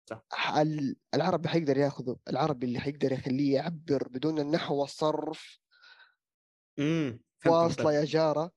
صح. 0.10 0.26
ال- 0.58 0.96
العربي 1.14 1.50
حيقدر 1.50 1.78
ياخذه 1.78 2.18
العربي 2.30 2.66
اللي 2.66 2.80
حيقدر 2.80 3.12
يخليه 3.12 3.54
يعبر 3.56 4.08
بدون 4.08 4.40
النحو 4.40 4.76
والصرف 4.76 5.60
مم. 6.80 7.20
واصلة 7.46 7.92
قصدك. 7.92 7.94
يا 7.94 8.06
جارة 8.06 8.52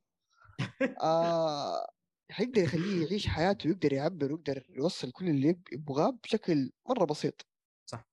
آه 1.02 1.86
حيقدر 2.30 2.62
يخليه 2.62 3.02
يعيش 3.06 3.26
حياته 3.28 3.68
ويقدر 3.68 3.92
يعبر 3.92 4.32
ويقدر 4.32 4.66
يوصل 4.70 5.10
كل 5.12 5.28
اللي 5.28 5.48
يب- 5.48 5.68
يبغاه 5.72 6.10
بشكل 6.24 6.72
مرة 6.88 7.04
بسيط 7.04 7.46
صح. 7.86 8.04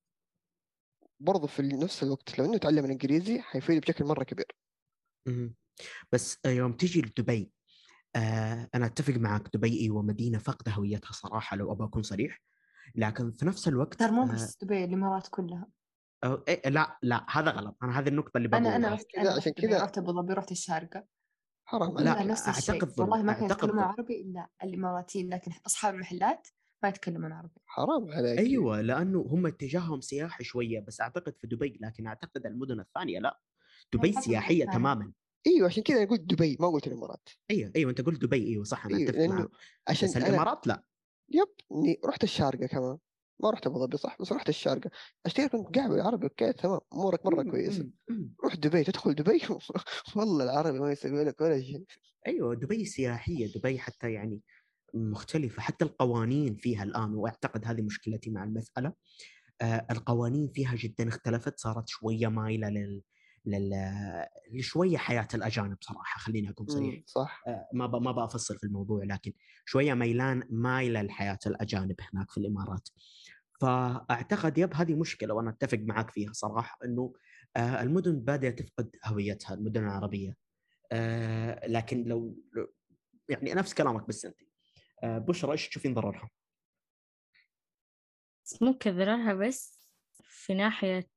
برضه 1.20 1.48
في 1.48 1.62
نفس 1.62 2.04
الوقت 2.04 2.40
لو 2.40 2.46
إنه 2.46 2.56
يتعلم 2.56 2.86
الإنجليزي 2.86 3.42
حيفيده 3.42 3.80
بشكل 3.80 4.06
مرة 4.06 4.24
كبير 4.24 4.56
مهم. 5.28 5.56
بس 6.14 6.40
يوم 6.46 6.74
تيجي 6.74 7.02
لدبي 7.02 7.54
آه 8.18 8.70
أنا 8.76 8.88
أتفق 8.88 9.14
معك 9.16 9.50
دبي 9.58 9.82
إيوه 9.82 10.02
مدينة 10.04 10.40
فاقده 10.40 10.72
هويتها 10.74 11.14
صراحة 11.14 11.58
لو 11.58 11.74
أبغى 11.74 11.88
أكون 11.88 12.04
صريح 12.04 12.42
لكن 12.96 13.32
في 13.32 13.46
نفس 13.46 13.68
الوقت 13.68 14.00
ترى 14.00 14.12
مو 14.12 14.24
آه 14.24 14.28
بس 14.34 14.58
دبي 14.62 14.84
الإمارات 14.84 15.28
كلها 15.28 15.68
أو 16.24 16.34
إيه 16.48 16.70
لا 16.70 17.00
لا 17.04 17.26
هذا 17.30 17.52
غلط. 17.52 17.78
أنا 17.84 18.00
هذه 18.00 18.08
النقطة 18.10 18.38
اللي 18.38 18.48
أنا 18.54 18.58
أنا 18.58 18.70
بقولها 18.78 18.94
رحت 18.94 19.06
كذا 19.12 19.22
أنا 19.22 19.32
عشان 19.36 19.54
كذا- 19.54 19.84
رحت 19.84 19.98
ابو 19.98 20.12
ظبي 20.12 20.34
رحت 20.34 20.52
الشارقة. 20.52 21.06
حرام 21.66 21.98
لا، 21.98 22.24
نفس 22.24 22.50
الشيء. 22.50 22.76
أعتقد 22.76 22.90
ظلم. 22.90 23.10
والله 23.10 23.24
ما 23.24 23.34
كانوا 23.34 23.48
يتكلمون. 23.52 23.80
عربي 23.80 24.22
إلا 24.22 24.48
الاماراتيين 24.64 25.30
لكن 25.34 25.52
أصحاب 25.66 25.94
المحلات 25.94 26.48
ما 26.84 26.90
يتكلمون 26.90 27.32
عربي. 27.32 27.62
حرام 27.66 28.12
عليك. 28.12 28.40
أيوه 28.40 28.82
لأنه 28.82 29.22
هم 29.22 29.48
اتجاههم 29.48 30.02
سياحي 30.02 30.44
شوية 30.44 30.80
بس 30.80 31.02
أعتقد 31.02 31.34
في 31.38 31.48
دبي 31.48 31.78
لكن 31.82 32.08
أعتقد 32.08 32.46
المدن 32.46 32.80
الثانية 32.80 33.20
لا. 33.20 33.40
دبي 33.94 34.12
سياحية. 34.14 34.66
تماما. 34.66 35.14
أيوه 35.48 35.68
عشان 35.68 35.84
كذا 35.84 35.98
أنا 35.98 36.10
قلت 36.10 36.22
دبي 36.22 36.58
ما 36.60 36.68
قلت 36.68 36.88
الإمارات. 36.88 37.30
أيوه 37.52 37.72
أيوه 37.76 37.90
أنت 37.90 38.02
قلت 38.02 38.22
دبي. 38.22 38.48
أيوه 38.48 38.64
صح 38.64 38.86
أنا 38.86 38.98
أيوه 38.98 39.10
أتفق 39.10 39.22
معك 39.26 39.50
عشان 39.88 40.10
بس 40.10 40.18
أنا 40.18 40.28
الإمارات 40.28 40.68
لا. 40.68 40.84
يب 41.30 41.48
رحت 42.06 42.24
الشارقة 42.24 42.68
كمان. 42.68 42.98
ما 43.44 43.50
رحت 43.50 43.68
أبو 43.68 43.80
ظبي 43.80 43.98
صح 43.98 44.18
بس 44.22 44.32
رحت 44.32 44.50
الشارقة. 44.50 44.90
اشتري 45.26 45.50
كنت 45.50 45.76
قاعد 45.78 45.90
بالعربي 45.92 46.24
أوكي 46.28 46.54
تمام 46.54 46.80
أمورك 46.94 47.26
مرة 47.26 47.44
مم، 47.44 47.44
كويسة. 47.44 47.86
مم، 47.86 47.92
مم. 48.10 48.36
روح 48.46 48.56
دبي 48.56 48.84
تدخل 48.86 49.16
دبي؟ 49.16 49.42
والله 50.18 50.46
العربي 50.46 50.80
ما 50.80 50.92
يسوي 50.92 51.24
لك 51.26 51.42
ولا 51.42 51.62
شيء. 51.62 51.86
أيوه 52.28 52.56
دبي 52.56 52.86
سياحية 52.86 53.48
دبي 53.54 53.80
حتى 53.80 54.14
يعني 54.14 54.42
مختلفة. 54.96 55.62
حتى 55.62 55.86
القوانين 55.86 56.56
فيها 56.56 56.84
الآن 56.84 57.16
وأعتقد 57.16 57.66
هذه 57.68 57.82
مشكلتي 57.82 58.30
مع 58.32 58.44
المسألة 58.44 58.94
آه 59.62 59.88
القوانين 59.92 60.50
فيها 60.56 60.76
جدا 60.76 61.10
اختلفت 61.10 61.60
صارت 61.60 61.90
شوية 61.90 62.28
مايلة 62.28 62.70
لل 62.70 63.04
لشوية 64.52 64.98
حياة 64.98 65.28
الأجانب 65.34 65.78
صراحة 65.82 66.20
خليني 66.20 66.50
أكون 66.50 66.68
صريح. 66.68 66.96
مم، 66.96 67.04
صح. 67.06 67.44
آه، 67.48 67.68
ما 67.74 67.86
ب... 67.86 67.96
ما 67.96 68.12
بفصل 68.12 68.58
في 68.58 68.64
الموضوع 68.64 69.04
لكن 69.04 69.34
شوية 69.66 69.94
ميلان 69.94 70.44
مايلة 70.50 71.02
لحياة 71.02 71.40
الأجانب 71.48 71.96
هناك 72.14 72.32
في 72.32 72.38
الإمارات. 72.38 72.90
فأعتقد 73.62 74.58
يب 74.58 74.74
هذه 74.74 74.96
مشكلة 74.96 75.34
وأنا 75.34 75.50
أتفق 75.50 75.78
معك 75.78 76.12
فيها 76.12 76.34
صراحة 76.34 76.78
إنه 76.86 77.14
آه، 77.56 77.82
المدن 77.82 78.20
بادئه 78.20 78.50
تفقد 78.50 78.96
هويتها 79.06 79.54
المدن 79.54 79.84
العربية. 79.84 80.36
آه، 80.92 81.68
لكن 81.68 82.04
لو 82.04 82.38
يعني 83.30 83.54
نفس 83.54 83.74
كلامك 83.74 84.08
بس 84.08 84.26
أنت. 84.26 84.38
آه، 85.04 85.18
بشرى 85.18 85.52
إيش 85.52 85.70
تشوفين 85.70 85.94
ضررها؟ 85.94 86.30
ممكن 88.62 88.98
ضررها 88.98 89.34
بس 89.34 89.88
في 90.24 90.54
ناحية 90.54 91.10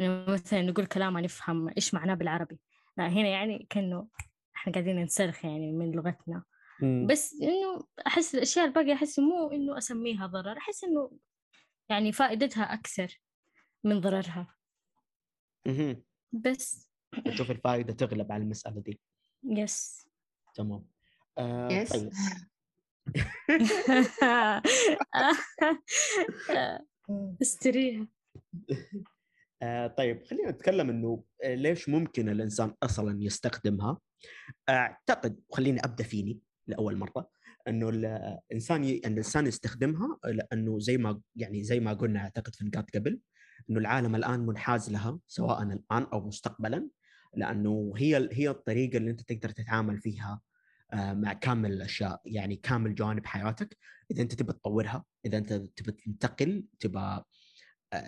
آه، 0.00 0.04
إنه 0.04 0.32
مثلا 0.32 0.62
نقول 0.62 0.86
كلام 0.86 1.12
ما 1.12 1.20
نفهم 1.20 1.68
إيش 1.68 1.94
معناه 1.94 2.14
بالعربي؟ 2.14 2.60
لا 2.96 3.08
هنا 3.08 3.28
يعني 3.28 3.66
كأنه 3.70 4.08
إحنا 4.56 4.72
قاعدين 4.72 4.96
ننسلخ 4.96 5.44
يعني 5.44 5.72
من 5.72 5.92
لغتنا. 5.92 6.44
بس 7.06 7.34
إنه 7.42 7.84
أحس 8.06 8.34
الأشياء 8.34 8.66
الباقية 8.66 8.92
أحس 8.92 9.18
مو 9.18 9.50
إنه 9.50 9.78
أسميها 9.78 10.26
ضرر 10.26 10.58
أحس 10.58 10.84
إنه 10.84 11.10
يعني 11.88 12.12
فائدتها 12.12 12.74
أكثر 12.74 13.20
من 13.84 14.00
ضررها. 14.00 14.56
مهم. 15.66 16.02
بس. 16.32 16.88
تشوف 17.24 17.50
الفائدة 17.50 17.92
تغلب 17.92 18.32
على 18.32 18.42
المسألة 18.42 18.80
دي. 18.80 19.00
يس 19.44 20.06
تمام. 20.54 20.86
آه 21.38 21.68
يس 21.70 21.92
طيب. 21.92 22.12
استريها 27.42 28.08
آه 29.62 29.86
طيب 29.86 30.24
خلينا 30.24 30.50
نتكلم 30.50 30.90
إنه 30.90 31.24
آه، 31.44 31.54
ليش 31.54 31.88
ممكن 31.88 32.28
الإنسان 32.28 32.74
أصلا 32.82 33.22
يستخدمها؟ 33.22 33.98
أعتقد 34.68 35.40
خليني 35.52 35.80
أبدأ 35.84 36.04
فيني 36.04 36.40
لأول 36.66 36.96
مرة 36.96 37.30
إنه 37.68 37.88
الإنسان 37.88 38.84
ي... 38.84 39.00
أن 39.06 39.12
الإنسان 39.12 39.46
يستخدمها 39.46 40.18
لأنه 40.24 40.78
زي 40.78 40.96
ما 40.98 41.20
يعني 41.36 41.64
زي 41.64 41.80
ما 41.80 41.92
قلنا 41.92 42.20
أعتقد 42.20 42.54
في 42.54 42.64
نقاط 42.64 42.90
قبل 42.96 43.20
إنه 43.70 43.78
العالم 43.78 44.16
الآن 44.16 44.46
منحاز 44.46 44.90
لها 44.90 45.18
سواء 45.26 45.62
الآن 45.62 46.02
أو 46.12 46.26
مستقبلا 46.26 46.88
لأنه 47.34 47.92
هي 47.96 48.28
هي 48.32 48.50
الطريقة 48.50 48.96
اللي 48.96 49.10
أنت 49.10 49.20
تقدر 49.20 49.48
تتعامل 49.48 49.98
فيها 49.98 50.40
آه، 50.92 51.12
مع 51.12 51.32
كامل 51.32 51.72
الأشياء 51.72 52.20
يعني 52.24 52.56
كامل 52.56 52.94
جوانب 52.94 53.26
حياتك. 53.26 53.76
إذا 54.10 54.22
أنت 54.22 54.34
تبى 54.34 54.52
تطورها 54.52 55.04
إذا 55.26 55.38
أنت 55.38 55.52
تبى 55.52 55.92
تنتقل 55.92 56.64
تبى 56.80 57.20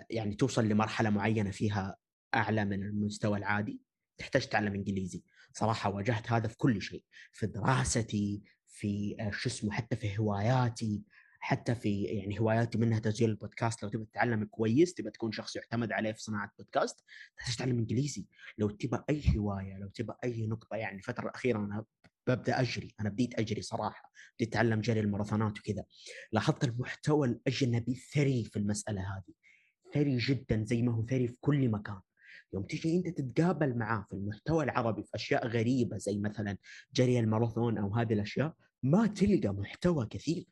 يعني 0.09 0.35
توصل 0.35 0.65
لمرحلة 0.65 1.09
معينة 1.09 1.51
فيها 1.51 1.95
أعلى 2.35 2.65
من 2.65 2.83
المستوى 2.83 3.37
العادي 3.37 3.81
تحتاج 4.17 4.47
تتعلم 4.47 4.73
إنجليزي. 4.73 5.23
صراحة 5.53 5.89
واجهت 5.89 6.31
هذا 6.31 6.47
في 6.47 6.57
كل 6.57 6.81
شيء 6.81 7.03
في 7.31 7.47
دراستي 7.47 8.43
في 8.67 9.15
آه، 9.19 9.31
شو 9.31 9.49
اسمه 9.49 9.71
حتى 9.71 9.95
في 9.95 10.19
هواياتي 10.19 11.03
حتى 11.39 11.75
في 11.75 12.03
يعني 12.03 12.39
هواياتي 12.39 12.77
منها 12.77 12.99
تسجيل 12.99 13.29
البودكاست. 13.29 13.83
لو 13.83 13.89
تبغى 13.89 14.05
تتعلم 14.05 14.43
كويس 14.43 14.93
تبغى 14.93 15.11
تكون 15.11 15.31
شخص 15.31 15.55
يعتمد 15.55 15.91
عليه 15.91 16.11
في 16.11 16.23
صناعة 16.23 16.51
بودكاست 16.57 17.03
تحتاج 17.37 17.55
تتعلم 17.55 17.77
إنجليزي. 17.77 18.25
لو 18.57 18.69
تبغى 18.69 19.03
أي 19.09 19.23
هواية 19.37 19.77
لو 19.77 19.87
تبغى 19.87 20.17
أي 20.23 20.47
نقطة 20.47 20.75
يعني 20.75 20.97
الفترة 20.97 21.23
الاخيره 21.23 21.59
أنا 21.59 21.85
ببدأ 22.27 22.61
أجري 22.61 22.95
أنا 22.99 23.09
بديت 23.09 23.39
أجري 23.39 23.61
صراحة 23.61 24.11
بديت 24.35 24.49
أتعلم 24.49 24.81
جري 24.81 24.99
الماراثونات 24.99 25.59
وكذا. 25.59 25.85
لاحظت 26.31 26.63
المحتوى 26.63 27.27
الأجنبي 27.27 27.95
ثري 27.95 28.43
في 28.43 28.59
المسألة 28.59 29.01
هذه. 29.01 29.33
ثري 29.93 30.17
جدا 30.17 30.63
زي 30.65 30.81
ما 30.81 30.93
هو 30.93 31.05
ثري 31.05 31.27
في 31.27 31.37
كل 31.41 31.69
مكان. 31.69 31.99
يوم 32.53 32.63
تيجي 32.63 32.97
أنت 32.97 33.07
تتقابل 33.07 33.77
معاه 33.77 34.05
في 34.09 34.15
المحتوى 34.15 34.63
العربي 34.63 35.03
في 35.03 35.09
أشياء 35.15 35.47
غريبة 35.47 35.97
زي 35.97 36.17
مثلا 36.17 36.57
جري 36.93 37.19
الماراثون 37.19 37.77
أو 37.77 37.95
هذه 37.95 38.13
الأشياء 38.13 38.53
ما 38.83 39.07
تلقى 39.07 39.53
محتوى 39.53 40.05
كثير. 40.05 40.45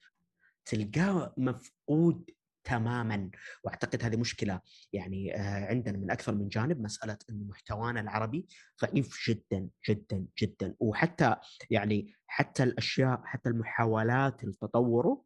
تلقاه 0.65 1.33
مفقود 1.37 2.29
تماما. 2.63 3.29
وأعتقد 3.63 4.03
هذه 4.03 4.17
مشكلة 4.17 4.61
يعني 4.93 5.35
آه، 5.35 5.65
عندنا 5.65 5.97
من 5.97 6.11
أكثر 6.11 6.35
من 6.35 6.47
جانب 6.47 6.81
مسألة 6.81 7.17
إنه 7.29 7.43
محتوانا 7.43 8.01
العربي 8.01 8.47
ضعيف 8.81 9.29
جدا 9.29 9.69
جدا 9.89 10.25
جدا. 10.39 10.75
وحتى 10.79 11.35
يعني 11.69 12.13
حتى 12.27 12.63
الأشياء 12.63 13.21
حتى 13.25 13.49
المحاولات 13.49 14.43
لتطوره 14.43 15.23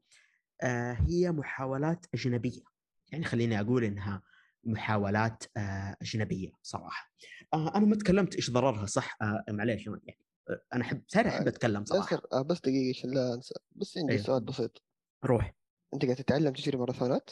آه، 0.61 0.93
هي 0.93 1.31
محاولات 1.31 2.05
أجنبية. 2.13 2.74
يعني 3.11 3.25
خليني 3.25 3.59
أقول 3.59 3.83
إنها 3.83 4.21
محاولات 4.63 5.43
آه، 5.57 5.95
أجنبية 6.01 6.51
صراحة. 6.61 7.11
آه، 7.53 7.75
أنا 7.75 7.85
ما 7.85 7.95
تكلمت 7.95 8.35
إيش 8.35 8.51
ضررها 8.51 8.85
صح؟ 8.85 9.17
آه، 9.21 9.43
معليش 9.49 9.87
يعني؟ 9.87 10.25
أنا 10.73 10.83
أحب 10.83 11.03
ساري 11.07 11.29
أحب 11.29 11.47
أتكلم 11.47 11.85
صراحة. 11.85 12.21
بس 12.45 12.59
دقيقة 12.59 12.97
عشان 12.97 13.09
لا 13.13 13.33
أنسى. 13.33 13.53
بس 13.75 13.97
عندي 13.97 14.13
أيوه. 14.13 14.23
سؤال 14.23 14.43
بسيط. 14.43 14.83
روح. 15.25 15.53
أنت 15.93 16.05
قاعد 16.05 16.17
تتعلم 16.17 16.53
تجري 16.53 16.77
ماراثونات؟ 16.77 17.29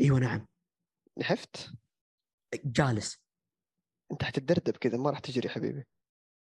أيوه 0.00 0.18
نعم. 0.18 0.46
نحفت؟ 1.18 1.72
جالس. 2.64 3.22
أنت 4.12 4.22
حتتدردب 4.22 4.76
كذا 4.76 4.98
ما 4.98 5.10
راح 5.10 5.18
تجري 5.18 5.48
حبيبي. 5.48 5.84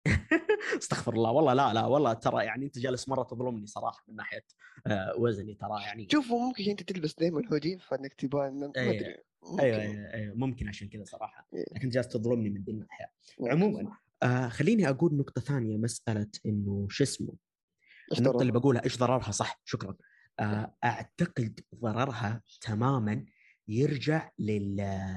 استغفر 0.79 1.15
الله 1.15 1.31
والله 1.31 1.55
لا 1.55 1.73
لا 1.73 1.87
والله 1.87 2.13
ترى 2.13 2.45
يعني 2.45 2.67
أنت 2.67 2.79
جالس 2.79 3.09
مرة 3.09 3.23
تظلمني 3.23 3.67
صراحة 3.67 4.05
من 4.09 4.17
ناحية 4.17 4.45
آه، 4.87 5.15
وزني 5.19 5.55
ترى 5.55 5.83
يعني 5.83 6.09
شوفوا 6.13 6.41
ممكن 6.41 6.65
أنت 6.71 6.83
تلبس 6.83 7.15
دائما 7.15 7.43
هودي 7.53 7.79
فإنك 7.79 8.15
تبغى 8.15 8.51
ما 8.51 8.73
إيه. 8.77 8.91
ادري 8.91 9.17
ممكن. 9.43 9.63
أيوه 9.63 9.81
أيوه 9.81 10.15
أيوه 10.15 10.35
ممكن 10.35 10.69
عشان 10.69 10.89
كذا 10.89 11.05
صراحة 11.05 11.49
إيه. 11.55 11.65
لكن 11.75 11.89
جالس 11.89 12.09
تظلمني 12.09 12.51
من 12.51 12.63
ذي 12.63 12.73
الناحية 12.73 13.13
نعم. 13.41 13.51
عموما 13.51 13.97
آه 14.23 14.49
خليني 14.49 14.89
أقول 14.89 15.15
نقطة 15.15 15.41
ثانية 15.41 15.79
مسألة 15.79 16.29
إنه 16.47 16.87
شو 16.91 17.05
اسمه 17.05 17.35
النقطة 18.19 18.41
اللي؟ 18.41 18.53
بقولها 18.53 18.85
إيش 18.85 18.99
ضررها 18.99 19.31
صح 19.31 19.61
شكرا 19.65 19.97
آه 20.41 20.75
أعتقد 20.85 21.61
ضررها 21.75 22.43
تماما 22.61 23.25
يرجع 23.69 24.31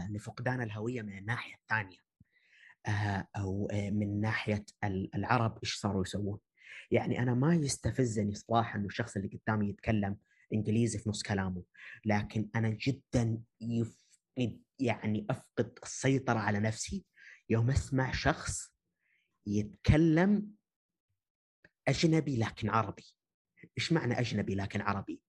لفقدان 0.10 0.62
الهوية 0.62 1.02
من 1.02 1.18
الناحية 1.18 1.56
الثانية 1.56 2.05
أو 3.38 3.68
آه، 3.72 3.90
من 3.90 4.22
ناحية 4.22 4.66
ال- 4.84 5.16
العرب 5.16 5.60
إيش 5.64 5.76
صاروا 5.76 6.02
يسوون؟ 6.02 6.40
يعني 6.92 7.20
أنا 7.20 7.34
ما 7.34 7.56
يستفزني 7.56 8.36
صراحة 8.36 8.80
إنه 8.80 8.86
الشخص 8.86 9.16
اللي 9.16 9.28
قدامي 9.28 9.70
يتكلم 9.70 10.18
إنجليزي 10.54 11.00
في 11.00 11.10
نص 11.10 11.24
كلامه 11.24 11.64
لكن 12.06 12.50
أنا 12.56 12.70
جدا 12.70 13.42
يفقد 13.62 14.62
يعني 14.80 15.26
أفقد 15.30 15.80
السيطرة 15.84 16.40
على 16.40 16.60
نفسي 16.60 17.06
يوم 17.50 17.70
أسمع 17.70 18.12
شخص 18.12 18.74
يتكلم 19.48 20.52
أجنبي 21.88 22.38
لكن 22.38 22.70
عربي. 22.70 23.04
إيش 23.78 23.92
معنى 23.94 24.20
أجنبي 24.20 24.56
لكن 24.56 24.82
عربي؟ 24.82 25.22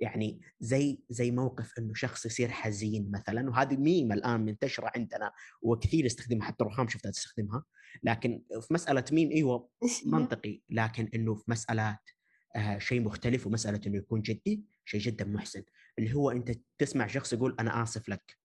يعني 0.00 0.40
زي 0.60 0.98
زي 1.10 1.30
موقف 1.30 1.78
إنه 1.78 1.94
شخص 1.94 2.26
يصير 2.26 2.48
حزين 2.48 3.10
مثلا 3.10 3.50
وهذه 3.50 3.76
ميم 3.76 4.12
الآن 4.12 4.40
منتشرة 4.40 4.92
عندنا 4.96 5.32
وكثير 5.62 6.04
يستخدمها 6.04 6.46
حتى 6.46 6.64
رخام 6.64 6.88
شفتها 6.88 7.10
تستخدمها 7.10 7.64
لكن 8.02 8.42
في 8.60 8.74
مسألة 8.74 9.04
ميم 9.12 9.30
إيوه؟ 9.30 9.68
منطقي 10.06 10.62
لكن 10.70 11.08
إنه 11.14 11.34
في 11.34 11.44
مسألات 11.48 12.10
آه 12.56 12.78
شيء 12.78 13.00
مختلف 13.00 13.46
ومسألة 13.46 13.80
إنه 13.86 13.96
يكون 13.96 14.22
جدي 14.22 14.64
شيء 14.84 15.00
جدا 15.00 15.24
محسن 15.24 15.62
اللي 15.98 16.14
هو 16.14 16.30
أنت 16.30 16.52
تسمع 16.78 17.06
شخص 17.06 17.32
يقول 17.32 17.56
أنا 17.60 17.82
آسف 17.82 18.08
لك 18.08 18.38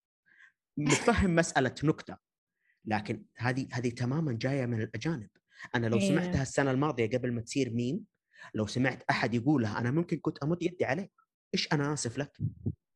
متفهم 0.77 1.35
مسألة 1.41 1.75
نكتة 1.83 2.17
لكن 2.85 3.25
هذه 3.37 3.67
هذه 3.71 3.89
تماما 3.89 4.33
جاية 4.33 4.65
من 4.65 4.81
الأجانب 4.81 5.29
أنا 5.75 5.87
لو 5.87 5.97
إيه. 5.97 6.09
سمعتها 6.09 6.41
السنة 6.41 6.71
الماضية 6.71 7.09
قبل 7.17 7.33
ما 7.33 7.41
تصير 7.41 7.73
ميم 7.73 8.05
لو 8.53 8.67
سمعت 8.67 9.03
أحد 9.09 9.33
يقولها 9.33 9.79
أنا 9.79 9.91
ممكن 9.91 10.17
كنت 10.17 10.43
أمد 10.43 10.63
يدي 10.63 10.85
عليه 10.85 11.09
إيش 11.55 11.73
أنا 11.73 11.93
آسف 11.93 12.17
لك 12.17 12.37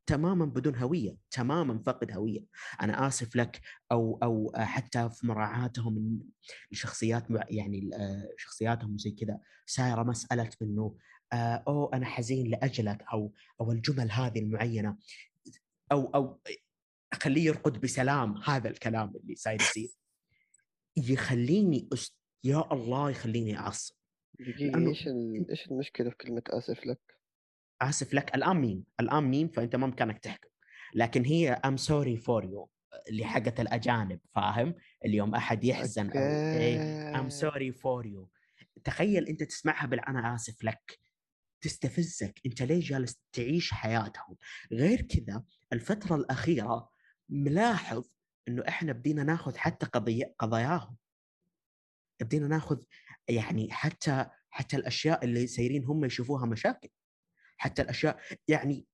تماما 0.05 0.45
بدون 0.45 0.75
هوية 0.75 1.17
تماما 1.31 1.79
فقد 1.85 2.11
هوية 2.11 2.45
أنا 2.81 3.07
آسف 3.07 3.35
لك 3.35 3.61
أو 3.91 4.19
أو 4.23 4.51
حتى 4.55 5.09
في 5.09 5.27
مراعاتهم 5.27 6.19
مع- 7.31 7.45
يعني 7.49 7.89
آه، 7.93 8.29
شخصياتهم 8.37 8.97
زي 8.97 9.11
كذا 9.11 9.39
سايرة 9.65 10.03
مسألة 10.03 10.49
إنه 10.61 10.97
آه، 11.33 11.63
أو 11.67 11.85
أنا 11.93 12.05
حزين 12.05 12.47
لأجلك 12.47 13.03
أو 13.13 13.33
أو 13.61 13.71
الجمل 13.71 14.11
هذه 14.11 14.39
المعينة 14.39 14.97
أو 15.91 16.05
أو 16.15 16.41
أخليه 17.13 17.45
يرقد 17.45 17.81
بسلام 17.81 18.37
هذا 18.37 18.69
الكلام 18.69 19.15
اللي 19.15 19.35
صاير 19.35 19.61
يصير 19.61 19.89
يخليني 20.97 21.89
أست... 21.93 22.15
يا 22.43 22.73
الله 22.73 23.09
يخليني 23.09 23.57
أعصب 23.57 23.95
إيش. 24.39 25.07
إيش 25.49 25.67
المشكلة 25.71 26.09
في 26.09 26.15
كلمة 26.15 26.43
آسف 26.49 26.85
لك؟ 26.85 27.18
آسف 27.81 28.13
لك 28.13 28.35
الآن 28.35 28.57
ميم 28.57 28.83
الآن 28.99 29.23
ميم 29.23 29.47
فأنت 29.47 29.75
ما 29.75 29.87
بامكانك 29.87 30.19
تحكم. 30.19 30.49
لكن 30.95 31.25
هي 31.25 31.51
I'm 31.51 31.77
sorry 31.77 32.17
for 32.17 32.45
you 32.45 32.69
اللي 33.09 33.25
حقت 33.25 33.59
الأجانب 33.59 34.19
فاهم؟ 34.35 34.75
اللي 35.05 35.17
يوم 35.17 35.35
أحد 35.35 35.63
يحزن 35.63 36.09
I'm. 37.15 37.29
sorry 37.29 37.71
for 37.71 38.05
you 38.05 38.29
تخيل 38.83 39.27
أنت 39.27 39.43
تسمعها 39.43 39.87
بالانا 39.87 40.35
آسف 40.35 40.63
لك. 40.63 40.99
تستفزك. 41.61 42.39
أنت 42.45 42.61
ليه 42.61 42.79
جالس 42.79 43.21
تعيش 43.33 43.73
حياتهم؟ 43.73 44.37
غير 44.71 45.01
كذا 45.01 45.43
الفترة 45.73 46.15
الأخيرة 46.15 46.89
ملاحظ 47.29 48.09
إنه 48.47 48.63
إحنا 48.67 48.91
بدينا 48.91 49.23
ناخذ 49.23 49.57
حتى 49.57 49.85
قضية 49.85 50.35
قضاياهم. 50.39 50.95
بدينا 52.21 52.47
ناخذ 52.47 52.83
يعني 53.29 53.71
حتى 53.71 54.25
حتى 54.49 54.77
الأشياء 54.77 55.25
اللي 55.25 55.47
سايرين 55.47 55.85
هم 55.85 56.05
يشوفوها 56.05 56.45
مشاكل. 56.45 56.89
حتى 57.59 57.81
الأشياء 57.81 58.19
يعني 58.47 58.85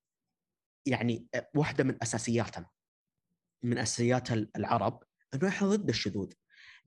يعني 0.86 1.28
واحدة 1.56 1.84
من 1.84 1.98
أساسياتنا 2.02 2.70
من 3.64 3.78
أساسيات 3.78 4.32
العرب 4.32 5.04
إنه 5.34 5.48
إحنا 5.48 5.68
ضد 5.68 5.90
الشذوذ. 5.90 6.34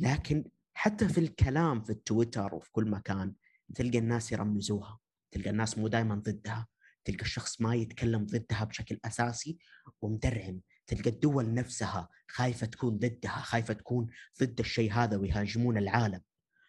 لكن 0.01 0.45
حتى 0.75 1.09
في 1.09 1.19
الكلام 1.19 1.83
في 1.83 1.91
التويتر 1.91 2.55
وفي 2.55 2.71
كل 2.73 2.91
مكان 2.91 3.35
تلقى 3.75 3.99
الناس 3.99 4.33
يرمزوها 4.33 4.99
تلقى 5.31 5.51
الناس 5.51 5.79
مو 5.79 5.89
دائما 5.89 6.15
ضدها 6.15 6.67
تلقى 7.05 7.23
الشخص 7.23 7.61
ما 7.61 7.75
يتكلم 7.75 8.27
ضدها 8.27 8.65
بشكل 8.65 8.99
أساسي 9.05 9.59
ومدرعم 10.03 10.61
تلقى 10.87 11.11
الدول 11.11 11.55
نفسها 11.55 12.09
خايفة 12.29 12.67
تكون 12.67 12.99
ضدها 12.99 13.31
خايفة 13.31 13.75
تكون 13.75 14.07
ضد 14.43 14.61
الشيء 14.61 14.93
هذا 14.93 15.17
ويهاجمون 15.17 15.79
العالم. 15.79 16.21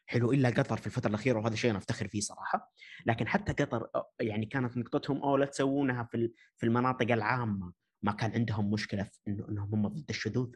حلو 0.10 0.32
إلا 0.32 0.50
قطر 0.50 0.78
في 0.78 0.88
الفترة 0.88 1.10
الأخيرة 1.10 1.40
وهذا 1.40 1.56
شيء 1.56 1.70
أنا 1.70 1.80
أفتخر 1.80 2.08
فيه 2.08 2.20
صراحة. 2.20 2.74
لكن 3.06 3.28
حتى 3.28 3.64
قطر 3.64 3.90
يعني 4.20 4.46
كانت 4.46 4.78
نقطتهم 4.78 5.22
أو 5.24 5.38
لا 5.38 5.46
تسوونها 5.46 6.04
في 6.04 6.32
في 6.58 6.66
المناطق 6.66 7.12
العامة 7.12 7.74
ما 8.02 8.12
كان 8.12 8.32
عندهم 8.32 8.72
مشكلة 8.72 9.04
في 9.04 9.20
إنه 9.28 9.50
إنهم 9.50 9.76
هم 9.76 9.88
ضد 9.88 10.10
الشذوذ. 10.10 10.52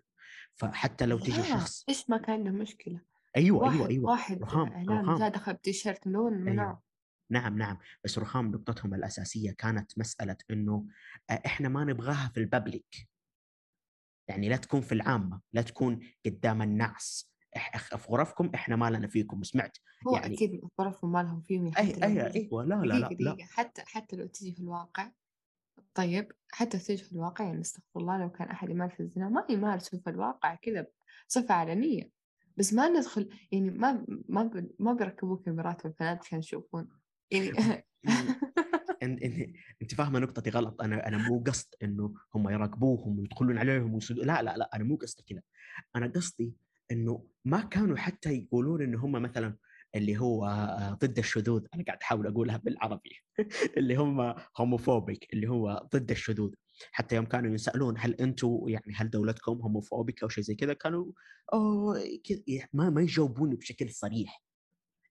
فحتى 0.53 1.05
لو 1.05 1.19
تجي 1.19 1.31
لا، 1.31 1.43
شخص 1.43 1.85
إيش 1.89 2.09
ما 2.09 2.17
كان 2.17 2.35
عنده 2.35 2.51
مشكلة. 2.51 3.01
أيوه 3.37 3.57
واحد 3.57 3.75
أيوه. 3.75 3.89
أيوه 3.89 4.05
واحد 4.05 4.41
رخام 4.41 4.89
رخام. 4.89 5.29
دخل 5.29 5.53
بتيشيرت 5.53 6.07
ملون 6.07 6.33
منع 6.33 6.63
أيوة. 6.63 6.81
نعم 7.29 7.57
نعم. 7.57 7.77
بس 8.03 8.19
رخام 8.19 8.51
نقطتهم 8.51 8.93
الأساسية 8.93 9.51
كانت 9.51 9.99
مسألة 9.99 10.37
أنه 10.51 10.87
آه، 11.29 11.41
إحنا 11.45 11.69
ما 11.69 11.83
نبغاها 11.83 12.31
في 12.33 12.39
الببليك. 12.39 13.09
يعني 14.27 14.49
لا 14.49 14.55
تكون 14.57 14.81
في 14.81 14.91
العامة 14.91 15.41
لا 15.53 15.61
تكون 15.61 15.99
قدام 16.25 16.61
الناس. 16.61 17.32
في 17.97 18.07
غرفكم 18.09 18.51
إحنا 18.55 18.75
ما 18.75 18.89
لنا 18.89 19.07
فيكم 19.07 19.39
وسمعت 19.39 19.77
هو 20.07 20.15
يعني- 20.15 20.35
أكيد 20.35 20.63
الظرف 20.63 21.05
ما 21.05 21.23
لهم 21.23 21.41
فيهم 21.41 21.71
أي 21.77 21.93
نجي. 21.93 22.03
أيوة 22.03 22.63
لا 22.65 22.75
لا 22.75 22.95
لا, 22.95 23.09
لا. 23.19 23.37
حتى 23.51 23.81
حتى 23.85 24.15
لو 24.15 24.27
تجي 24.27 24.51
في 24.51 24.59
الواقع 24.59 25.11
طيب 25.93 26.31
حتى 26.51 26.77
لو 26.77 26.83
تجي 26.83 26.97
في 27.03 27.11
الواقع 27.11 27.45
يعني 27.45 27.61
استغفر 27.61 27.99
الله 27.99 28.17
لو 28.17 28.29
كان 28.31 28.47
أحد 28.49 28.69
يمارس 28.69 28.99
الزنا 29.01 29.29
ما 29.29 29.45
يمارسه 29.49 29.99
في 29.99 30.09
الواقع 30.09 30.55
كذا 30.55 30.87
بصفة 31.29 31.53
علنية. 31.53 32.09
بس 32.57 32.73
ما 32.73 32.89
ندخل 32.89 33.29
يعني 33.51 33.69
ما 33.69 34.05
ما 34.29 34.67
ما 34.79 34.93
بيركبوا 34.93 35.37
كاميرات 35.37 35.85
والبنات 35.85 36.19
عشان 36.19 36.39
يشوفون 36.39 36.89
يعني 37.31 37.51
أنت 39.81 39.93
فاهمة 39.93 40.19
نقطتي 40.19 40.49
غلط. 40.49 40.81
أنا 40.81 41.07
أنا 41.07 41.17
مو 41.17 41.43
قصد 41.47 41.75
إنه 41.83 42.13
هم 42.35 42.49
يراقبوهم 42.49 43.19
ويدخلون 43.19 43.57
عليهم 43.57 43.93
ويسدوا 43.93 44.23
لا 44.23 44.41
لا 44.41 44.57
لا 44.57 44.69
أنا 44.75 44.83
مو 44.83 44.95
قصدي 44.95 45.23
كذا. 45.23 45.41
أنا 45.95 46.07
قصدي 46.07 46.53
إنه 46.91 47.27
ما 47.45 47.61
كانوا 47.61 47.97
حتى 47.97 48.33
يقولون 48.33 48.81
انه 48.81 49.05
هم 49.05 49.11
مثلا 49.11 49.57
اللي 49.95 50.17
هو 50.17 50.45
آه، 50.45 50.93
ضد 50.93 51.17
الشذوذ. 51.17 51.65
أنا 51.73 51.83
قاعد 51.83 51.97
أحاول 52.01 52.27
أقولها 52.27 52.57
بالعربي. 52.57 53.11
اللي 53.77 53.95
هم 53.95 54.35
homophobic 54.57 55.33
اللي 55.33 55.49
هو 55.49 55.87
ضد 55.95 56.11
الشذوذ. 56.11 56.53
حتى 56.91 57.15
يوم 57.15 57.25
كانوا 57.25 57.53
يسألون 57.53 57.95
هل 57.97 58.13
أنتم 58.13 58.63
يعني 58.67 58.93
هل 58.95 59.09
دولتكم 59.09 59.61
homophobic 59.61 60.23
أو 60.23 60.29
شيء 60.29 60.43
زي 60.43 60.55
كذا 60.55 60.73
كانوا 60.73 61.11
كذا 62.23 62.67
ما 62.73 62.89
ما 62.89 63.01
يجاوبون 63.01 63.55
بشكل 63.55 63.89
صريح. 63.89 64.43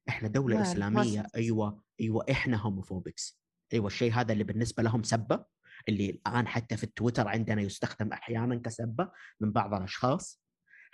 إحنا 0.08 0.28
دولة 0.28 0.56
ما 0.56 0.62
إسلامية 0.62 1.22
صرت. 1.22 1.36
أيوه 1.36 1.82
أيوه 2.00 2.24
إحنا 2.30 2.56
homophobics 2.56 3.40
أيوه 3.72 3.86
الشيء 3.86 4.12
هذا 4.12 4.32
اللي 4.32 4.44
بالنسبة 4.44 4.82
لهم 4.82 5.02
سبة 5.02 5.44
اللي 5.88 6.10
الآن 6.10 6.48
حتى 6.48 6.76
في 6.76 6.84
التويتر 6.84 7.28
عندنا 7.28 7.62
يستخدم 7.62 8.12
أحيانا 8.12 8.56
كسبة 8.56 9.10
من 9.40 9.52
بعض 9.52 9.74
الأشخاص. 9.74 10.41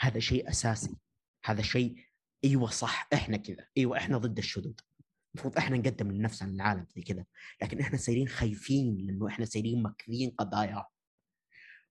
هذا 0.01 0.18
شيء 0.18 0.51
أساسي. 0.51 0.96
هذا 1.44 1.62
شيء 1.62 2.05
أيوه 2.44 2.70
صح 2.70 3.09
إحنا 3.12 3.36
كذا. 3.36 3.66
أيوه 3.76 3.99
إحنا 3.99 4.18
ضد 4.18 4.38
الشذوذ 4.38 4.74
المفروض 5.34 5.57
إحنا 5.59 5.76
نقدم 5.76 6.12
لنفسنا 6.12 6.51
للعالم 6.51 6.86
زي 6.96 7.03
كذا. 7.03 7.24
لكن 7.62 7.80
إحنا 7.80 7.99
سايرين 7.99 8.28
خايفين 8.28 8.96
لأنه 9.07 9.28
إحنا 9.28 9.44
سايرين 9.44 9.82
ماكلين 9.82 10.30
قضايا. 10.30 10.84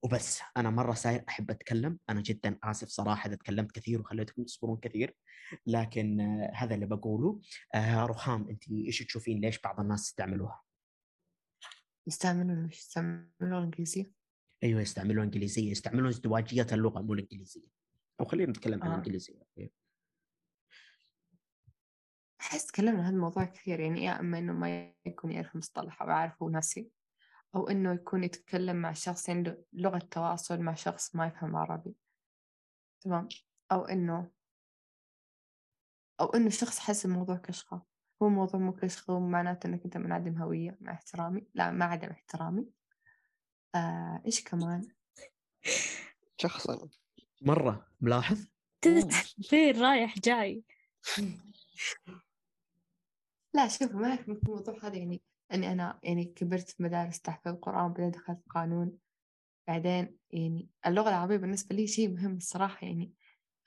وبس 0.03 0.41
أنا 0.57 0.69
مرة 0.69 0.93
ساير 0.93 1.23
أحب 1.29 1.51
أتكلم. 1.51 1.99
أنا 2.09 2.21
جدا 2.21 2.59
آسف 2.63 2.87
صراحة 2.87 3.27
إذا 3.27 3.35
تكلمت 3.35 3.71
كثير 3.71 4.01
وخليتكم 4.01 4.43
تصبرون 4.43 4.79
كثير. 4.79 5.15
لكن 5.65 6.21
آه، 6.21 6.51
هذا 6.53 6.75
اللي 6.75 6.85
بقوله. 6.85 7.41
آه 7.75 8.05
رخام 8.05 8.49
أنت 8.49 8.69
إيش 8.71 8.99
تشوفين؟ 8.99 9.41
ليش 9.41 9.59
بعض 9.59 9.79
الناس 9.79 10.07
يستعملوها؟ 10.07 10.61
يستعملون 12.07 12.69
يستعملون 12.69 13.27
الإنجليزية 13.41 14.11
أيوه 14.63 14.81
يستعملون 14.81 15.23
إنجليزية. 15.23 15.71
يستعملون 15.71 16.07
ازدواجية 16.07 16.67
اللغة 16.71 17.01
مو 17.01 17.13
الإنجليزية. 17.13 17.76
أو 18.19 18.25
خلينا 18.25 18.49
نتكلم 18.49 18.83
عن 18.83 18.89
آه. 18.89 18.91
الإنجليزية. 18.91 19.41
أيوة. 19.57 19.69
أحس 22.41 22.65
تكلمنا 22.65 22.99
عن 22.99 23.05
هذا 23.05 23.15
الموضوع 23.15 23.43
كثير 23.43 23.79
يعني 23.79 24.03
يا 24.03 24.19
إما 24.19 24.39
إنه 24.39 24.53
ما 24.53 24.93
يكون 25.05 25.31
يعرف 25.31 25.53
المصطلح 25.53 26.01
أو 26.01 26.09
يعرفه 26.09 26.45
وناسي 26.45 26.91
أو 27.55 27.69
إنه 27.69 27.93
يكون 27.93 28.23
يتكلم 28.23 28.75
مع 28.75 28.93
شخص 28.93 29.29
عنده 29.29 29.65
لغة 29.73 29.97
تواصل 30.11 30.59
مع 30.59 30.73
شخص 30.73 31.15
ما 31.15 31.27
يفهم 31.27 31.55
عربي. 31.55 31.95
تمام؟ 33.01 33.27
أو 33.71 33.85
إنه 33.85 34.31
أو 36.19 36.25
إنه 36.25 36.47
الشخص 36.47 36.79
حس 36.79 37.05
الموضوع 37.05 37.35
كشخة. 37.35 37.85
هو 38.21 38.27
الموضوع 38.27 38.59
مو 38.59 38.73
كشخة 38.73 39.13
ومعناته 39.13 39.67
إنك 39.67 39.83
أنت 39.85 39.97
منعدم 39.97 40.37
هوية 40.37 40.77
مع 40.81 40.93
احترامي. 40.93 41.47
لا 41.53 41.71
ما 41.71 41.85
عدم 41.85 42.09
احترامي. 42.09 42.69
آه 43.75 44.21
إيش 44.25 44.43
كمان؟ 44.43 44.87
شخصا. 46.37 46.89
مرة 47.41 47.87
ملاحظ؟ 48.01 48.47
فين 49.49 49.81
رايح 49.81 50.19
جاي. 50.19 50.63
لا 53.53 53.67
شوف 53.67 53.91
ما 53.91 54.15
في 54.15 54.31
الموضوع 54.31 54.77
هذا 54.83 54.95
يعني 54.95 55.21
إني 55.53 55.71
أنا 55.71 55.99
يعني 56.03 56.25
كبرت 56.25 56.69
في 56.69 56.83
مدارس 56.83 57.21
تحفظ 57.21 57.47
القرآن 57.47 57.93
بعدين 57.93 58.11
دخلت 58.11 58.39
قانون. 58.49 58.97
بعدين 59.67 60.17
يعني 60.31 60.69
اللغة 60.85 61.09
العربية 61.09 61.37
بالنسبة 61.37 61.75
لي 61.75 61.87
شيء 61.87 62.09
مهم 62.09 62.37
الصراحة 62.37 62.87
يعني 62.87 63.13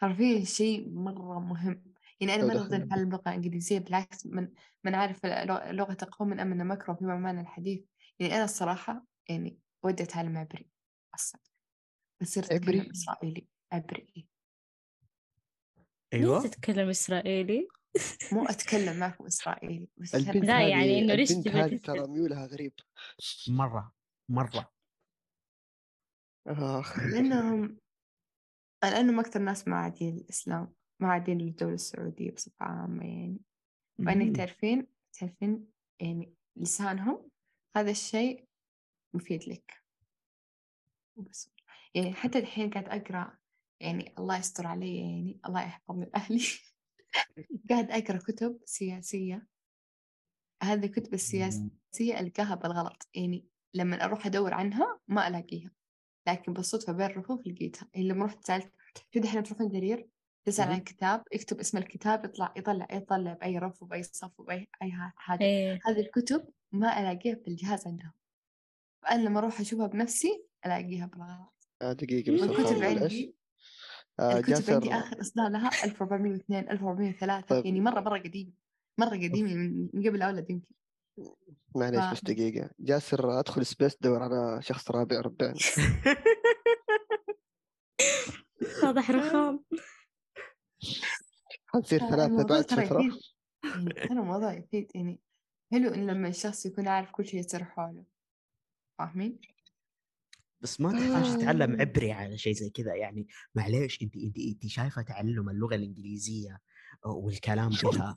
حرفيا 0.01 0.45
شيء 0.45 0.91
مرة 0.91 1.41
مهم. 1.41 1.83
يعني 2.21 2.35
أنا 2.35 2.43
لو 2.43 2.49
ما 2.49 2.55
نقدر 2.55 2.77
أتعلم 2.77 3.11
لغة 3.11 3.35
إنجليزية 3.35 3.79
بالعكس 3.79 4.27
من 4.27 4.49
من 4.85 4.95
عارف 4.95 5.27
لغة 5.71 5.97
قوم 6.11 6.41
أمن 6.41 6.67
مكرهم 6.67 6.97
فيما 6.97 7.17
معنى 7.17 7.41
الحديث. 7.41 7.81
يعني 8.19 8.35
أنا 8.35 8.45
الصراحة 8.45 9.07
يعني 9.29 9.59
ودي 9.83 10.03
أتعلم 10.03 10.39
عبري 10.39 10.71
أصلا. 11.15 11.41
بصير 12.21 12.45
عبري؟ 12.53 12.81
أتكلم 12.81 13.47
عبري 13.73 14.07
ليه 14.17 14.27
أيوه. 16.13 16.43
تتكلم 16.43 16.89
إسرائيلي؟ 16.89 17.69
مو 18.33 18.45
أتكلم 18.51 18.99
معكم 18.99 19.27
إسرائيلي 19.27 19.89
بس 19.97 20.15
لا، 20.15 20.69
يعني 20.69 20.99
إنه 20.99 21.15
ليش 21.15 21.31
البنت 21.31 21.49
هذه؟ 21.49 21.77
ترى 21.77 22.07
ميولها 22.07 22.47
غريب. 22.47 22.73
مرة 23.49 23.93
مرة. 24.29 24.73
آخ. 26.47 26.99
لأنهم 26.99 27.79
لأنهم 28.83 29.21
أكثر 29.21 29.41
ناس 29.41 29.69
معادين 29.69 30.17
الإسلام 30.17 30.75
معادين 31.01 31.39
للدولة 31.39 31.75
السعودية 31.75 32.31
بصفة 32.31 32.65
عامة 32.67 33.05
يعني. 33.05 33.41
مم. 33.99 34.33
تعرفين 34.33 34.87
تعرفين 35.13 35.67
يعني 36.01 36.35
لسانهم 36.57 37.31
هذا 37.77 37.91
الشيء 37.91 38.45
مفيد 39.15 39.49
لك. 39.49 39.85
وبس. 41.17 41.51
يعني 41.95 42.13
حتى 42.13 42.39
الحين 42.39 42.71
قاعد 42.71 42.89
أقرأ 42.89 43.40
يعني 43.81 44.15
الله 44.19 44.39
يستر 44.39 44.67
علي 44.67 44.97
يعني 44.97 45.41
الله 45.47 45.63
يحفظني 45.63 46.05
لأهلي 46.05 46.43
قاعد 47.71 47.91
أقرأ 47.91 48.19
كتب 48.19 48.59
سياسية. 48.65 49.47
هذه 50.63 50.85
الكتب 50.85 51.15
السياسية 51.15 52.21
ألقاها 52.21 52.55
بالغلط 52.55 53.09
يعني 53.15 53.47
لما 53.75 54.05
أروح 54.05 54.27
أدور 54.27 54.55
عنها 54.55 55.01
ما 55.09 55.29
ألاقيها. 55.29 55.71
لكن 56.29 56.53
بالصدفة 56.53 56.93
بين 56.93 57.07
الرفوف 57.07 57.47
لقيتها. 57.47 57.89
يعني 57.95 58.09
لما 58.09 58.25
رحت 58.25 58.47
سألت 58.47 58.73
شو 59.15 59.21
دحين 59.21 59.43
تروحين 59.43 59.69
جرير 59.69 60.09
تسأل 60.47 60.69
عن. 60.69 60.81
كتاب 60.81 61.23
اكتب 61.33 61.61
اسم 61.61 61.79
الكتاب 61.79 62.25
يطلع 62.25 62.55
يطلع 62.57 62.87
يطلع 62.93 63.33
بأي 63.33 63.59
رف 63.59 63.83
وبأي 63.83 64.03
صف 64.03 64.41
وبأي 64.41 64.69
أي 64.83 64.91
حاجة. 65.17 65.41
إيه. 65.41 65.79
هذه 65.87 66.01
الكتب 66.01 66.49
ما 66.73 67.01
ألاقيها 67.01 67.35
في 67.35 67.49
الجهاز 67.49 67.87
عندهم 67.87 68.13
فأنا 69.03 69.23
لما 69.23 69.39
أروح 69.39 69.61
أشوفها 69.61 69.87
بنفسي 69.87 70.45
ألاقيها 70.67 71.07
بالغلط. 71.07 71.69
آه، 71.83 71.93
دقيقة 71.93 72.33
بس 72.33 72.41
والكتب 72.41 72.83
عندي 72.83 73.40
آه، 74.21 74.39
الكتب 74.39 74.75
عندي 74.75 74.89
جاسر 74.89 74.99
آخر 74.99 75.21
إصدار 75.21 75.49
لها 75.49 75.71
1402 75.85 76.71
1403 76.71 77.47
طيب. 77.47 77.67
يعني 77.67 77.81
مرة 77.81 78.01
مرة 78.01 78.19
قديمة 78.19 78.53
مرة 78.99 79.11
قديمة 79.17 79.55
من 79.55 79.89
من 79.95 80.09
قبل 80.09 80.23
أولد 80.23 80.51
يمكن. 80.51 80.75
معليش 81.77 82.01
ف- 82.05 82.13
بس 82.13 82.25
دقيقة. 82.25 82.71
جاسر 82.81 83.41
أدخل 83.41 83.67
سبيس 83.67 83.97
دور 84.01 84.23
على 84.23 84.63
شخص 84.63 84.91
رابع 84.91 85.21
ربعني 85.21 85.59
واضح 88.85 89.11
رخام. 89.11 89.65
حنصير 91.67 91.99
ثلاثة 92.01 92.25
الموضوع 92.27 92.57
بعد 92.57 92.65
فترة 92.71 92.83
يعني 92.83 93.11
ترى 94.09 94.19
الموضوع 94.19 94.53
يفيد 94.53 94.91
يعني 94.95 95.21
حلو 95.73 95.89
إن 95.95 96.07
لما 96.07 96.29
الشخص 96.29 96.67
يكون 96.67 96.89
عارف 96.89 97.11
كل 97.11 97.27
شيء 97.27 97.41
يصير 97.41 97.65
حوله. 97.65 98.05
فاهمين؟ 98.99 99.41
بس 100.61 100.81
ما 100.81 100.93
تحتاج 100.93 101.37
تتعلم 101.39 101.77
آه. 101.77 101.81
عبري 101.81 102.13
على 102.13 102.39
شيء 102.39 102.53
زي 102.53 102.71
كذا 102.71 102.95
يعني 102.95 103.27
معليش 103.55 104.03
انت 104.03 104.17
انت 104.17 104.39
انت 104.39 104.67
شايفة 104.67 105.03
تعلم 105.03 105.51
اللغة 105.51 105.75
الإنجليزية 105.75 106.59
والكلام 107.07 107.79
بها 107.85 108.17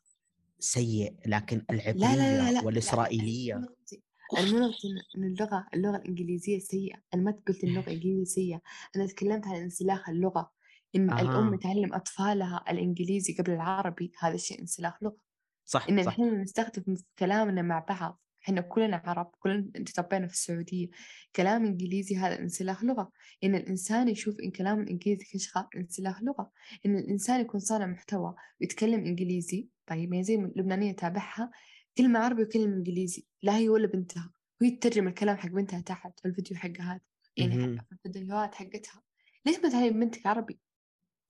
سيء 0.60 1.16
لكن 1.28 1.66
العبرية 1.72 2.00
لا 2.00 2.16
لا 2.16 2.52
لا 2.52 2.52
لا 2.52 2.62
لا 2.62 2.66
والإسرائيلية 2.66 3.54
لا 3.54 3.60
نقطتي 3.62 4.04
أنا 4.38 4.52
مو 4.52 4.60
نقطة 4.60 4.78
إن- 4.90 5.18
إن 5.18 5.24
اللغة 5.24 5.68
اللغة 5.74 5.96
الإنجليزية 5.98 6.60
سيئة. 6.60 7.02
أنا 7.14 7.22
ما 7.22 7.32
قلت 7.48 7.64
إن 7.64 7.70
اللغة 7.70 7.88
الإنجليزية 7.90 8.24
سيئة. 8.26 8.62
أنا 8.96 9.08
تكلمت 9.08 9.48
عن 9.48 9.56
انسلاخ 9.56 10.10
اللغة. 10.10 10.52
إن 10.96 11.10
آه. 11.12 11.22
الأم 11.22 11.56
تعلم 11.56 11.94
أطفالها 11.94 12.66
الإنجليزي 12.70 13.34
قبل 13.34 13.52
العربي 13.52 14.12
هذا 14.20 14.36
الشيء 14.36 14.62
انسلاخ 14.62 15.04
لغة. 15.04 15.18
صح 15.66 15.88
إن 15.90 16.04
صح. 16.04 16.12
الحين 16.14 16.42
نستخدم 16.42 16.96
كلامنا 17.20 17.62
مع 17.62 17.80
بعض 17.80 18.23
إحنا 18.46 18.62
كلنا 18.62 19.02
عرب 19.06 19.32
كلنا 19.40 19.72
تربينا 19.96 20.28
في 20.28 20.34
السعودية. 20.34 20.88
كلام 21.36 21.66
إنجليزي 21.66 22.18
هذا 22.18 22.40
انسلاخ 22.40 22.84
لغة. 22.84 23.12
إن 23.44 23.56
الإنسان 23.56 24.10
يشوف 24.10 24.40
إن 24.40 24.52
كلام 24.52 24.80
الإنجليزي 24.82 25.26
كشخة 25.34 25.70
انسلاخ 25.76 26.24
لغة. 26.24 26.52
إن 26.86 26.98
الإنسان 26.98 27.42
يكون 27.42 27.60
صانع 27.60 27.86
محتوى 27.86 28.36
ويتكلم 28.62 29.06
إنجليزي 29.06 29.68
طيب 29.88 30.14
يعني 30.14 30.24
زي 30.24 30.36
اللبنانية 30.36 30.92
تابعها 30.92 31.52
كلمة 31.98 32.20
عربي 32.20 32.44
وكلمة 32.44 32.76
إنجليزي 32.76 33.26
لا 33.44 33.58
هي 33.58 33.70
ولا 33.70 33.88
بنتها. 33.88 34.32
وهي 34.62 34.72
تترجم 34.72 35.08
الكلام 35.08 35.38
حق 35.38 35.50
بنتها 35.50 35.82
تحت 35.82 36.20
في 36.20 36.28
الفيديو 36.28 36.58
حقها 36.58 36.92
هذا. 36.94 37.02
يعني 37.38 37.78
في 37.78 38.06
الفيديوهات 38.06 38.56
حقتها. 38.56 39.02
ليش 39.46 39.58
ما 39.58 39.70
تعلم 39.70 40.00
بنتك 40.00 40.28
عربي؟ 40.28 40.60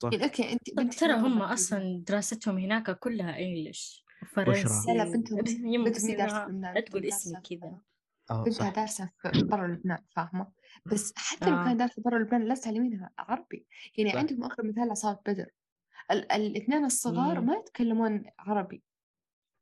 صح. 0.04 0.10
يعني 0.14 0.24
أوكي 0.24 0.54
أنت 0.54 0.70
طب 0.70 0.84
بنتك 0.84 1.00
ترى 1.00 1.14
هم. 1.14 1.42
أصلا 1.42 2.04
دراستهم 2.08 2.58
هناك 2.58 3.00
كلها 3.00 3.40
إنجلش 3.40 4.03
بشرى. 4.38 4.98
لا 4.98 5.04
بنتهم 5.04 5.40
بنتهم 5.84 6.16
دارسة 6.16 6.48
لا 6.48 6.80
تقول 6.80 7.06
اسمي 7.06 7.42
كذا. 7.42 7.80
بنتها 8.32 8.52
صح. 8.52 8.70
دارسة 8.76 9.10
في 9.34 9.44
برا 9.44 9.68
لبنان 9.68 10.04
فاهمة؟ 10.16 10.52
بس 10.86 11.14
حتى 11.16 11.50
لو 11.50 11.56
آه. 11.58 11.66
كانت 11.66 11.80
دارسة 11.80 12.02
برا 12.02 12.20
لبنان 12.20 12.44
لا 12.44 12.56
تعلمينها 12.56 13.10
عربي. 13.20 13.68
يعني 13.98 14.12
صح. 14.12 14.18
عندكم 14.18 14.44
آخر 14.44 14.66
مثال 14.66 14.92
عصابة 14.92 15.20
بدر. 15.28 15.48
ال- 16.12 16.32
الاثنين 16.32 16.86
الصغار 16.86 17.42
مم. 17.42 17.48
ما 17.48 17.56
يتكلمون 17.56 18.24
عربي. 18.40 18.84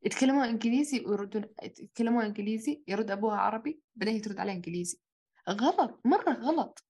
يتكلمون 0.05 0.43
إنجليزي 0.43 1.05
ويردون 1.05 1.45
يتكلمون 1.63 2.23
إنجليزي 2.25 2.83
يرد 2.87 3.11
أبوها 3.11 3.37
عربي 3.37 3.81
بعدين 3.95 4.13
هي 4.15 4.19
ترد 4.21 4.39
عليه 4.39 4.53
إنجليزي. 4.53 4.99
غلط 5.49 6.01
مرة 6.05 6.31
غلط. 6.33 6.85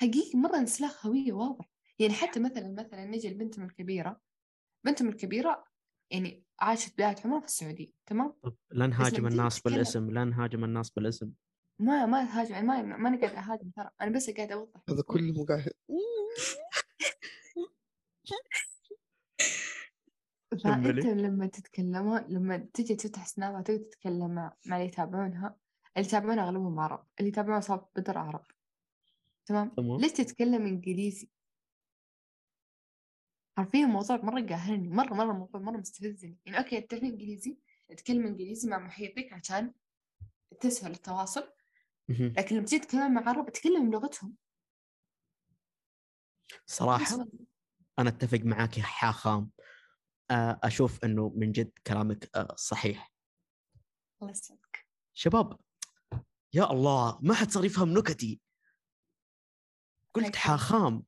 حقيقي 0.00 0.38
مرة 0.38 0.56
انسلاخ 0.56 1.06
هوية 1.06 1.32
واضح. 1.32 1.70
يعني 1.98 2.12
حتى 2.14 2.40
مثلا 2.40 2.72
مثلا 2.72 3.04
نجي 3.04 3.28
لبنتهم 3.30 3.64
الكبيرة. 3.64 4.20
بنتهم 4.84 5.08
الكبيرة 5.08 5.64
يعني 6.10 6.44
عاشت 6.60 6.94
بداية 6.94 7.16
عمرها 7.24 7.40
في 7.40 7.46
السعودية 7.46 7.92
تمام؟ 8.06 8.34
طب 8.42 8.56
لا 8.70 8.86
نهاجم 8.86 9.26
الناس 9.26 9.60
بالاسم 9.60 10.10
لا 10.10 10.24
نهاجم 10.24 10.64
الناس 10.64 10.90
بالاسم. 10.90 11.32
ما 11.78 12.06
ما 12.06 12.22
هاجم 12.22 12.54
يعني 12.54 12.66
ما 12.66 12.82
ما 12.82 13.08
أنا 13.08 13.20
قاعد 13.20 13.34
أهاجم 13.34 13.70
ترى 13.70 13.90
أنا 14.00 14.10
بس 14.10 14.30
قاعد 14.30 14.52
أوضح. 14.52 14.80
هذا 14.88 15.02
كله 15.02 15.32
مو 15.32 15.44
قاعد. 15.44 15.72
فأنت. 20.64 21.06
لما 21.06 21.46
تتكلمون 21.46 22.20
لما 22.28 22.56
تجي 22.56 22.94
تفتح 22.94 23.26
سناب 23.26 23.54
وتقعد 23.54 23.78
تتكلم 23.78 24.34
مع 24.34 24.56
مع 24.66 24.76
اللي 24.76 24.88
يتابعونها 24.88 25.56
اللي 25.96 26.08
يتابعونها 26.08 26.44
أغلبهم 26.44 26.80
عرب 26.80 27.06
اللي 27.18 27.28
يتابعون 27.28 27.60
صوت 27.60 27.88
بدر 27.96 28.18
عرب 28.18 28.44
تمام؟ 29.46 29.68
تمام. 29.68 30.00
ليش 30.00 30.12
تتكلم 30.12 30.66
إنجليزي؟ 30.66 31.30
حرفيا 33.58 33.84
الموضوع 33.84 34.16
مرة 34.16 34.46
قاهرني 34.46 34.88
مرة 34.88 35.14
مرة 35.14 35.32
الموضوع 35.32 35.60
مرة 35.60 35.76
مستفزني. 35.76 36.38
يعني 36.46 36.58
أوكي 36.58 36.80
تعرف 36.80 37.02
إنجليزي 37.02 37.58
أتكلم 37.90 38.26
إنجليزي 38.26 38.68
مع 38.68 38.78
محيطك 38.78 39.32
عشان 39.32 39.74
تسهل 40.60 40.90
التواصل. 40.90 41.52
لكن 42.08 42.56
لما 42.56 42.64
تجي 42.64 42.78
تتكلم 42.78 43.14
مع 43.14 43.28
عرب 43.28 43.48
أتكلم 43.48 43.90
بلغتهم. 43.90 44.34
صراحة 46.66 47.28
أنا 47.98 48.08
أتفق 48.08 48.38
معاك 48.38 48.78
يا 48.78 48.82
حاخام. 48.82 49.50
أشوف 50.30 51.04
إنه 51.04 51.32
من 51.36 51.52
جد 51.52 51.72
كلامك 51.86 52.30
صحيح. 52.56 53.12
الله 54.22 54.32
يسعدك. 54.32 54.86
شباب 55.14 55.60
يا 56.54 56.72
الله 56.72 57.18
ما 57.22 57.34
حد 57.34 57.50
صار 57.50 57.64
يفهم 57.64 57.98
نكتي. 57.98 58.40
قلت 60.14 60.26
هيك. 60.26 60.36
حاخام 60.36 61.04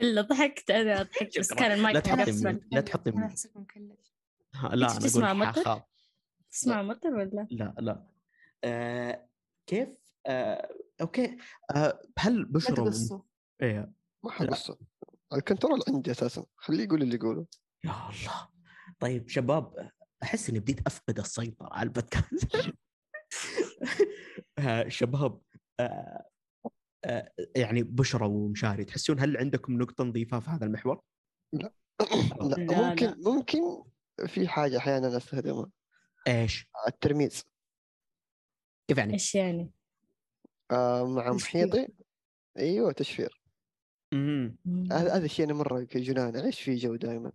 إلا 0.00 0.20
ضحكت 0.20 0.70
أنا 0.70 1.02
ضحكت 1.02 1.38
بس. 1.38 1.52
كان 1.52 1.68
لا 1.68 1.74
المايك 1.74 1.96
تحطي 1.96 2.20
مقفل 2.32 2.44
من- 2.44 2.60
لا 2.72 2.80
تحطي 2.80 3.10
أنا 3.10 3.34
مكلف 3.54 4.12
ها، 4.54 4.68
لا 4.68 4.90
أنا 4.90 4.98
تسمع 5.00 5.30
أقول 5.30 5.38
مطر؟ 5.40 5.52
حاخام 5.64 5.82
تسمع 6.50 6.82
مطر 6.82 7.08
ولا؟ 7.14 7.46
لا 7.50 7.74
لا. 7.78 8.06
آه 8.64 9.28
كيف؟ 9.66 9.88
آه 10.26 10.68
okay. 11.00 11.36
آه 11.76 12.02
هل 12.18 12.38
لا 12.38 12.46
بشرى 12.50 12.74
تقصوا 12.76 13.20
إيه. 13.62 13.92
ما 14.24 14.30
حقصه. 14.30 14.78
ال 15.32 15.38
control 15.38 15.80
عندي 15.88 16.10
أساسا. 16.10 16.46
خليه 16.56 16.84
يقول 16.84 17.02
اللي 17.02 17.14
يقوله. 17.14 17.46
يا 17.84 17.90
الله. 17.90 18.48
طيب 19.00 19.28
شباب 19.28 19.90
أحس 20.22 20.50
إني 20.50 20.60
بديت 20.60 20.86
أفقد 20.86 21.18
السيطرة 21.18 21.68
على 21.72 21.86
البودكاست. 21.86 22.46
آه، 24.58 24.88
شباب 24.88 25.40
آه، 25.80 26.26
يعني 27.56 27.82
بشرى 27.82 28.26
ومشاري 28.26 28.84
تحسون 28.84 29.20
هل 29.20 29.36
عندكم 29.36 29.72
نقطة 29.72 30.04
نضيفها 30.04 30.40
في 30.40 30.50
هذا 30.50 30.66
المحور؟ 30.66 31.00
لا 31.52 31.72
لا، 32.40 32.88
ممكن 32.88 33.06
لا. 33.06 33.16
ممكن 33.16 33.60
في 34.26 34.48
حاجة 34.48 34.78
أحيانا 34.78 35.16
أستخدمها 35.16 35.70
إيش؟ 36.28 36.68
الترميز 36.88 37.44
كيف 38.88 38.98
يعني؟ 38.98 39.12
إيش 39.12 39.34
يعني؟ 39.34 39.70
آه 40.70 41.04
مع. 41.04 41.32
محيطي 41.32 41.88
أيوه 42.58 42.92
تشفير. 42.92 43.40
هذا 44.92 45.14
هذا 45.16 45.24
الشيء 45.24 45.44
أنا 45.44 45.54
مرة 45.54 45.86
جنان 45.94 46.36
إيش 46.36 46.60
في 46.60 46.74
جو 46.74 46.96
دائما. 46.96 47.32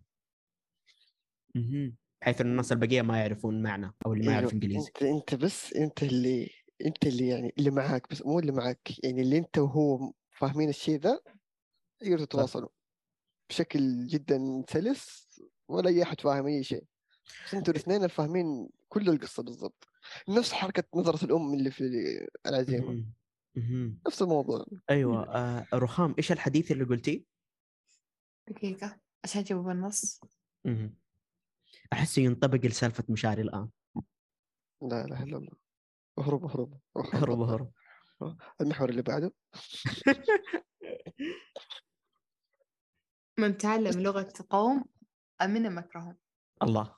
بحيث 2.22 2.42
إن 2.42 2.48
الناس 2.48 2.72
البقية 2.72 3.02
ما 3.02 3.20
يعرفون 3.20 3.64
معنى 3.64 3.94
أو 4.06 4.14
اللي 4.14 4.28
ما 4.28 4.34
يعرف 4.34 4.54
إنجليزي 4.54 4.88
أنت 4.88 5.04
أنت 5.04 5.36
بس 5.36 5.74
انت 5.74 6.04
اللي 6.04 6.50
أنت 6.86 7.08
اللي 7.08 7.28
يعني 7.28 7.54
اللي 7.58 7.72
معاك 7.72 8.10
بس 8.10 8.26
مو 8.26 8.40
اللي 8.40 8.52
معاك 8.52 9.04
يعني 9.04 9.22
اللي 9.22 9.38
أنت 9.38 9.58
وهو 9.58 10.14
فاهمين 10.32 10.70
الشيء 10.70 11.00
ذا 11.00 11.20
تقدروا 12.00 12.26
تتواصلوا 12.26 12.70
بشكل 13.50 14.08
جدا 14.08 14.64
سلس 14.70 15.28
ولا 15.68 15.90
أي 15.90 16.04
أحد 16.04 16.22
فاهم 16.22 16.46
أي 16.46 16.64
شيء. 16.64 16.84
بس 17.46 17.56
أنتوا 17.56 17.74
الاثنين 17.74 18.08
فاهمين 18.08 18.70
كل 18.90 19.10
القصة 19.10 19.44
بالضبط. 19.44 19.88
نفس 20.30 20.54
حركة 20.54 20.84
نظرة 20.96 21.26
الأم 21.26 21.54
اللي 21.54 21.72
في 21.72 21.84
العزيمة. 22.46 23.06
نفس 24.08 24.22
الموضوع. 24.22 24.66
أيوه 24.90 25.36
آه 25.36 25.68
رخام 25.74 26.16
إيش 26.18 26.32
الحديث 26.32 26.72
اللي 26.72 26.84
قلتيه؟ 26.84 27.24
دقيقة 28.48 29.00
عشان 29.24 29.42
أجيبه 29.42 29.62
بالنص. 29.62 30.22
احسه 31.94 32.22
ينطبق 32.22 32.66
لسالفة 32.66 33.04
مشاري 33.10 33.42
الآن. 33.42 33.70
لا 34.82 35.08
لا 35.08 35.24
إلا 35.24 35.38
الله. 35.38 35.71
اهرب 36.20 36.46
اهرب 36.46 36.80
روح 36.98 37.16
هرب 37.16 37.42
هرب. 37.42 37.72
المحور 38.62 38.90
اللي 38.90 39.02
بعده. 39.02 39.34
من 43.40 43.58
تعلم 43.58 44.02
لغة 44.02 44.34
قوم 44.50 44.86
أمن 45.42 45.76
مكرهم. 45.76 46.18
الله. 46.64 46.96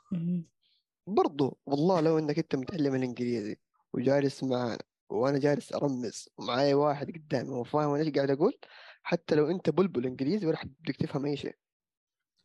برضو 1.08 1.60
والله 1.66 2.02
لو 2.02 2.20
إنك 2.20 2.40
أنت 2.40 2.56
متعلم 2.56 2.96
الإنجليزي 2.96 3.58
وجالس 3.94 4.44
معانا 4.44 4.84
وأنا 5.10 5.40
جالس 5.40 5.74
أرمز 5.74 6.30
ومعاي 6.38 6.74
واحد 6.74 7.12
قدامي 7.12 7.50
وفاهم 7.50 7.90
أنا 7.90 8.04
إيش 8.04 8.14
قاعد 8.14 8.32
أقول 8.32 8.58
حتى 9.04 9.36
لو 9.36 9.50
أنت 9.50 9.70
بلبل 9.70 10.06
إنجليزي 10.06 10.48
ولا 10.48 10.58
حد 10.58 10.74
بدك 10.80 10.96
تفهم 10.96 11.26
أي 11.26 11.38
شيء. 11.38 11.56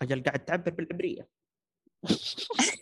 أجل 0.03 0.23
قاعد 0.23 0.45
تعبر 0.45 0.71
بالعبرية. 0.71 1.29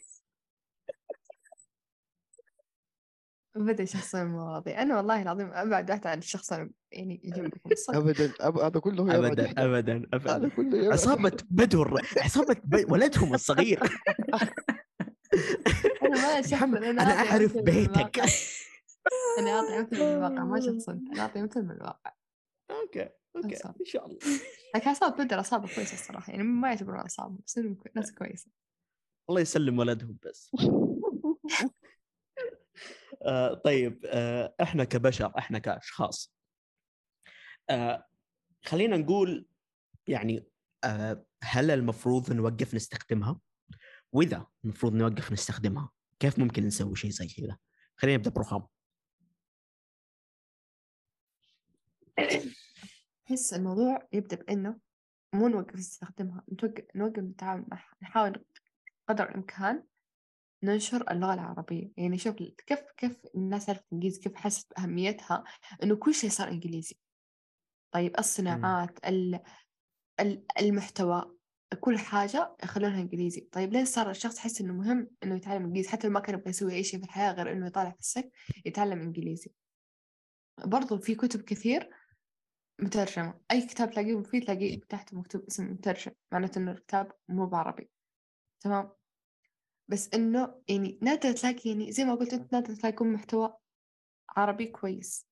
بدأ 3.57 3.85
شخص 3.85 4.15
المواضيع 4.15 4.83
أنا 4.83 4.97
والله 4.97 5.23
العظيم 5.23 5.51
أبعد 5.53 5.91
واحدة 5.91 6.11
عن 6.11 6.19
الشخص 6.19 6.53
يعني 6.93 7.21
يجنبكم 7.25 7.71
ابدا. 7.91 8.33
هذا 8.41 8.81
كله 8.81 9.17
ابدا. 9.17 9.51
ابدا 9.65 10.09
هذا 10.15 10.35
ابدا 10.35 10.49
كله 10.49 10.93
عصابة 10.93 11.37
بدر 11.51 12.01
عصابة. 12.17 12.57
ولدهم 12.89 13.35
الصغير 13.35 13.81
أنا 16.03 16.35
ما 16.35 16.43
شخص 16.43 16.63
أنا 16.63 17.03
أعطي 17.03 17.31
أعرف 17.31 17.57
بيتك. 17.57 18.21
أنا 19.39 19.51
أعطي 19.51 19.79
مثل 19.79 20.05
من 20.05 20.13
الواقع 20.13 20.45
ما 20.45 20.61
شخص 20.67 20.89
أنت 20.89 21.11
أنا 21.13 21.23
أعطي 21.23 21.43
مثل 21.43 21.63
من 21.63 21.71
الواقع 21.71 22.13
okay 22.71 23.09
okay. 23.37 23.57
إن 23.81 23.85
شاء 23.85 24.07
الله 24.07 24.19
لكن 24.75 24.91
عصابة 24.91 25.25
بدر 25.25 25.39
عصابة 25.39 25.75
كويسة 25.75 25.95
الصراحة 25.95 26.31
يعني 26.31 26.43
ما 26.43 26.69
يعتبرون 26.69 26.99
عصابة 26.99 27.39
بس 27.47 27.61
ناس 27.95 28.13
كويسة 28.13 28.51
الله 29.31 29.41
يسلم 29.41 29.79
ولدهم 29.79 30.19
بس 30.25 30.51
آه 33.27 33.55
طيب 33.55 34.07
آه 34.07 34.55
إحنا 34.63 34.85
كبشر 34.85 35.33
إحنا 35.39 35.59
كأشخاص 35.59 36.35
آه 37.71 38.07
خلينا 38.65 38.97
نقول 38.97 39.47
يعني 40.07 40.47
آه 40.85 41.25
هل 41.43 41.71
المفروض 41.71 42.33
نوقف 42.33 42.75
نستخدمها؟ 42.75 43.41
وإذا 44.13 44.47
المفروض 44.65 44.95
نوقف 44.95 45.33
نستخدمها 45.33 45.91
كيف 46.19 46.39
ممكن 46.39 46.67
نسوي 46.67 46.97
شيء 46.97 47.11
زي 47.11 47.27
كذا؟ 47.27 47.57
خلينا 47.97 48.17
نبدأ 48.17 48.31
برخام 48.31 48.67
أحس 53.27 53.55
الموضوع 53.55 54.09
يبدأ 54.13 54.37
بإنه 54.37 54.79
مو 55.33 55.49
نوقف 55.49 55.75
نستخدمها 55.75 56.45
نوقف 56.95 57.19
نتعامل 57.23 57.65
معها 57.69 57.95
نحاول 58.03 58.45
قدر 59.09 59.29
الإمكان 59.29 59.85
ننشر 60.67 61.11
اللغة 61.11 61.35
العربية. 61.35 61.91
يعني 61.97 62.19
شوف 62.19 62.35
كيف 62.37 62.81
كيف 62.97 63.17
الناس 63.35 63.69
عرفت 63.69 63.85
الإنجليزي 63.89 64.21
كيف 64.21 64.35
حست 64.35 64.73
بأهميتها 64.77 65.45
إنه 65.83 65.97
كل 65.97 66.15
شيء 66.15 66.31
صار 66.31 66.49
إنجليزي. 66.49 66.97
طيب 67.95 68.19
الصناعات 68.19 69.07
ال- 69.09 69.41
ال- 70.21 70.47
المحتوى 70.61 71.37
كل 71.81 71.99
حاجة 71.99 72.57
يخلونها 72.65 73.01
إنجليزي. 73.01 73.41
طيب 73.53 73.73
ليه 73.73 73.85
صار 73.85 74.11
الشخص 74.11 74.39
يحس 74.39 74.61
إنه 74.61 74.73
مهم 74.73 75.11
إنه 75.23 75.37
يتعلم 75.37 75.65
إنجليزي؟ 75.65 75.89
حتى 75.89 76.07
لو 76.07 76.13
ما 76.13 76.21
كان 76.21 76.35
يبغى 76.35 76.51
يسوي 76.51 76.75
أي 76.75 76.85
شيء 76.85 77.01
في 77.01 77.07
الحياة 77.07 77.33
غير 77.33 77.53
إنه 77.53 77.67
يطالع 77.67 77.91
في 77.91 78.01
السك 78.01 78.31
يتعلم 78.67 79.01
إنجليزي. 79.01 79.51
برضو 80.65 80.99
في 80.99 81.15
كتب 81.15 81.43
كثير 81.43 81.91
مترجمة. 82.81 83.41
أي 83.51 83.67
كتاب 83.67 83.91
تلاقيه 83.91 84.23
فيه 84.23 84.41
تلاقيه 84.41 84.81
تحته 84.89 85.19
مكتوب 85.19 85.43
اسم 85.43 85.73
مترجم. 85.73 86.13
معناته 86.33 86.59
إنه 86.59 86.71
الكتاب 86.73 87.13
مو 87.29 87.47
بعربي. 87.47 87.91
تمام؟ 88.61 88.93
بس 89.89 90.15
إنه 90.15 90.63
يعني 90.69 90.99
نادر 91.03 91.33
تلاقي 91.33 91.71
يعني 91.71 91.93
زي 91.93 92.05
ما 92.05 92.15
قلت 92.15 92.33
أنت 92.33 92.53
نادر 92.53 92.75
تلاقي 92.75 93.05
محتوى 93.05 93.57
عربي 94.29 94.67
كويس 94.67 95.27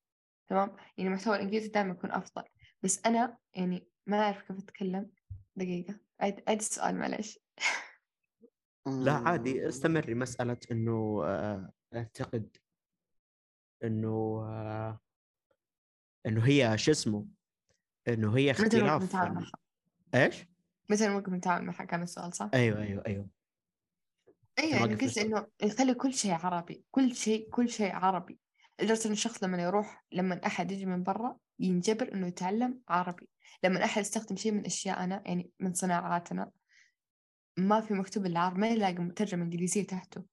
تمام؟ 0.49 0.77
يعني 0.97 1.11
المحتوى 1.11 1.37
الإنجليزي 1.37 1.69
دائما 1.69 1.91
يكون 1.91 2.11
أفضل. 2.11 2.43
بس 2.83 3.01
أنا 3.07 3.39
يعني 3.55 3.89
ما 4.07 4.21
أعرف 4.21 4.43
كيف 4.43 4.59
أتكلم. 4.59 5.11
دقيقة. 5.57 6.01
عيد 6.21 6.43
عيد 6.49 6.59
السؤال 6.59 6.95
معلش. 6.99 7.39
لا 9.05 9.13
عادي. 9.13 9.69
استمري. 9.69 10.15
مسألة 10.15 10.57
إنه 10.71 11.23
آه 11.25 11.73
أعتقد 11.95 12.57
إنه 13.85 14.45
آه 14.49 15.01
إنه 16.27 16.47
هي 16.47 16.79
شو 16.79 16.91
اسمه؟ 16.91 17.27
إنه 18.09 18.37
هي 18.37 18.51
متى 18.51 18.63
اختلاف 18.63 19.15
معها 19.15 19.53
إيش؟ 20.15 20.47
متى 20.91 21.09
نوقف 21.09 21.29
نتعامل 21.29 21.67
معها 21.67 21.85
كان 21.85 22.03
السؤال 22.03 22.35
صح؟ 22.35 22.51
أيوه 22.55 22.83
أيوه 22.83 23.03
أيوه. 23.07 23.29
أيوه 24.59 24.77
يعني 24.77 24.95
قلت. 24.95 25.19
إنه 25.19 25.47
يخلي 25.63 25.95
كل 25.95 26.15
شيء 26.15 26.33
عربي 26.33 26.85
كل 26.91 27.15
شيء 27.15 27.49
كل 27.51 27.69
شيء 27.69 27.93
عربي. 27.93 28.39
لدرجة 28.81 29.07
إن 29.07 29.13
الشخص 29.13 29.45
لما 29.45 29.63
يروح 29.63 30.05
لما 30.13 30.47
أحد 30.47 30.73
يجي 30.73 30.87
من 30.87 31.03
برا 31.03 31.39
ينجبر 31.59 32.15
إنه 32.15 32.27
يتعلم 32.27 32.81
عربي. 32.89 33.29
لما 33.65 33.85
أحد 33.85 34.01
يستخدم 34.01 34.37
شيء 34.37 34.53
من 34.53 34.67
اشيائنا 34.67 35.23
يعني 35.27 35.51
من 35.61 35.75
صناعاتنا 35.75 36.51
ما 37.57 37.81
في 37.81 37.95
مكتوب 37.95 38.27
العربي 38.27 38.61
ما 38.61 38.69
يلاقي 38.69 38.95
مترجم 38.95 39.43
إنجليزية 39.43 39.87
تحته. 39.87 40.25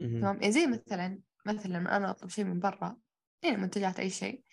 تمام؟ 0.00 0.24
يعني 0.24 0.52
زي 0.52 0.66
مثلا 0.66 1.20
مثلا 1.46 1.72
لما 1.72 1.96
أنا 1.96 2.10
أطلب 2.10 2.30
شيء 2.30 2.44
من 2.44 2.60
برا 2.60 2.96
يعني 3.44 3.56
منتجات 3.56 4.00
أي 4.00 4.10
شيء 4.10 4.44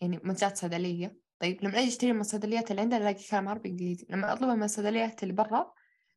يعني 0.00 0.20
منتجات 0.24 0.56
صيدلية. 0.56 1.16
طيب 1.38 1.64
لما 1.64 1.78
أجي 1.78 1.88
أشتري 1.88 2.12
من 2.12 2.20
الصيدليات 2.20 2.70
اللي 2.70 2.82
عندنا 2.82 3.00
ألاقي 3.00 3.24
كلام 3.30 3.48
عربي 3.48 3.68
إنجليزي. 3.68 4.06
لما 4.10 4.32
أطلبها 4.32 4.54
من 4.54 4.62
الصيدليات 4.62 5.22
اللي 5.22 5.34
برا 5.34 5.72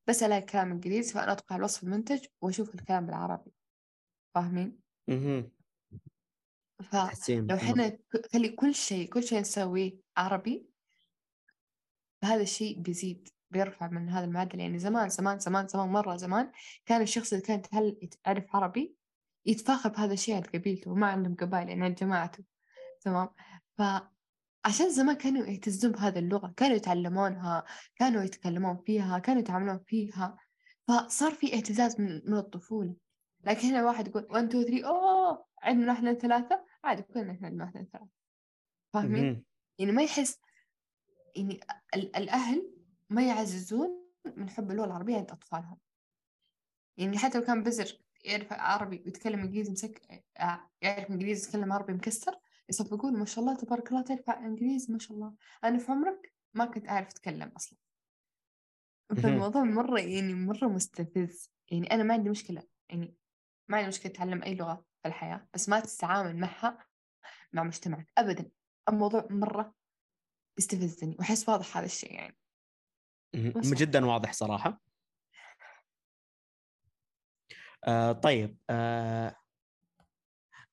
بس 0.08 0.24
ألاقي 0.24 0.41
كلام 0.41 0.72
إنجليزي 0.72 1.14
فأنا 1.14 1.32
أدخل 1.32 1.45
على 1.56 1.64
وصف 1.64 1.84
المنتج 1.84 2.26
وأشوف 2.41 2.76
الكلام 2.76 3.06
بالعربي. 3.06 3.51
فاهمين؟ 4.36 4.80
مهم. 5.08 5.51
فلو 6.84 7.56
إحنا 7.56 7.97
خلي 8.34 8.49
كل 8.49 8.76
شيء 8.76 9.10
كل 9.10 9.24
شيء 9.24 9.39
نسويه 9.39 9.99
عربي 10.18 10.70
فهذا 12.22 12.41
الشيء 12.41 12.80
بيزيد 12.80 13.30
بيرفع 13.51 13.88
من 13.88 14.10
هذا 14.10 14.26
المعدل. 14.26 14.60
يعني 14.60 14.80
زمان 14.80 15.10
زمان 15.10 15.39
زمان 15.39 15.68
زمان 15.68 15.89
مرة 15.89 16.16
زمان 16.16 16.51
كان 16.86 17.01
الشخص 17.01 17.34
اللي 17.34 17.45
كان 17.45 17.60
يتهل- 17.60 18.10
يعرف 18.26 18.56
عربي 18.56 18.95
يتفاخر 19.45 19.89
بهذا 19.89 20.14
الشيء 20.14 20.36
عند 20.36 20.47
قبيلته 20.47 20.91
وما 20.91 21.08
عندهم 21.08 21.36
قبائل 21.36 21.70
يعني 21.70 21.86
عند 21.86 21.95
جماعته. 21.95 22.43
تمام؟ 23.01 23.30
فعشان 24.64 24.89
زمان 24.89 25.16
كانوا 25.16 25.45
يهتزون 25.45 25.91
بهذه 25.91 26.20
اللغة 26.20 26.53
كانوا 26.57 26.76
يتعلمونها 26.76 27.64
كانوا 27.95 28.24
يتكلمون 28.24 28.78
فيها 28.86 29.20
كانوا 29.20 29.41
يتعاملون 29.41 29.80
فيها. 29.88 30.38
فصار 30.88 31.32
في 31.32 31.53
اهتزاز 31.55 32.01
من, 32.01 32.22
من 32.26 32.38
الطفولة. 32.38 32.95
لكن 33.43 33.68
هنا 33.68 33.86
واحد 33.86 34.07
يقول 34.07 34.28
1 34.30 34.43
2 34.47 34.64
3 34.64 34.88
أوه! 34.88 35.45
عندنا 35.61 35.91
إحنا 35.91 36.14
ثلاثة 36.14 36.66
عادي 36.84 37.01
كلنا 37.01 37.32
إحنا 37.32 37.47
عندنا 37.47 37.64
إحنا 37.64 37.84
ثلاثة. 37.84 38.07
فاهمين؟ 38.93 39.43
يعني 39.80 39.91
ما 39.91 40.03
يحس 40.03 40.39
يعني 41.36 41.59
ال- 41.95 42.16
الأهل 42.16 42.74
ما 43.09 43.28
يعززون 43.28 44.03
من 44.38 44.49
حب 44.49 44.72
اللغة 44.72 44.86
العربية 44.86 45.16
عند 45.18 45.32
أطفالهم. 45.32 45.78
يعني 46.97 47.18
حتى 47.18 47.38
لو 47.38 47.43
كان 47.43 47.64
بزر 47.64 47.99
يعرف 48.26 48.53
عربي 48.53 49.03
ويتكلم 49.05 49.39
إنجليزي 49.39 49.72
مسك 49.72 50.24
يعرف 50.82 51.09
إنجليزي 51.11 51.47
يتكلم 51.47 51.74
عربي 51.74 51.93
مكسر 51.93 52.36
يصفقون 52.70 53.20
ما 53.20 53.26
شاء 53.26 53.43
الله 53.43 53.55
تبارك 53.55 53.91
الله 53.91 54.01
تعرف 54.01 54.30
إنجليزي 54.30 54.93
ما 54.93 54.99
شاء 54.99 55.18
الله. 55.18 55.36
أنا 55.64 55.78
في 55.78 55.91
عمرك 55.91 56.34
ما 56.53 56.66
كنت 56.66 56.89
أعرف 56.89 57.07
أتكلم 57.07 57.49
أصلا. 57.49 57.80
فالموضوع 59.24 59.64
مرة 59.64 59.99
يعني 59.99 60.34
مرة 60.34 60.68
مستفز. 60.68 61.51
يعني 61.72 61.91
أنا 61.91 62.03
ما 62.03 62.14
عندي 62.14 62.30
مشكلة. 62.30 62.64
يعني 62.89 63.16
ما 63.68 63.78
عندي 63.78 63.88
مشكلة 63.88 64.11
أتعلم 64.11 64.43
أي 64.43 64.55
لغة 64.55 64.86
في 65.01 65.07
الحياة 65.07 65.47
بس 65.53 65.70
ما 65.70 65.80
تتعامل 65.80 66.39
معها 66.39 66.86
مع 67.53 67.64
مجتمعك 67.64 68.11
أبدا. 68.18 68.51
الموضوع 68.89 69.28
مرة 69.30 69.74
يستفزني 70.57 71.16
وأحس 71.20 71.49
واضح 71.49 71.78
هذا 71.78 71.86
الشيء 71.86 72.14
يعني. 72.14 72.38
بس. 73.55 73.74
جدا 73.74 74.05
واضح 74.05 74.34
صراحة. 74.34 74.82
آه 77.88 78.11
طيب 78.11 78.57
آه 78.70 79.36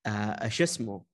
آه 0.05 0.47
شو 0.47 0.63
اسمه؟ 0.63 1.10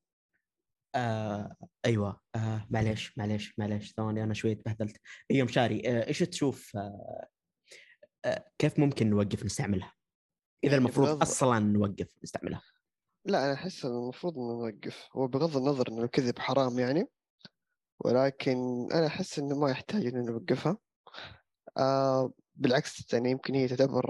آه 0.98 1.56
أيوه 1.86 2.22
آه 2.36 2.68
معليش 2.70 3.18
معليش 3.18 3.60
معليش 3.60 3.94
ثواني 3.94 4.24
أنا 4.24 4.34
شوي 4.34 4.56
تبهدلت. 4.56 4.98
أيوه 5.32 5.46
مشاري 5.46 5.90
آه 5.90 6.08
إيش 6.08 6.20
تشوف 6.20 6.76
آه 6.76 7.28
آه 8.26 8.46
كيف 8.58 8.80
ممكن 8.80 9.10
نوقف 9.10 9.46
نستعملها؟ 9.46 9.94
إذا 10.64 10.74
يعني 10.74 10.86
المفروض 10.86 11.08
بغض- 11.08 11.22
أصلا 11.22 11.60
نوقف 11.60 12.16
نستعملها. 12.24 12.62
لا 13.26 13.46
أنا 13.46 13.54
أحس 13.54 13.86
المفروض 13.86 14.38
نوقف. 14.38 15.08
هو 15.16 15.28
بغض 15.28 15.58
النظر 15.58 15.88
إنه 15.92 16.04
الكذب 16.04 16.40
حرام 16.40 16.80
يعني 16.80 17.08
ولكن 18.00 18.88
أنا 18.94 19.08
أحس 19.08 19.40
إنه 19.40 19.60
ما 19.60 19.70
يحتاج 19.70 20.06
إنه 20.06 20.32
نوقفها. 20.32 20.78
آه 21.78 22.34
بالعكس 22.56 23.14
يعني 23.14 23.32
يمكن 23.32 23.56
هي 23.56 23.68
تعتبر 23.68 24.10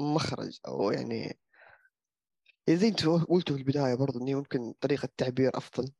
مخرج 0.00 0.58
أو 0.68 0.90
يعني 0.90 1.38
زي 2.70 2.88
أنتوا 2.88 3.18
قلتوا 3.18 3.56
في 3.56 3.62
البداية 3.62 3.94
برضو 3.94 4.18
انه 4.18 4.34
ممكن 4.34 4.72
طريقة 4.80 5.08
تعبير 5.18 5.50
أفضل. 5.58 5.92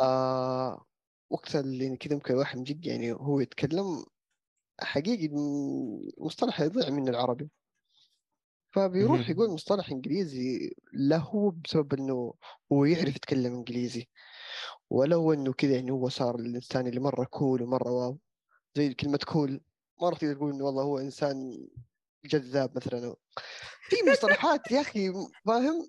آه 0.00 0.84
وقت 1.30 1.56
اللي 1.56 1.96
كذا 1.96 2.14
ممكن 2.14 2.34
الواحد 2.34 2.58
من 2.58 2.64
جد 2.64 2.86
يعني 2.86 3.12
هو 3.12 3.40
يتكلم 3.40 4.04
حقيقي 4.82 5.26
المصطلح 6.18 6.60
يضيع 6.60 6.90
من 6.90 7.08
العربي 7.08 7.50
فبيروح 8.74 9.28
مهم. 9.28 9.30
يقول 9.30 9.50
مصطلح 9.50 9.90
إنجليزي 9.90 10.70
لا 10.92 11.16
هو 11.16 11.50
بسبب 11.50 11.94
إنه 11.94 12.34
هو 12.72 12.84
يعرف 12.84 13.16
يتكلم 13.16 13.54
إنجليزي 13.54 14.08
ولا 14.90 15.16
هو 15.16 15.32
إنه 15.32 15.52
كذا 15.52 15.74
يعني 15.76 15.92
هو 15.92 16.08
صار 16.08 16.36
الإنسان 16.36 16.86
اللي 16.86 17.00
مرة 17.00 17.24
كول 17.24 17.62
ومرة 17.62 17.90
واو 17.92 18.18
زي 18.76 18.94
كلمة 18.94 19.20
كول 19.32 19.60
ما 20.02 20.10
راح 20.10 20.18
تقدر 20.18 20.34
تقول 20.34 20.52
إنه 20.54 20.64
والله 20.64 20.82
هو 20.84 20.98
إنسان 20.98 21.68
جذاب 22.24 22.76
مثلا. 22.76 23.16
في 23.82 23.96
مصطلحات 24.10 24.70
يا 24.70 24.80
أخي 24.80 25.12
فاهم؟ 25.46 25.88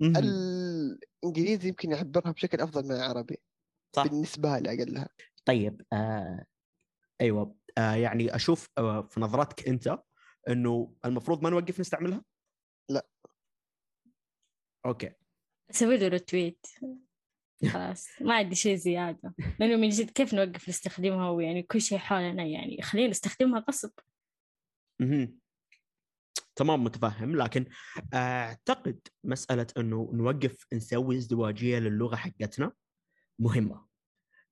مهم. 0.00 0.16
الإنجليزي 0.16 1.68
يمكن 1.68 1.92
يعبرها 1.92 2.32
بشكل 2.32 2.60
أفضل 2.60 2.84
من 2.84 2.92
العربي 2.92 3.36
صح. 3.96 4.06
بالنسبة 4.06 4.58
لي 4.58 4.70
أقلها. 4.70 5.08
طيب 5.44 5.82
آه 5.92 6.46
أيوه 7.20 7.56
آه 7.78 7.94
يعني 7.94 8.36
أشوف 8.36 8.68
آه 8.78 9.02
في 9.02 9.20
نظرتك 9.20 9.68
أنت 9.68 9.98
إنه 10.48 10.94
المفروض 11.04 11.42
ما 11.42 11.50
نوقف 11.50 11.80
نستعملها؟ 11.80 12.24
لا. 12.90 13.08
أوكي. 14.86 15.12
أسوي 15.70 15.96
له 15.96 16.08
رتويت 16.08 16.66
خلاص. 17.72 18.08
ما 18.20 18.34
عندي 18.34 18.54
شيء 18.54 18.76
زيادة. 18.76 19.34
لأنه 19.60 19.76
من 19.76 19.88
جد 19.88 20.10
كيف 20.10 20.34
نوقف 20.34 20.68
نستخدمها؟ 20.68 21.30
ويعني 21.30 21.62
كل 21.62 21.80
شيء 21.80 21.98
حولنا 21.98 22.44
يعني 22.44 22.82
خلينا 22.82 23.10
نستخدمها 23.10 23.64
غصب. 23.68 23.90
تمام 26.56 26.84
متفهم. 26.84 27.36
لكن 27.36 27.66
أعتقد 28.14 29.00
مسألة 29.24 29.66
إنه 29.76 30.10
نوقف 30.14 30.66
نسوي 30.72 31.16
ازدواجية 31.16 31.78
للغة 31.78 32.16
حقتنا 32.16 32.72
مهمة. 33.38 33.86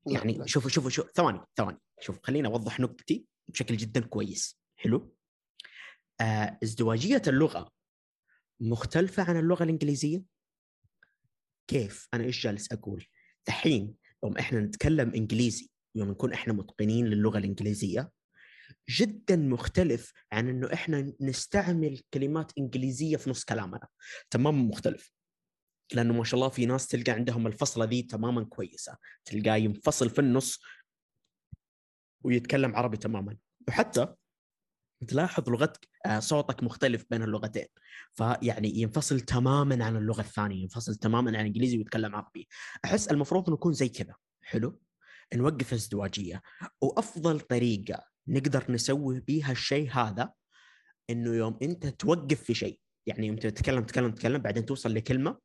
يعني. 0.06 0.48
شوفوا 0.48 0.70
شوفوا 0.70 0.90
شوف 0.90 1.10
ثواني 1.10 1.40
ثواني. 1.56 1.78
شوف 2.00 2.18
خليني 2.22 2.48
أوضح 2.48 2.80
نقطتي 2.80 3.26
بشكل 3.48 3.76
جدا 3.76 4.00
كويس. 4.00 4.60
حلو؟ 4.76 5.14
آه 6.20 6.58
ازدواجية 6.62 7.22
اللغة 7.26 7.72
مختلفة 8.60 9.22
عن 9.22 9.36
اللغة 9.36 9.64
الإنجليزية؟ 9.64 10.22
كيف؟ 11.70 12.08
أنا 12.14 12.24
إيش 12.24 12.42
جالس 12.42 12.72
أقول؟ 12.72 13.06
دحين 13.46 13.94
يوم 14.24 14.38
إحنا 14.38 14.60
نتكلم 14.60 15.14
إنجليزي 15.14 15.70
يوم 15.94 16.10
نكون 16.10 16.32
إحنا 16.32 16.52
متقنين 16.52 17.06
للغة 17.06 17.38
الإنجليزية 17.38 18.10
جدا 18.88 19.36
مختلف 19.36 20.12
عن 20.32 20.48
إنه 20.48 20.72
إحنا 20.72 21.12
نستعمل 21.20 22.00
كلمات 22.14 22.52
إنجليزية 22.58 23.16
في 23.16 23.30
نص 23.30 23.44
كلامنا 23.44 23.88
تماما 24.30 24.62
مختلف. 24.62 25.12
لأنه 25.94 26.14
ما 26.14 26.24
شاء 26.24 26.34
الله 26.34 26.48
في 26.48 26.66
ناس 26.66 26.86
تلقى 26.88 27.12
عندهم 27.12 27.46
الفصلة 27.46 27.84
ذي 27.84 28.02
تماما 28.02 28.44
كويسة 28.44 28.96
تلقاه 29.24 29.56
ينفصل 29.56 30.10
في 30.10 30.18
النص 30.18 30.60
ويتكلم 32.24 32.76
عربي 32.76 32.96
تماما. 32.96 33.36
وحتى 33.68 34.14
تلاحظ 35.08 35.48
لغتك 35.48 35.88
آه، 36.06 36.18
صوتك 36.18 36.62
مختلف 36.62 37.04
بين 37.10 37.22
اللغتين 37.22 37.66
فيعني 38.12 38.80
ينفصل 38.80 39.20
تماما 39.20 39.84
عن 39.84 39.96
اللغة 39.96 40.20
الثانية 40.20 40.62
ينفصل 40.62 40.94
تماما 40.94 41.28
عن 41.30 41.40
الانجليزي 41.40 41.78
ويتكلم 41.78 42.16
عربي. 42.16 42.48
أحس 42.84 43.08
المفروض 43.08 43.50
نكون 43.50 43.72
زي 43.72 43.88
كذا 43.88 44.14
حلو؟ 44.42 44.80
نوقف 45.34 45.72
ازدواجية. 45.72 46.42
وأفضل 46.80 47.40
طريقة 47.40 48.15
نقدر 48.28 48.72
نسوي 48.72 49.20
بيها 49.20 49.52
الشيء 49.52 49.90
هذا 49.90 50.32
إنه 51.10 51.34
يوم 51.34 51.58
أنت 51.62 51.86
توقف 51.86 52.42
في 52.42 52.54
شيء. 52.54 52.80
يعني 53.06 53.26
يوم 53.26 53.36
تتكلم 53.36 53.84
تتكلم 53.84 54.10
تتكلم 54.10 54.42
بعدين 54.42 54.66
توصل 54.66 54.94
لكلمة 54.94 55.38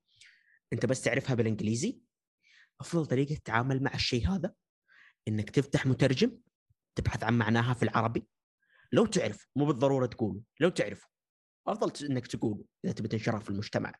أنت 0.73 0.85
بس 0.85 1.01
تعرفها 1.01 1.35
بالإنجليزي. 1.35 1.99
أفضل 2.81 3.05
طريقة 3.05 3.35
تتعامل 3.35 3.83
مع 3.83 3.93
الشيء 3.93 4.27
هذا 4.27 4.53
إنك 5.27 5.49
تفتح 5.49 5.85
مترجم 5.85 6.37
تبحث 6.95 7.23
عن 7.23 7.37
معناها 7.37 7.73
في 7.73 7.83
العربي. 7.83 8.27
لو 8.91 9.05
تعرف 9.05 9.47
مو 9.55 9.65
بالضرورة 9.65 10.05
تقوله 10.05 10.41
لو 10.59 10.69
تعرفه 10.69 11.07
أفضل 11.67 12.05
إنك 12.05 12.27
تقوله 12.27 12.65
إذا 12.85 12.93
تبي 12.93 13.07
تنشرها 13.07 13.39
في 13.39 13.49
المجتمع. 13.49 13.93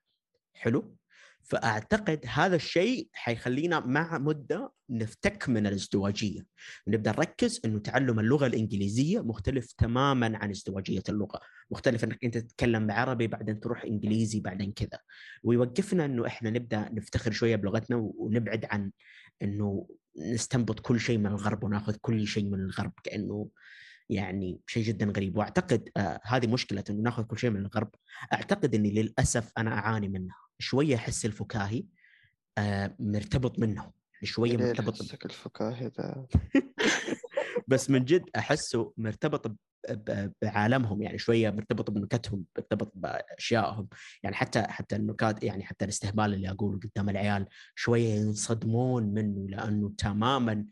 حلو؟ 0.54 0.98
فأعتقد 1.44 2.20
هذا 2.28 2.56
الشيء 2.56 3.10
حيخلينا 3.14 3.80
مع 3.80 4.18
مدة 4.18 4.72
نفتك 4.90 5.50
من 5.50 5.68
الازدواجية. 5.68 6.46
نبدأ 6.88 7.12
نركز 7.12 7.62
إنه 7.66 7.80
تعلم 7.80 8.20
اللغة 8.20 8.48
الإنجليزية 8.48 9.20
مختلف 9.20 9.72
تماما 9.72 10.38
عن 10.38 10.50
ازدواجية 10.50 11.04
اللغة. 11.10 11.40
مختلف 11.72 12.04
إنك 12.04 12.24
أنت 12.24 12.38
تتكلم 12.38 12.92
عربي 12.92 13.28
بعدين 13.28 13.60
تروح 13.60 13.84
إنجليزي 13.84 14.40
بعدين 14.40 14.72
كذا. 14.72 15.00
ويوقفنا 15.44 16.06
إنه 16.06 16.28
إحنا 16.28 16.50
نبدأ 16.50 16.90
نفتخر 16.94 17.32
شوية 17.32 17.56
بلغتنا 17.56 18.12
ونبعد 18.16 18.66
عن 18.66 18.92
إنه 19.42 19.88
نستنبط 20.18 20.80
كل 20.80 21.00
شيء 21.00 21.18
من 21.18 21.28
الغرب 21.28 21.64
وناخذ 21.64 21.96
كل 22.02 22.28
شيء 22.28 22.46
من 22.46 22.60
الغرب 22.60 22.94
كأنه 23.04 23.50
يعني 24.12 24.62
شيء 24.68 24.84
جدا 24.84 25.06
غريب. 25.06 25.38
وأعتقد 25.38 25.90
آه 25.98 26.22
هذه 26.24 26.48
مشكلة 26.48 26.84
إنه 26.90 27.02
ناخذ 27.02 27.24
كل 27.24 27.38
شيء 27.38 27.50
من 27.50 27.62
الغرب. 27.62 27.90
أعتقد 28.34 28.76
إني 28.76 28.92
للأسف 28.92 29.52
أنا 29.58 29.74
أعاني 29.74 30.08
منها. 30.08 30.36
شوية 30.60 30.96
أحس 30.96 31.26
الفكاهي 31.26 31.86
آه 32.58 32.96
مرتبط 33.00 33.60
منه. 33.60 33.82
يعني 33.82 34.26
شوية 34.26 34.58
مرتبط 34.58 34.94
حسك 34.94 35.26
الفكاهي 35.26 35.92
ذا 35.98 36.28
بس 37.68 37.90
من 37.90 38.06
جد 38.06 38.30
أحسه 38.36 38.94
مرتبط 38.98 39.56
بعالمهم. 40.42 41.02
يعني 41.02 41.18
شوية 41.18 41.50
مرتبط 41.50 41.92
بنكتهم 41.92 42.46
مرتبط 42.58 42.92
بأشيائهم. 42.96 43.88
يعني 44.24 44.36
حتى 44.36 44.62
حتى 44.62 44.96
النكات 44.96 45.44
يعني 45.44 45.64
حتى 45.64 45.86
الاستهبال 45.86 46.34
اللي 46.34 46.50
أقوله 46.50 46.80
قدام 46.80 47.10
العيال 47.10 47.48
شوية 47.76 48.14
ينصدمون 48.14 49.04
منه 49.04 49.50
لأنه 49.50 49.94
تماما 49.98 50.66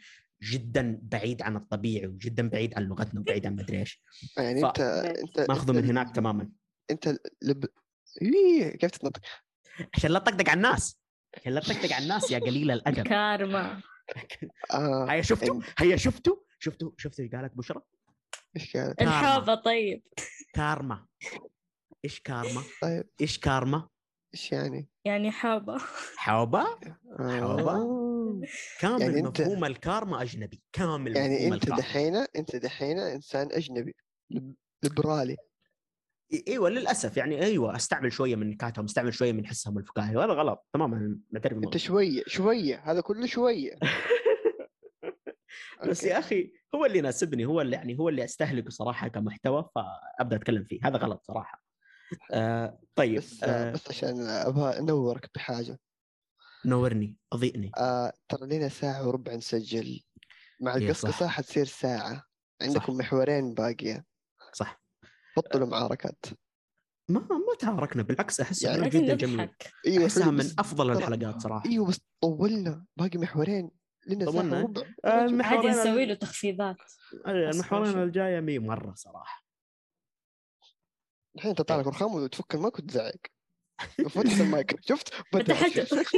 جدا 0.43 0.99
بعيد 1.01 1.41
عن 1.41 1.55
الطبيعي 1.55 2.07
وجدا 2.07 2.49
بعيد 2.49 2.73
عن 2.77 2.83
لغتنا 2.83 3.19
وبعيد 3.19 3.45
عن 3.45 3.55
مدري 3.55 3.79
إيش. 3.79 4.01
يعني 4.37 4.61
ف- 4.61 4.65
انت 4.65 4.79
انت 4.79 5.45
ماخذه 5.49 5.71
من 5.71 5.85
هناك 5.85 6.15
تماما. 6.15 6.49
أنت 6.91 7.15
لب... 7.41 7.65
إيه 8.21 8.77
كيف 8.77 8.91
تتنطق 8.91 9.21
عشان 9.93 10.11
لا 10.11 10.19
تطقطق 10.19 10.49
على 10.49 10.57
الناس. 10.57 10.99
عشان 11.37 11.53
لا 11.53 11.59
تطقطق 11.61 11.93
على 11.93 12.03
الناس 12.03 12.31
يا 12.31 12.39
قليل 12.39 12.71
الأدب. 12.71 13.03
كارما. 13.03 13.81
آه 14.73 15.05
هيا 15.11 15.21
شفتوا؟ 15.21 15.61
هيا 15.77 15.95
شفتوا؟ 15.95 16.35
شفتوا؟ 16.59 16.91
شفتوا 16.97 17.25
إيش 17.25 17.31
قالت 17.35 17.53
بشرى؟ 17.57 17.81
إيش 18.55 18.77
قال 18.77 18.93
كارما. 18.95 19.19
الحوبة 19.19 19.55
طيب. 19.55 20.03
كارما. 20.53 21.05
إيش 22.05 22.19
كارما؟ 22.19 22.61
طيب. 22.81 23.09
إيش 23.21 23.39
كارما؟ 23.39 23.89
إيش 24.33 24.51
يعني؟ 24.51 24.89
يعني 25.05 25.31
حوبة 25.31 25.77
حوبه 26.17 26.65
حوبة؟ 27.19 27.73
آه. 28.43 28.47
كامل 28.79 29.01
يعني 29.01 29.15
يعني 29.15 29.27
مفهوم 29.27 29.65
الكارما 29.65 30.21
أجنبي 30.21 30.61
كامل 30.73 31.15
يعني 31.15 31.35
مفهوم 31.35 31.53
أنت 31.53 31.69
دحين 31.69 32.15
أنت 32.15 32.55
دحين 32.55 32.99
إنسان 32.99 33.49
أجنبي 33.51 33.95
ليبرالي 34.83 35.37
إيوه 36.47 36.69
للأسف 36.69 37.17
يعني 37.17 37.43
أيوه 37.43 37.75
أستعمل 37.75 38.11
شوية 38.11 38.35
من 38.35 38.49
نكاتهم 38.49 38.85
أستعمل 38.85 39.13
شوية 39.13 39.31
من 39.31 39.47
حسهم 39.47 39.77
الفكاهي 39.77 40.15
وهذا 40.15 40.33
غلط 40.33 40.67
تماما 40.73 41.19
معترف 41.31 41.57
أنت. 41.57 41.77
شوية 41.77 42.23
شوية 42.27 42.91
هذا 42.91 43.01
كله 43.01 43.25
شوية 43.25 43.79
بس. 45.87 46.03
يا 46.03 46.19
أخي 46.19 46.51
هو 46.75 46.85
اللي 46.85 46.97
يناسبني 46.97 47.45
هو 47.45 47.61
اللي 47.61 47.75
يعني 47.75 47.99
هو 47.99 48.09
اللي 48.09 48.23
أستهلكه 48.23 48.69
صراحة 48.69 49.07
كمحتوى 49.07 49.69
فأبدأ 49.75 50.35
أتكلم 50.35 50.63
فيه 50.63 50.79
هذا 50.83 50.97
غلط 50.97 51.23
صراحة 51.23 51.63
آه 52.33 52.79
طيب 52.95 53.17
بس 53.17 53.43
آه 53.43 53.71
بس 53.71 53.89
عشان 53.89 54.27
أبغى 54.27 54.79
أنورك 54.79 55.29
بحاجة 55.35 55.79
نورني 56.65 57.17
أضيئني. 57.33 57.71
آه 57.77 58.13
ترى 58.29 58.47
لنا 58.57 58.69
ساعة 58.69 59.07
وربع 59.07 59.35
نسجل. 59.35 60.03
مع 60.61 60.75
إيه 60.75 60.85
القصقصه 60.85 61.11
صح. 61.25 61.27
حتصير 61.31 61.65
ساعة. 61.65 62.23
عندكم 62.61 62.97
محورين 62.97 63.53
باقية. 63.53 64.05
صح. 64.53 64.81
بطلوا 65.37 65.67
معاركات 65.67 66.25
ما 67.09 67.19
ما 67.19 67.55
تعاركنا 67.59 68.03
بالعكس 68.03 68.39
احسها 68.41 68.71
يعني- 68.77 68.89
جدا 68.89 69.15
جميل. 69.15 69.49
أيوه 69.87 70.03
أحسها 70.05 70.31
من 70.31 70.37
بس 70.37 70.55
افضل 70.59 70.91
الحلقات 70.91 71.41
صراحة. 71.41 71.69
أيوه 71.69 71.87
بس 71.87 71.99
طولنا. 72.21 72.85
باقي 72.97 73.17
محورين. 73.19 73.71
لنا 74.07 74.31
ساعة؟ 74.31 74.63
وربع. 74.63 74.81
آه، 75.05 75.25
محورين 75.27 75.71
نسوي 75.71 76.05
له 76.05 76.13
تخفيضات. 76.13 76.77
المحورين. 77.27 78.03
الجاية 78.03 78.39
مي 78.39 78.59
مرة 78.59 78.93
صراحة. 78.95 79.43
الحين 81.35 81.55
تطلع 81.55 81.75
لك 81.79 81.87
رخام 81.87 82.15
وتفك 82.15 82.55
المايك 82.55 82.79
وتزعق. 82.79 83.15
فتحت 84.09 84.41
المايك. 84.41 84.79
شفت. 84.81 85.13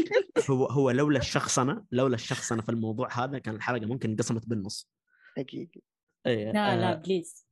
هو 0.49 0.65
هو 0.65 0.91
لولا 0.91 1.19
الشخصنه 1.19 1.85
لولا 1.91 2.15
الشخصنه 2.15 2.61
في 2.61 2.69
الموضوع 2.69 3.23
هذا 3.23 3.39
كان 3.39 3.55
الحلقة 3.55 3.85
ممكن 3.85 4.09
انقسمت 4.09 4.45
بالنص. 4.47 4.89
حقيقي 5.37 5.81
إيه، 6.25 6.51
لا 6.51 6.77
لا 6.77 6.91
آه، 6.91 6.95
بليز 6.95 7.45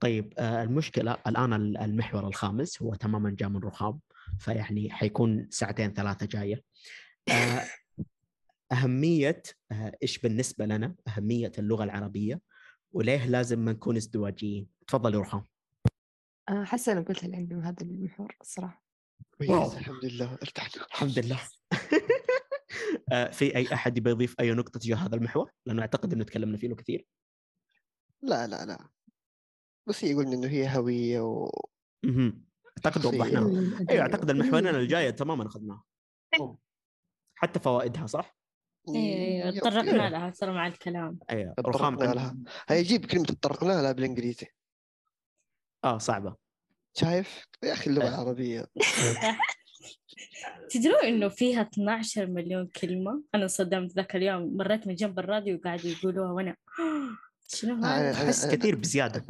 طيب 0.00 0.34
آه، 0.38 0.62
المشكلة 0.62 1.18
الآن 1.26 1.52
ال- 1.52 1.76
المحور 1.76 2.26
الخامس 2.26 2.82
هو 2.82 2.94
تماما 2.94 3.30
جاء 3.30 3.48
من 3.48 3.60
رخام 3.60 4.00
فيعني 4.38 4.90
حيكون 4.90 5.48
ساعتين 5.50 5.92
ثلاثة 5.94 6.26
جاية. 6.26 6.62
آه، 7.28 7.62
أهمية 8.72 9.42
آه، 9.72 9.96
إيش 10.02 10.18
بالنسبة 10.18 10.66
لنا؟ 10.66 10.94
أهمية 11.08 11.52
اللغة 11.58 11.84
العربية 11.84 12.40
وليه 12.92 13.26
لازم 13.26 13.58
ما 13.58 13.72
نكون 13.72 13.96
ازدواجيين؟ 13.96 14.66
تفضل 14.86 15.14
يا 15.14 15.18
رخام. 15.20 15.44
حاسة 16.64 16.92
أنا 16.92 17.00
قلت 17.00 17.24
اللي 17.24 17.36
عندي 17.36 17.54
بهذا 17.54 17.76
المحور 17.82 18.36
الصراحة. 18.40 18.83
كويس 19.38 19.50
واو. 19.50 19.72
الحمد 19.72 20.04
لله 20.04 20.32
ارتحنا 20.32 20.86
الحمد 20.86 21.18
لله. 21.18 21.40
آه، 23.12 23.30
في 23.30 23.56
أي 23.56 23.74
أحد 23.74 23.98
يبي 23.98 24.10
يضيف 24.10 24.34
أي 24.40 24.50
نقطة 24.50 24.80
تجاه 24.80 24.96
هذا 24.96 25.16
المحور؟ 25.16 25.50
لأنه 25.66 25.82
أعتقد 25.82 26.12
إنه 26.12 26.24
تكلمنا 26.24 26.56
فيه 26.56 26.68
له 26.68 26.74
كثير. 26.74 27.06
لا 28.22 28.46
لا 28.46 28.66
لا. 28.66 28.88
بس 29.86 30.04
هي 30.04 30.14
قلنا 30.14 30.32
إنه 30.32 30.48
هي 30.48 30.76
هوية 30.76 31.20
و... 31.20 31.50
أعتقد. 32.76 33.06
وضحناها. 33.06 33.48
أيوه 33.48 33.90
أيوة 33.90 34.02
أعتقد 34.02 34.30
المحورين 34.30 34.66
الجاية 34.66 35.10
تماما 35.10 35.46
أخذناها. 35.46 35.84
حتى 37.34 37.60
فوائدها 37.60 38.06
صح؟ 38.06 38.36
أيوه 38.88 39.44
أيوه. 39.44 39.50
تطرقنا 39.50 40.10
لها 40.10 40.30
ترى 40.30 40.52
مع 40.52 40.66
الكلام. 40.66 41.18
أيوه 41.30 41.54
رخام 41.58 41.96
تطرقنا 41.96 42.14
لها. 42.14 42.36
هي 42.68 42.82
جيب 42.82 43.06
كلمة 43.06 43.24
تطرقنا 43.24 43.82
لها 43.82 43.92
بالإنجليزي. 43.92 44.46
آه 45.84 45.98
صعبة. 45.98 46.43
شايف؟ 46.94 47.44
يا 47.62 47.72
أخي 47.72 47.90
اللغة. 47.90 48.08
العربية. 48.14 48.66
تدرون 50.70 51.04
إنه 51.04 51.28
فيها 51.28 51.62
12 51.62 52.26
مليون 52.26 52.66
كلمة؟ 52.66 53.22
أنا 53.34 53.42
انصدمت 53.42 53.92
ذاك 53.92 54.16
اليوم. 54.16 54.56
مريت 54.56 54.86
من 54.86 54.94
جنب 54.94 55.18
الراديو 55.18 55.56
وقاعدوا 55.56 55.90
يقولوها 55.90 56.32
وأنا 56.32 56.56
شنو 57.54 57.84
هذا؟ 57.84 58.12
أحس 58.12 58.46
كثير 58.46 58.74
بزيادة. 58.74 59.24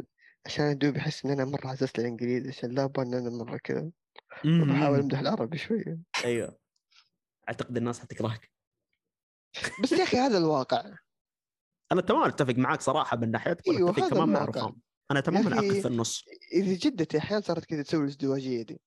عشان 0.45 0.65
ادوب 0.65 0.95
أحس 0.95 1.25
إن 1.25 1.31
أنا 1.31 1.45
مرة 1.45 1.67
عززت 1.67 1.99
الإنجليزي 1.99 2.49
عشان 2.49 2.71
لا 2.71 2.83
أبغى 2.83 3.05
إن 3.05 3.13
أنا 3.13 3.29
مرة 3.29 3.57
كذا. 3.57 3.89
بحاول 4.45 4.99
أمدح 4.99 5.19
العربي 5.19 5.57
شوية. 5.57 5.99
أيوه. 6.25 6.57
أعتقد 7.49 7.77
الناس 7.77 7.99
حتكرهك. 7.99 8.51
بس 9.83 9.91
يا 9.91 10.03
أخي 10.03 10.17
هذا 10.17 10.37
الواقع. 10.37 10.91
أنا 11.91 12.01
تماما 12.01 12.27
أتفق 12.27 12.55
معك 12.57 12.81
صراحة 12.81 13.17
من 13.17 13.31
ناحيتك 13.31 13.67
واتفق 13.67 13.99
هذا 14.03 14.09
كمان 14.09 14.29
مع 14.29 14.43
الواقع. 14.43 14.71
أنا 15.11 15.19
تماما 15.19 15.59
اقف 15.59 15.81
في 15.81 15.87
النص. 15.87 16.25
إذا 16.53 16.73
جدتي 16.73 17.17
أحيانا 17.17 17.41
صارت 17.41 17.65
كذا 17.65 17.83
تسوي 17.83 18.01
الازدواجيه 18.03 18.61
دي. 18.61 18.81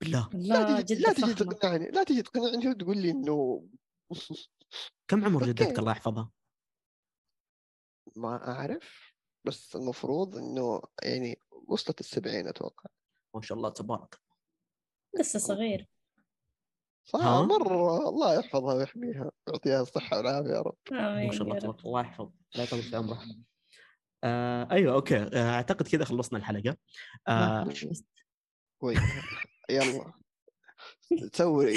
بالله 0.00 0.28
لا 0.32 0.70
لا 0.70 0.80
تجي 0.80 0.94
لا 0.94 1.12
تقنعني 1.12 1.90
لا 1.90 2.04
تجي 2.04 2.22
تقنعني 2.22 2.68
وتقول 2.68 2.98
لي 2.98 3.10
إنه 3.10 3.64
كم 5.08 5.24
عمر. 5.24 5.46
جدتك 5.46 5.78
الله 5.78 5.92
يحفظها؟ 5.92 6.30
ما 8.16 8.48
أعرف 8.48 9.14
بس 9.44 9.76
المفروض 9.76 10.36
إنه 10.36 10.82
يعني 11.02 11.38
وصلت 11.68 12.00
السبعين 12.00 12.48
أتوقع. 12.48 12.90
ما 13.34 13.42
شاء 13.42 13.58
الله 13.58 13.70
تبارك. 13.70 14.20
لسه 15.18 15.38
صغير. 15.38 15.88
صح؟ 17.04 17.20
مرة. 17.20 18.08
الله 18.08 18.34
يحفظها 18.38 18.74
ويحميها 18.74 19.30
ويعطيها 19.46 19.80
الصحة 19.82 20.16
والعافية 20.16 20.50
يا 20.50 20.60
رب. 20.60 20.76
ما 20.92 21.30
شاء 21.32 21.42
الله 21.42 21.58
تبارك 21.58 21.84
الله 21.86 22.00
يحفظ. 22.00 22.30
لا 22.54 22.62
يطول 22.62 22.82
في 22.82 22.96
عمره 22.96 23.24
آه 24.24 24.68
أيوه 24.70 24.94
okay. 24.94 25.16
آه 25.16 25.54
أعتقد 25.54 25.88
كذا 25.88 26.04
خلصنا 26.04 26.38
الحلقة. 26.38 26.76
آه 27.28 27.64
خلصت. 27.64 28.04
كويس. 28.78 29.00
يلا. 29.70 30.12
سوي 31.32 31.76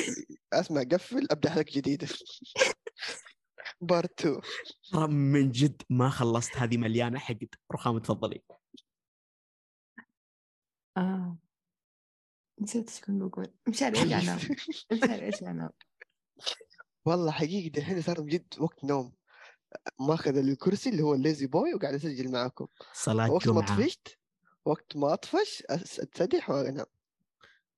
أسمع 0.53 0.83
قفل 0.83 1.27
أبدأ 1.31 1.49
حلقة 1.49 1.65
جديدة. 1.73 2.07
part 3.82 4.19
2 4.25 4.41
ترى 4.91 5.07
من 5.07 5.51
جد 5.51 5.81
ما 5.89 6.09
خلصت 6.09 6.57
هذه 6.57 6.77
مليانة 6.77 7.19
حقد. 7.19 7.55
رخام 7.71 7.97
تفضلي. 7.99 8.43
آه. 10.97 11.37
نسيت 12.61 12.89
إيش 12.89 13.01
كنت 13.01 13.21
بقول. 13.21 13.53
مشاري 13.67 14.01
ارجع 14.01 14.19
انام 14.19 14.39
مشاري 14.91 15.25
ارجع 15.25 15.51
انام 15.51 15.69
والله 17.05 17.31
حقيقة 17.31 17.77
الحين 17.79 18.01
صار 18.01 18.21
بجد 18.21 18.53
وقت 18.59 18.83
نوم. 18.83 19.13
ماخذ 19.99 20.38
الكرسي 20.38 20.89
اللي 20.89 21.01
هو 21.03 21.13
ال 21.13 21.20
Lazy 21.20 21.47
Boy 21.47 21.74
وقاعد 21.74 21.93
أسجل 21.93 22.32
معاكم. 22.32 22.67
صلاة 22.93 23.32
وقت 23.32 23.47
ما 23.47 23.61
جمعة. 23.61 23.78
طفشت 23.78 24.17
وقت 24.65 24.95
ما 24.97 25.13
أطفش 25.13 25.63
اتسدح 25.69 26.49
وانام 26.49 26.86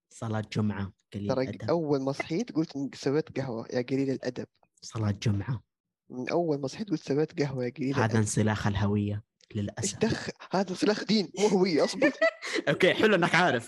صلاة 0.09 0.43
جمعة 0.53 0.93
قليل 1.13 1.27
ترى 1.27 1.57
أول 1.69 2.01
ما 2.01 2.11
صحيت 2.11 2.51
قلت 2.51 2.95
سويت 2.95 3.39
قهوة 3.39 3.67
يا 3.73 3.81
قليل 3.81 4.09
الأدب. 4.09 4.47
صلاة 4.81 5.11
جمعة. 5.11 5.63
من 6.09 6.29
أول 6.29 6.59
ما 6.61 6.67
صحيت 6.67 6.89
قلت 6.89 7.03
سويت 7.03 7.41
قهوة 7.41 7.65
يا 7.65 7.69
قليل 7.69 7.95
هذا 7.95 8.17
انسلاخ 8.17 8.67
الهوية 8.67 9.13
إيش 9.51 9.57
للاسف 9.63 9.97
دخل 9.99 10.31
هذا 10.51 10.73
سلاخ 10.73 11.03
دين 11.03 11.31
مو 11.39 11.47
هوية 11.47 11.83
أصبر. 11.83 12.11
okay 12.69 12.93
حلو 12.93 13.15
إنك 13.15 13.35
عارف. 13.35 13.67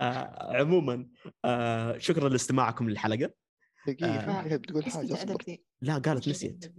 آه 0.00 0.56
عموما 0.56 1.08
آه 1.44 1.98
شكرا 1.98 2.28
لاستماعكم 2.28 2.88
للحلقة. 2.90 3.30
دقيقة 3.86 4.16
آه. 4.38 4.42
حاجة 4.42 4.56
بتقول 4.56 4.84
ادب 4.84 5.38
دي؟ 5.38 5.64
لا 5.80 5.98
قالت 5.98 6.28
نسيت؟ 6.28 6.74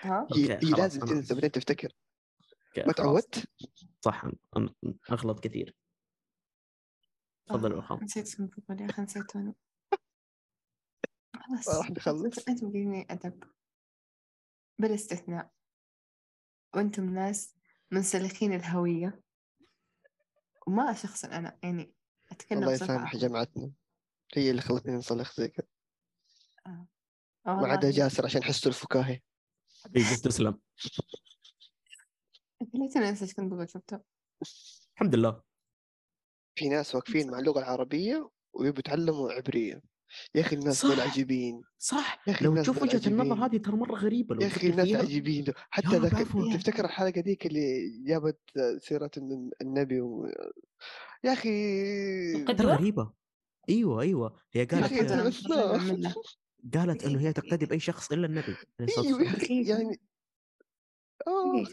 ها؟ 0.00 0.26
هي 0.36 0.46
لازم 0.62 1.00
أنا- 1.00 1.08
تنسى 1.08 1.34
بعدين 1.34 1.50
تفتكر 1.52 1.92
ما. 2.86 2.92
تعودت 2.92 3.48
صح 4.00 4.26
أنا- 4.26 4.34
أنا 4.56 4.74
أغلط 5.10 5.40
كثير 5.40 5.76
تفضل 7.46 7.72
آه، 7.72 7.76
رخام 7.78 8.04
نسيت 8.04 8.26
اسم 8.26 8.44
الفضل 8.44 8.80
يا 8.80 8.90
أخي 8.90 9.02
نسيت 9.02 9.36
أنا 9.36 9.54
خلاص 11.36 11.68
راح 11.68 11.90
نخلص. 11.90 12.48
أنتم 12.48 12.72
قايلين 12.72 13.06
أدب 13.10 13.44
بالاستثناء 14.78 15.50
وأنتم 16.74 17.14
ناس 17.14 17.56
منسلخين 17.90 18.52
الهوية 18.52 19.20
وما 20.66 20.92
شخصا 20.92 21.28
أنا 21.28 21.58
يعني 21.62 21.94
أتكلم 22.30 22.58
الله 22.58 22.72
يسامح 22.72 22.92
عامة. 23.08 23.18
جامعتنا 23.20 23.72
هي 24.36 24.50
اللي 24.50 24.62
خلتني 24.62 24.92
نصلخ 24.96 25.36
زي 25.40 25.48
كذا 25.48 25.66
ما 27.46 27.68
عدا 27.68 27.90
جاسر 27.90 28.24
عشان 28.24 28.42
حسه 28.44 28.68
الفكاهي 28.68 29.20
حبيبي 29.84 30.16
تسلم. 30.16 30.60
خليتني 32.72 33.08
انسى 33.08 33.24
إيش 33.24 33.34
كنت 33.34 33.52
بقول 33.52 33.70
شفته 33.70 34.00
الحمد 34.94 35.14
لله. 35.14 35.42
في 36.54 36.68
ناس 36.68 36.94
واقفين 36.94 37.30
مع 37.30 37.38
اللغة 37.38 37.58
العربية 37.58 38.30
ويبوا 38.52 38.78
يتعلموا 38.78 39.32
عبرية. 39.32 39.82
يا 40.34 40.40
أخي 40.40 40.56
الناس 40.56 40.86
دول. 40.86 41.00
عجيبين. 41.00 41.62
صح. 41.78 42.22
يا 42.28 42.32
أخي 42.32 42.44
لو 42.44 42.62
تشوف 42.62 42.82
وجهة 42.82 43.08
النظر. 43.08 43.44
هذه 43.44 43.56
ترى 43.56 43.76
مرة 43.76 43.94
غريبة 43.94 44.34
لو 44.34 44.40
يا 44.40 44.46
أخي 44.46 44.66
الناس. 44.66 44.88
عجيبين. 44.94 45.44
حتى 45.70 45.98
ذاك. 45.98 46.26
تفتكر 46.54 46.84
الحلقة 46.84 47.20
ذيك 47.20 47.46
اللي 47.46 47.90
جابت 48.06 48.40
سيرة 48.78 49.10
النبي 49.62 50.00
و... 50.00 50.26
يا 51.24 51.32
أخي 51.32 52.44
ترى 52.44 52.54
قدوة؟ 52.54 52.74
غريبة. 52.74 53.12
أيوه 53.68 54.02
أيوه. 54.02 54.40
هي 54.52 54.60
يا 54.60 54.64
قالت 54.64 54.92
قالت 56.74 57.04
إنه 57.04 57.20
هي 57.20 57.32
دقيقة، 57.32 57.48
تقتدي 57.48 57.66
بأي 57.66 57.80
شخص 57.80 58.12
إلا 58.12 58.26
النبي 58.26 58.56
أيوه. 58.80 59.22
أخي 59.22 59.36
دقيقة. 59.36 59.78
يعني 59.78 60.00
آه. 61.26 61.64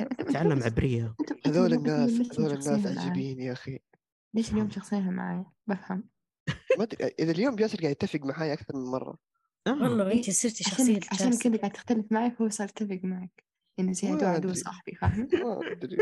أنتم 0.00 0.32
تعلم 0.32 0.62
عبرية 0.62 1.14
هذول 1.46 1.72
الناس 1.72 2.10
هذول 2.10 2.52
الناس؟ 2.52 2.98
عجيبين 2.98 3.40
يا 3.40 3.52
أخي 3.52 3.78
ليش 4.34 4.52
اليوم 4.52 4.70
شخصيها 4.70 5.10
معايا 5.10 5.44
بفهم 5.66 6.04
ما 6.78 6.84
أدري 6.84 7.06
إذا 7.18 7.30
اليوم 7.30 7.56
جاسر 7.56 7.80
قاعد 7.80 7.92
يتفق 7.92 8.20
معي 8.20 8.52
أكثر 8.52 8.76
من 8.76 8.84
مرة 8.84 9.18
آه. 9.66 9.70
والله 9.70 10.12
أنت 10.12 10.30
صرتي 10.30 10.64
شخصية 10.64 11.00
عشان 11.12 11.38
كذا 11.38 11.56
قاعد 11.56 11.72
تختلف 11.72 12.12
معي 12.12 12.30
فهو 12.30 12.48
صار 12.48 12.68
يتفق 12.68 13.00
معك 13.02 13.44
يعني 13.78 13.94
زي 13.94 14.08
عدو 14.08 14.26
عدو. 14.26 14.54
صاحبي 14.54 14.94
فاهم 14.94 15.28
ما 15.32 15.72
أدري 15.72 15.96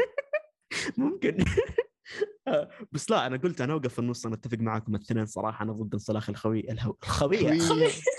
ممكن 0.98 1.36
بس 2.92 3.10
لا 3.10 3.26
أنا 3.26 3.36
قلت 3.36 3.60
أنا 3.60 3.72
أوقف 3.72 3.92
في 3.92 3.98
النص 3.98 4.26
أنا 4.26 4.34
أتفق 4.34 4.58
معاكم 4.58 4.94
الاثنين 4.94 5.26
صراحة 5.26 5.64
أنا 5.64 5.72
ضد 5.72 5.94
انسلاخ 5.94 6.30
الخوي 6.30 6.60
الهو... 6.60 6.96
الخوية. 7.02 7.52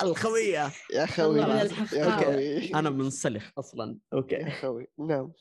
الخوية. 0.04 0.72
يا 0.96 1.06
خوي. 1.06 1.40
يا 1.40 2.80
أنا 2.80 2.90
منسلخ 2.90 3.52
أصلا. 3.58 3.98
أوكي. 4.14 4.36
يا 4.36 4.50
خوي. 4.50 4.88
نعم. 5.00 5.32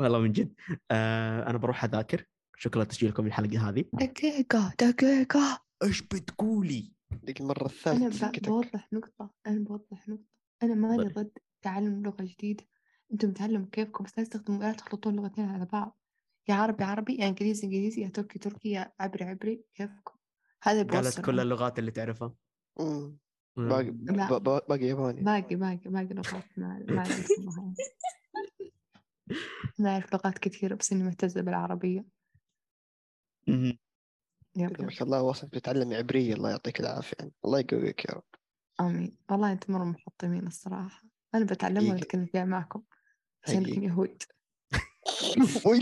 والله 0.00 0.18
من 0.18 0.32
جد. 0.32 0.54
آه 0.90 1.50
أنا 1.50 1.58
بروح 1.58 1.84
أذاكر. 1.84 2.24
شكرا 2.56 2.82
لتسجيلكم 2.82 3.26
الحلقة 3.26 3.68
هذه. 3.68 3.84
دقيقة 3.92 4.72
دقيقة. 4.80 5.64
إيش 5.82 6.02
بتقولي؟ 6.02 6.92
ديك 7.22 7.40
المره 7.40 7.58
أنا 7.58 7.66
الثالثه 7.66 8.10
سكتك 8.10 8.48
بوضح 8.48 8.88
نقطة. 8.92 9.30
أنا 9.46 9.64
بوضح 9.64 10.08
نقطة. 10.08 10.24
أنا 10.62 10.74
مالي 10.74 11.04
طيب. 11.04 11.18
ضد 11.18 11.38
تعلم 11.62 12.02
لغة 12.02 12.22
جديدة. 12.22 12.64
أنتم 13.12 13.32
تعلموا 13.32 13.66
كيفكم 13.72 14.04
بس 14.04 14.18
لا 14.18 14.24
تستخدموا 14.24 14.60
لا 14.60 14.72
تخلطون 14.72 15.16
لغتين 15.16 15.48
على 15.48 15.64
بعض. 15.64 15.98
يا 16.48 16.54
عربي 16.54 16.84
عربي 16.84 17.16
يا 17.16 17.28
إنجليزي 17.28 17.66
إنجليزي 17.66 18.02
يا 18.02 18.08
تركي 18.08 18.38
تركي 18.38 18.70
يا 18.70 18.92
عبري 19.00 19.24
عبري 19.24 19.64
كيفكم 19.74 20.14
هذا 20.62 20.82
قالت 20.82 21.20
كل. 21.20 21.40
اللغات 21.40 21.78
اللي 21.78 21.90
تعرفها 21.90 22.34
مم. 22.80 23.18
مم. 23.56 23.68
باقي 23.68 23.90
باقي 24.68 24.86
ياباني 24.86 25.20
باقي 25.22 25.56
باقي 25.56 25.76
باقي 25.86 26.14
لغات 26.14 26.58
ما 26.58 26.84
ما. 26.88 27.04
أنا 29.80 29.90
أعرف 29.94 30.14
لغات 30.14 30.38
كثيرة 30.38 30.74
بس 30.74 30.92
بالعربية 31.38 32.04
مهم. 33.48 33.78
يب 34.56 34.82
ما. 34.82 34.90
شاء 34.90 35.04
الله 35.04 35.22
واصل 35.22 35.46
بتتعلم 35.46 35.92
عبرية 35.92 36.34
الله 36.34 36.50
يعطيك 36.50 36.80
العافية 36.80 37.16
يعني. 37.18 37.32
الله 37.44 37.58
يقويك 37.58 38.04
يا 38.04 38.14
رب 38.14 38.24
آمين 38.80 39.16
والله 39.30 39.52
أنتم 39.52 39.72
مرة 39.72 39.84
محطمين 39.84 40.46
الصراحة 40.46 41.02
أنا 41.34 41.44
بتعلمها. 41.44 41.94
وأتكلم 41.94 42.26
فيها 42.26 42.44
معكم 42.44 42.82
عشان 43.44 43.82
يهود 43.84 44.22
وال 45.66 45.80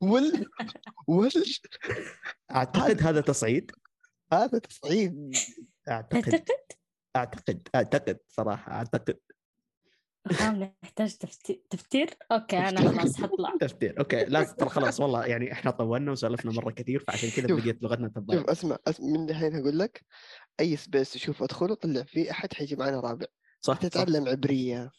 وال 0.00 0.46
وال 1.08 1.32
أعتقد 2.50 3.02
هذا 3.02 3.20
تصعيد. 3.20 3.70
هذا 4.32 4.58
تصعيد. 4.58 5.34
أعتقد؟ 5.88 6.44
أعتقد؟ 7.16 7.68
أعتقد. 7.74 8.18
صراحة 8.28 8.72
أعتقد. 8.72 9.18
آه، 10.40 10.72
نحتاج 10.84 11.16
تفت- 11.16 11.62
تفكير 11.70 12.10
أوكي 12.32 12.58
أنا. 12.58 12.90
خلاص 13.00 13.16
حطلع. 13.16 13.56
تفكير 13.60 13.98
okay 13.98 14.24
لا 14.24 14.42
ترى 14.42 14.68
خلاص 14.68 15.00
والله 15.00 15.26
يعني 15.26 15.52
إحنا 15.52 15.70
طولنا 15.70 16.12
وسولفنا 16.12 16.52
مرة 16.52 16.70
كثير 16.70 17.04
فعشان 17.06 17.30
كذا 17.30 17.48
شوف. 17.48 17.60
بقيت 17.60 17.82
لغتنا 17.82 18.06
شوف 18.08 18.14
تتضايق 18.16 18.50
أسمع, 18.50 18.78
أسمع 18.86 19.06
من 19.08 19.30
الحين 19.30 19.56
هقول 19.56 19.78
لك 19.78 20.04
أي 20.60 20.76
space 20.76 21.12
تشوف 21.12 21.42
ادخله 21.42 21.74
طلع 21.74 22.02
فيه 22.02 22.30
أحد 22.30 22.54
حيجي 22.54 22.76
معنا 22.76 23.00
رابع. 23.00 23.26
صح 23.60 23.74
صح. 23.74 23.80
تتعلم 23.88 24.28
عبرية. 24.28 24.90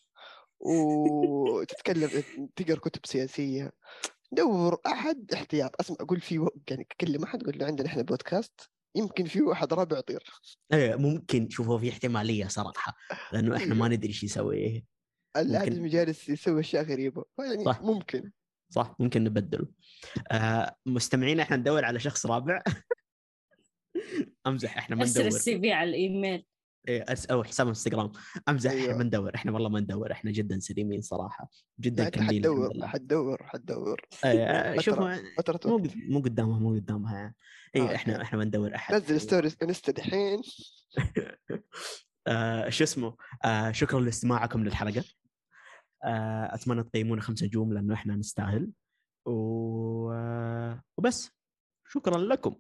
وتتكلم 0.66 2.24
تقرأ 2.56 2.80
كتب 2.80 3.06
سياسية. 3.06 3.72
دور 4.32 4.78
أحد 4.88 5.32
احتياط. 5.34 5.76
أسمع 5.80 5.98
أقول 6.00 6.22
في 6.22 6.40
و- 6.40 6.56
يعني 6.70 6.88
كلم 7.02 7.24
أحد 7.24 7.44
قول 7.44 7.58
له 7.60 7.66
عندنا 7.66 7.88
إحنا 7.88 8.02
بودكاست 8.02 8.70
يمكن 8.96 9.26
في 9.26 9.42
واحد 9.42 9.74
رابع 9.74 9.98
يطير. 9.98 10.24
إيه 10.74 10.96
ممكن. 10.96 11.50
شوفوا 11.50 11.78
في 11.78 11.90
احتمالية 11.90 12.48
صراحة 12.48 12.96
لأنه 13.34 13.56
إحنا 13.58 13.76
ما 13.76 13.88
ندري 13.88 14.08
إيش 14.08 14.24
يسوي. 14.24 14.86
الأحد 15.38 15.66
ممكن. 15.66 15.78
المجالس 15.78 16.30
يسوي 16.30 16.60
أشياء 16.60 16.84
غريبة. 16.84 17.24
يعني 17.40 17.64
صح. 17.64 17.82
ممكن. 17.82 18.32
صح 18.70 18.96
ممكن 19.00 19.24
نبدله. 19.24 19.68
آه 20.32 20.76
مستمعين 20.86 21.40
إحنا 21.40 21.58
ندور 21.58 21.86
على 21.86 22.00
شخص 22.00 22.26
رابع. 22.26 22.64
أمزح 24.48 24.78
إحنا 24.78 24.96
ما 24.96 25.02
أرسل 25.02 25.20
ندور. 25.20 25.28
ال 25.28 25.44
C 25.44 25.60
V 25.60 25.72
على 25.72 25.90
الإيميل. 25.90 26.24
إيه 26.24 26.46
أو 27.32 27.44
حساب 27.44 27.68
إنستغرام. 27.68 28.12
امزح 28.50 28.72
إحنا 28.72 28.84
أيوة. 28.84 28.98
ما 28.98 29.04
ندور 29.04 29.36
إحنا 29.36 29.52
والله 29.52 29.70
ما 29.70 29.80
ندور 29.80 30.12
إحنا 30.12 30.32
جدا 30.32 30.60
سليمين 30.60 31.02
صراحة 31.02 31.50
جدا 31.80 32.10
كاملين 32.10 32.44
حتدور 32.44 32.88
حتدور 32.88 33.44
حتدور. 33.44 34.02
إيه، 34.26 34.80
شوفوا 34.82 35.16
فترة 35.38 35.60
مو 35.66 35.88
مو 35.96 36.20
قدامها 36.20 36.60
مو 36.60 36.74
قدامها 36.74 37.18
يعني. 37.18 37.36
آه، 37.76 37.80
اي 37.80 37.96
إحنا 37.96 38.14
okay. 38.14 38.24
إحنا 38.24 38.38
ما 38.40 38.46
ندور 38.46 38.76
أحد. 38.76 38.96
نزل 38.96 39.22
stories 39.22 39.58
إنستا 39.64 39.92
دحين. 39.92 40.42
آه 42.28 42.70
شو 42.70 42.84
اسمه؟ 42.84 43.16
آه 43.46 43.72
شكرا 43.72 44.00
لاستماعكم 44.00 44.64
للحلقة. 44.64 45.04
آه 46.06 46.56
أتمنى 46.56 46.84
تقيمونا 46.84 47.22
خمسة 47.22 47.46
نجوم 47.46 47.74
لأنه 47.74 47.94
إحنا 47.94 48.16
نستاهل. 48.16 48.70
و... 49.26 50.12
آه، 50.12 50.82
وبس. 50.98 51.32
شكرا 51.90 52.18
لكم. 52.18 52.56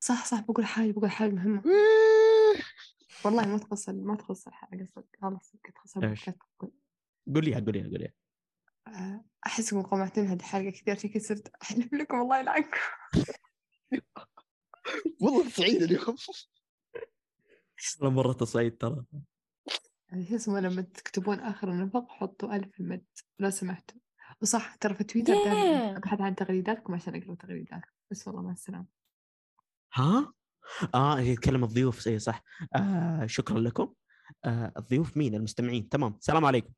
صح 0.00 0.24
صح 0.24 0.40
بقول 0.40 0.66
حاجة 0.66 0.92
بقول 0.92 1.10
حاجة 1.10 1.30
مهمة. 1.30 1.62
والله 3.24 3.46
ما 3.46 3.58
تخص 3.58 3.88
ما 3.88 4.16
تخص 4.16 4.46
الحلقة 4.46 4.84
صدق 4.84 5.06
والله 5.22 5.38
صدق 5.42 5.60
تخص؟ 5.74 5.96
البودكاست. 5.96 6.38
قوليها 7.34 7.60
قوليها 7.60 7.84
قوليها. 7.84 8.12
آه، 8.88 9.24
أحسكم 9.46 9.82
قمعتين 9.82 10.26
هذه 10.26 10.36
الحلقة 10.36 10.70
كثير 10.70 10.94
عشان 10.94 11.10
كذا 11.10 11.22
صرت 11.22 11.52
أحلف 11.62 11.92
لكم 11.94 12.20
الله 12.20 12.40
يلعنكم 12.40 12.78
والله 15.20 15.48
سعيد 15.58 15.82
اليوم. 15.82 16.16
والله 18.00 18.14
مرة 18.16 18.32
تصعيد 18.32 18.76
ترى. 18.76 19.04
شو 20.28 20.34
اسمه 20.36 20.60
لما 20.60 20.82
تكتبون 20.82 21.40
آخر 21.40 21.70
النفق 21.70 22.08
حطوا 22.08 22.56
ألف 22.56 22.80
المد 22.80 23.04
لو 23.38 23.50
سمحتوا. 23.50 24.00
وصح 24.42 24.74
ترى 24.74 24.94
في 24.94 25.04
تويتر 25.04 25.32
Yeah. 25.34 25.96
أبحث 25.96 26.20
عن 26.20 26.34
تغريداتكم 26.34 26.94
عشان 26.94 27.22
أقرأ 27.22 27.34
تغريداتكم. 27.34 27.90
بس 28.10 28.28
والله 28.28 28.42
مع 28.42 28.52
السلامة. 28.52 28.86
ها؟ 29.94 30.32
آه 30.94 31.20
يتكلم 31.20 31.64
الضيوف 31.64 32.08
اي 32.08 32.18
صح. 32.18 32.42
آه 32.76 33.26
شكرا 33.26 33.58
لكم. 33.58 33.92
آه 34.44 34.72
الضيوف 34.76 35.16
مين؟ 35.16 35.34
المستمعين. 35.34 35.88
تمام. 35.88 36.16
السلام 36.20 36.44
عليكم. 36.44 36.72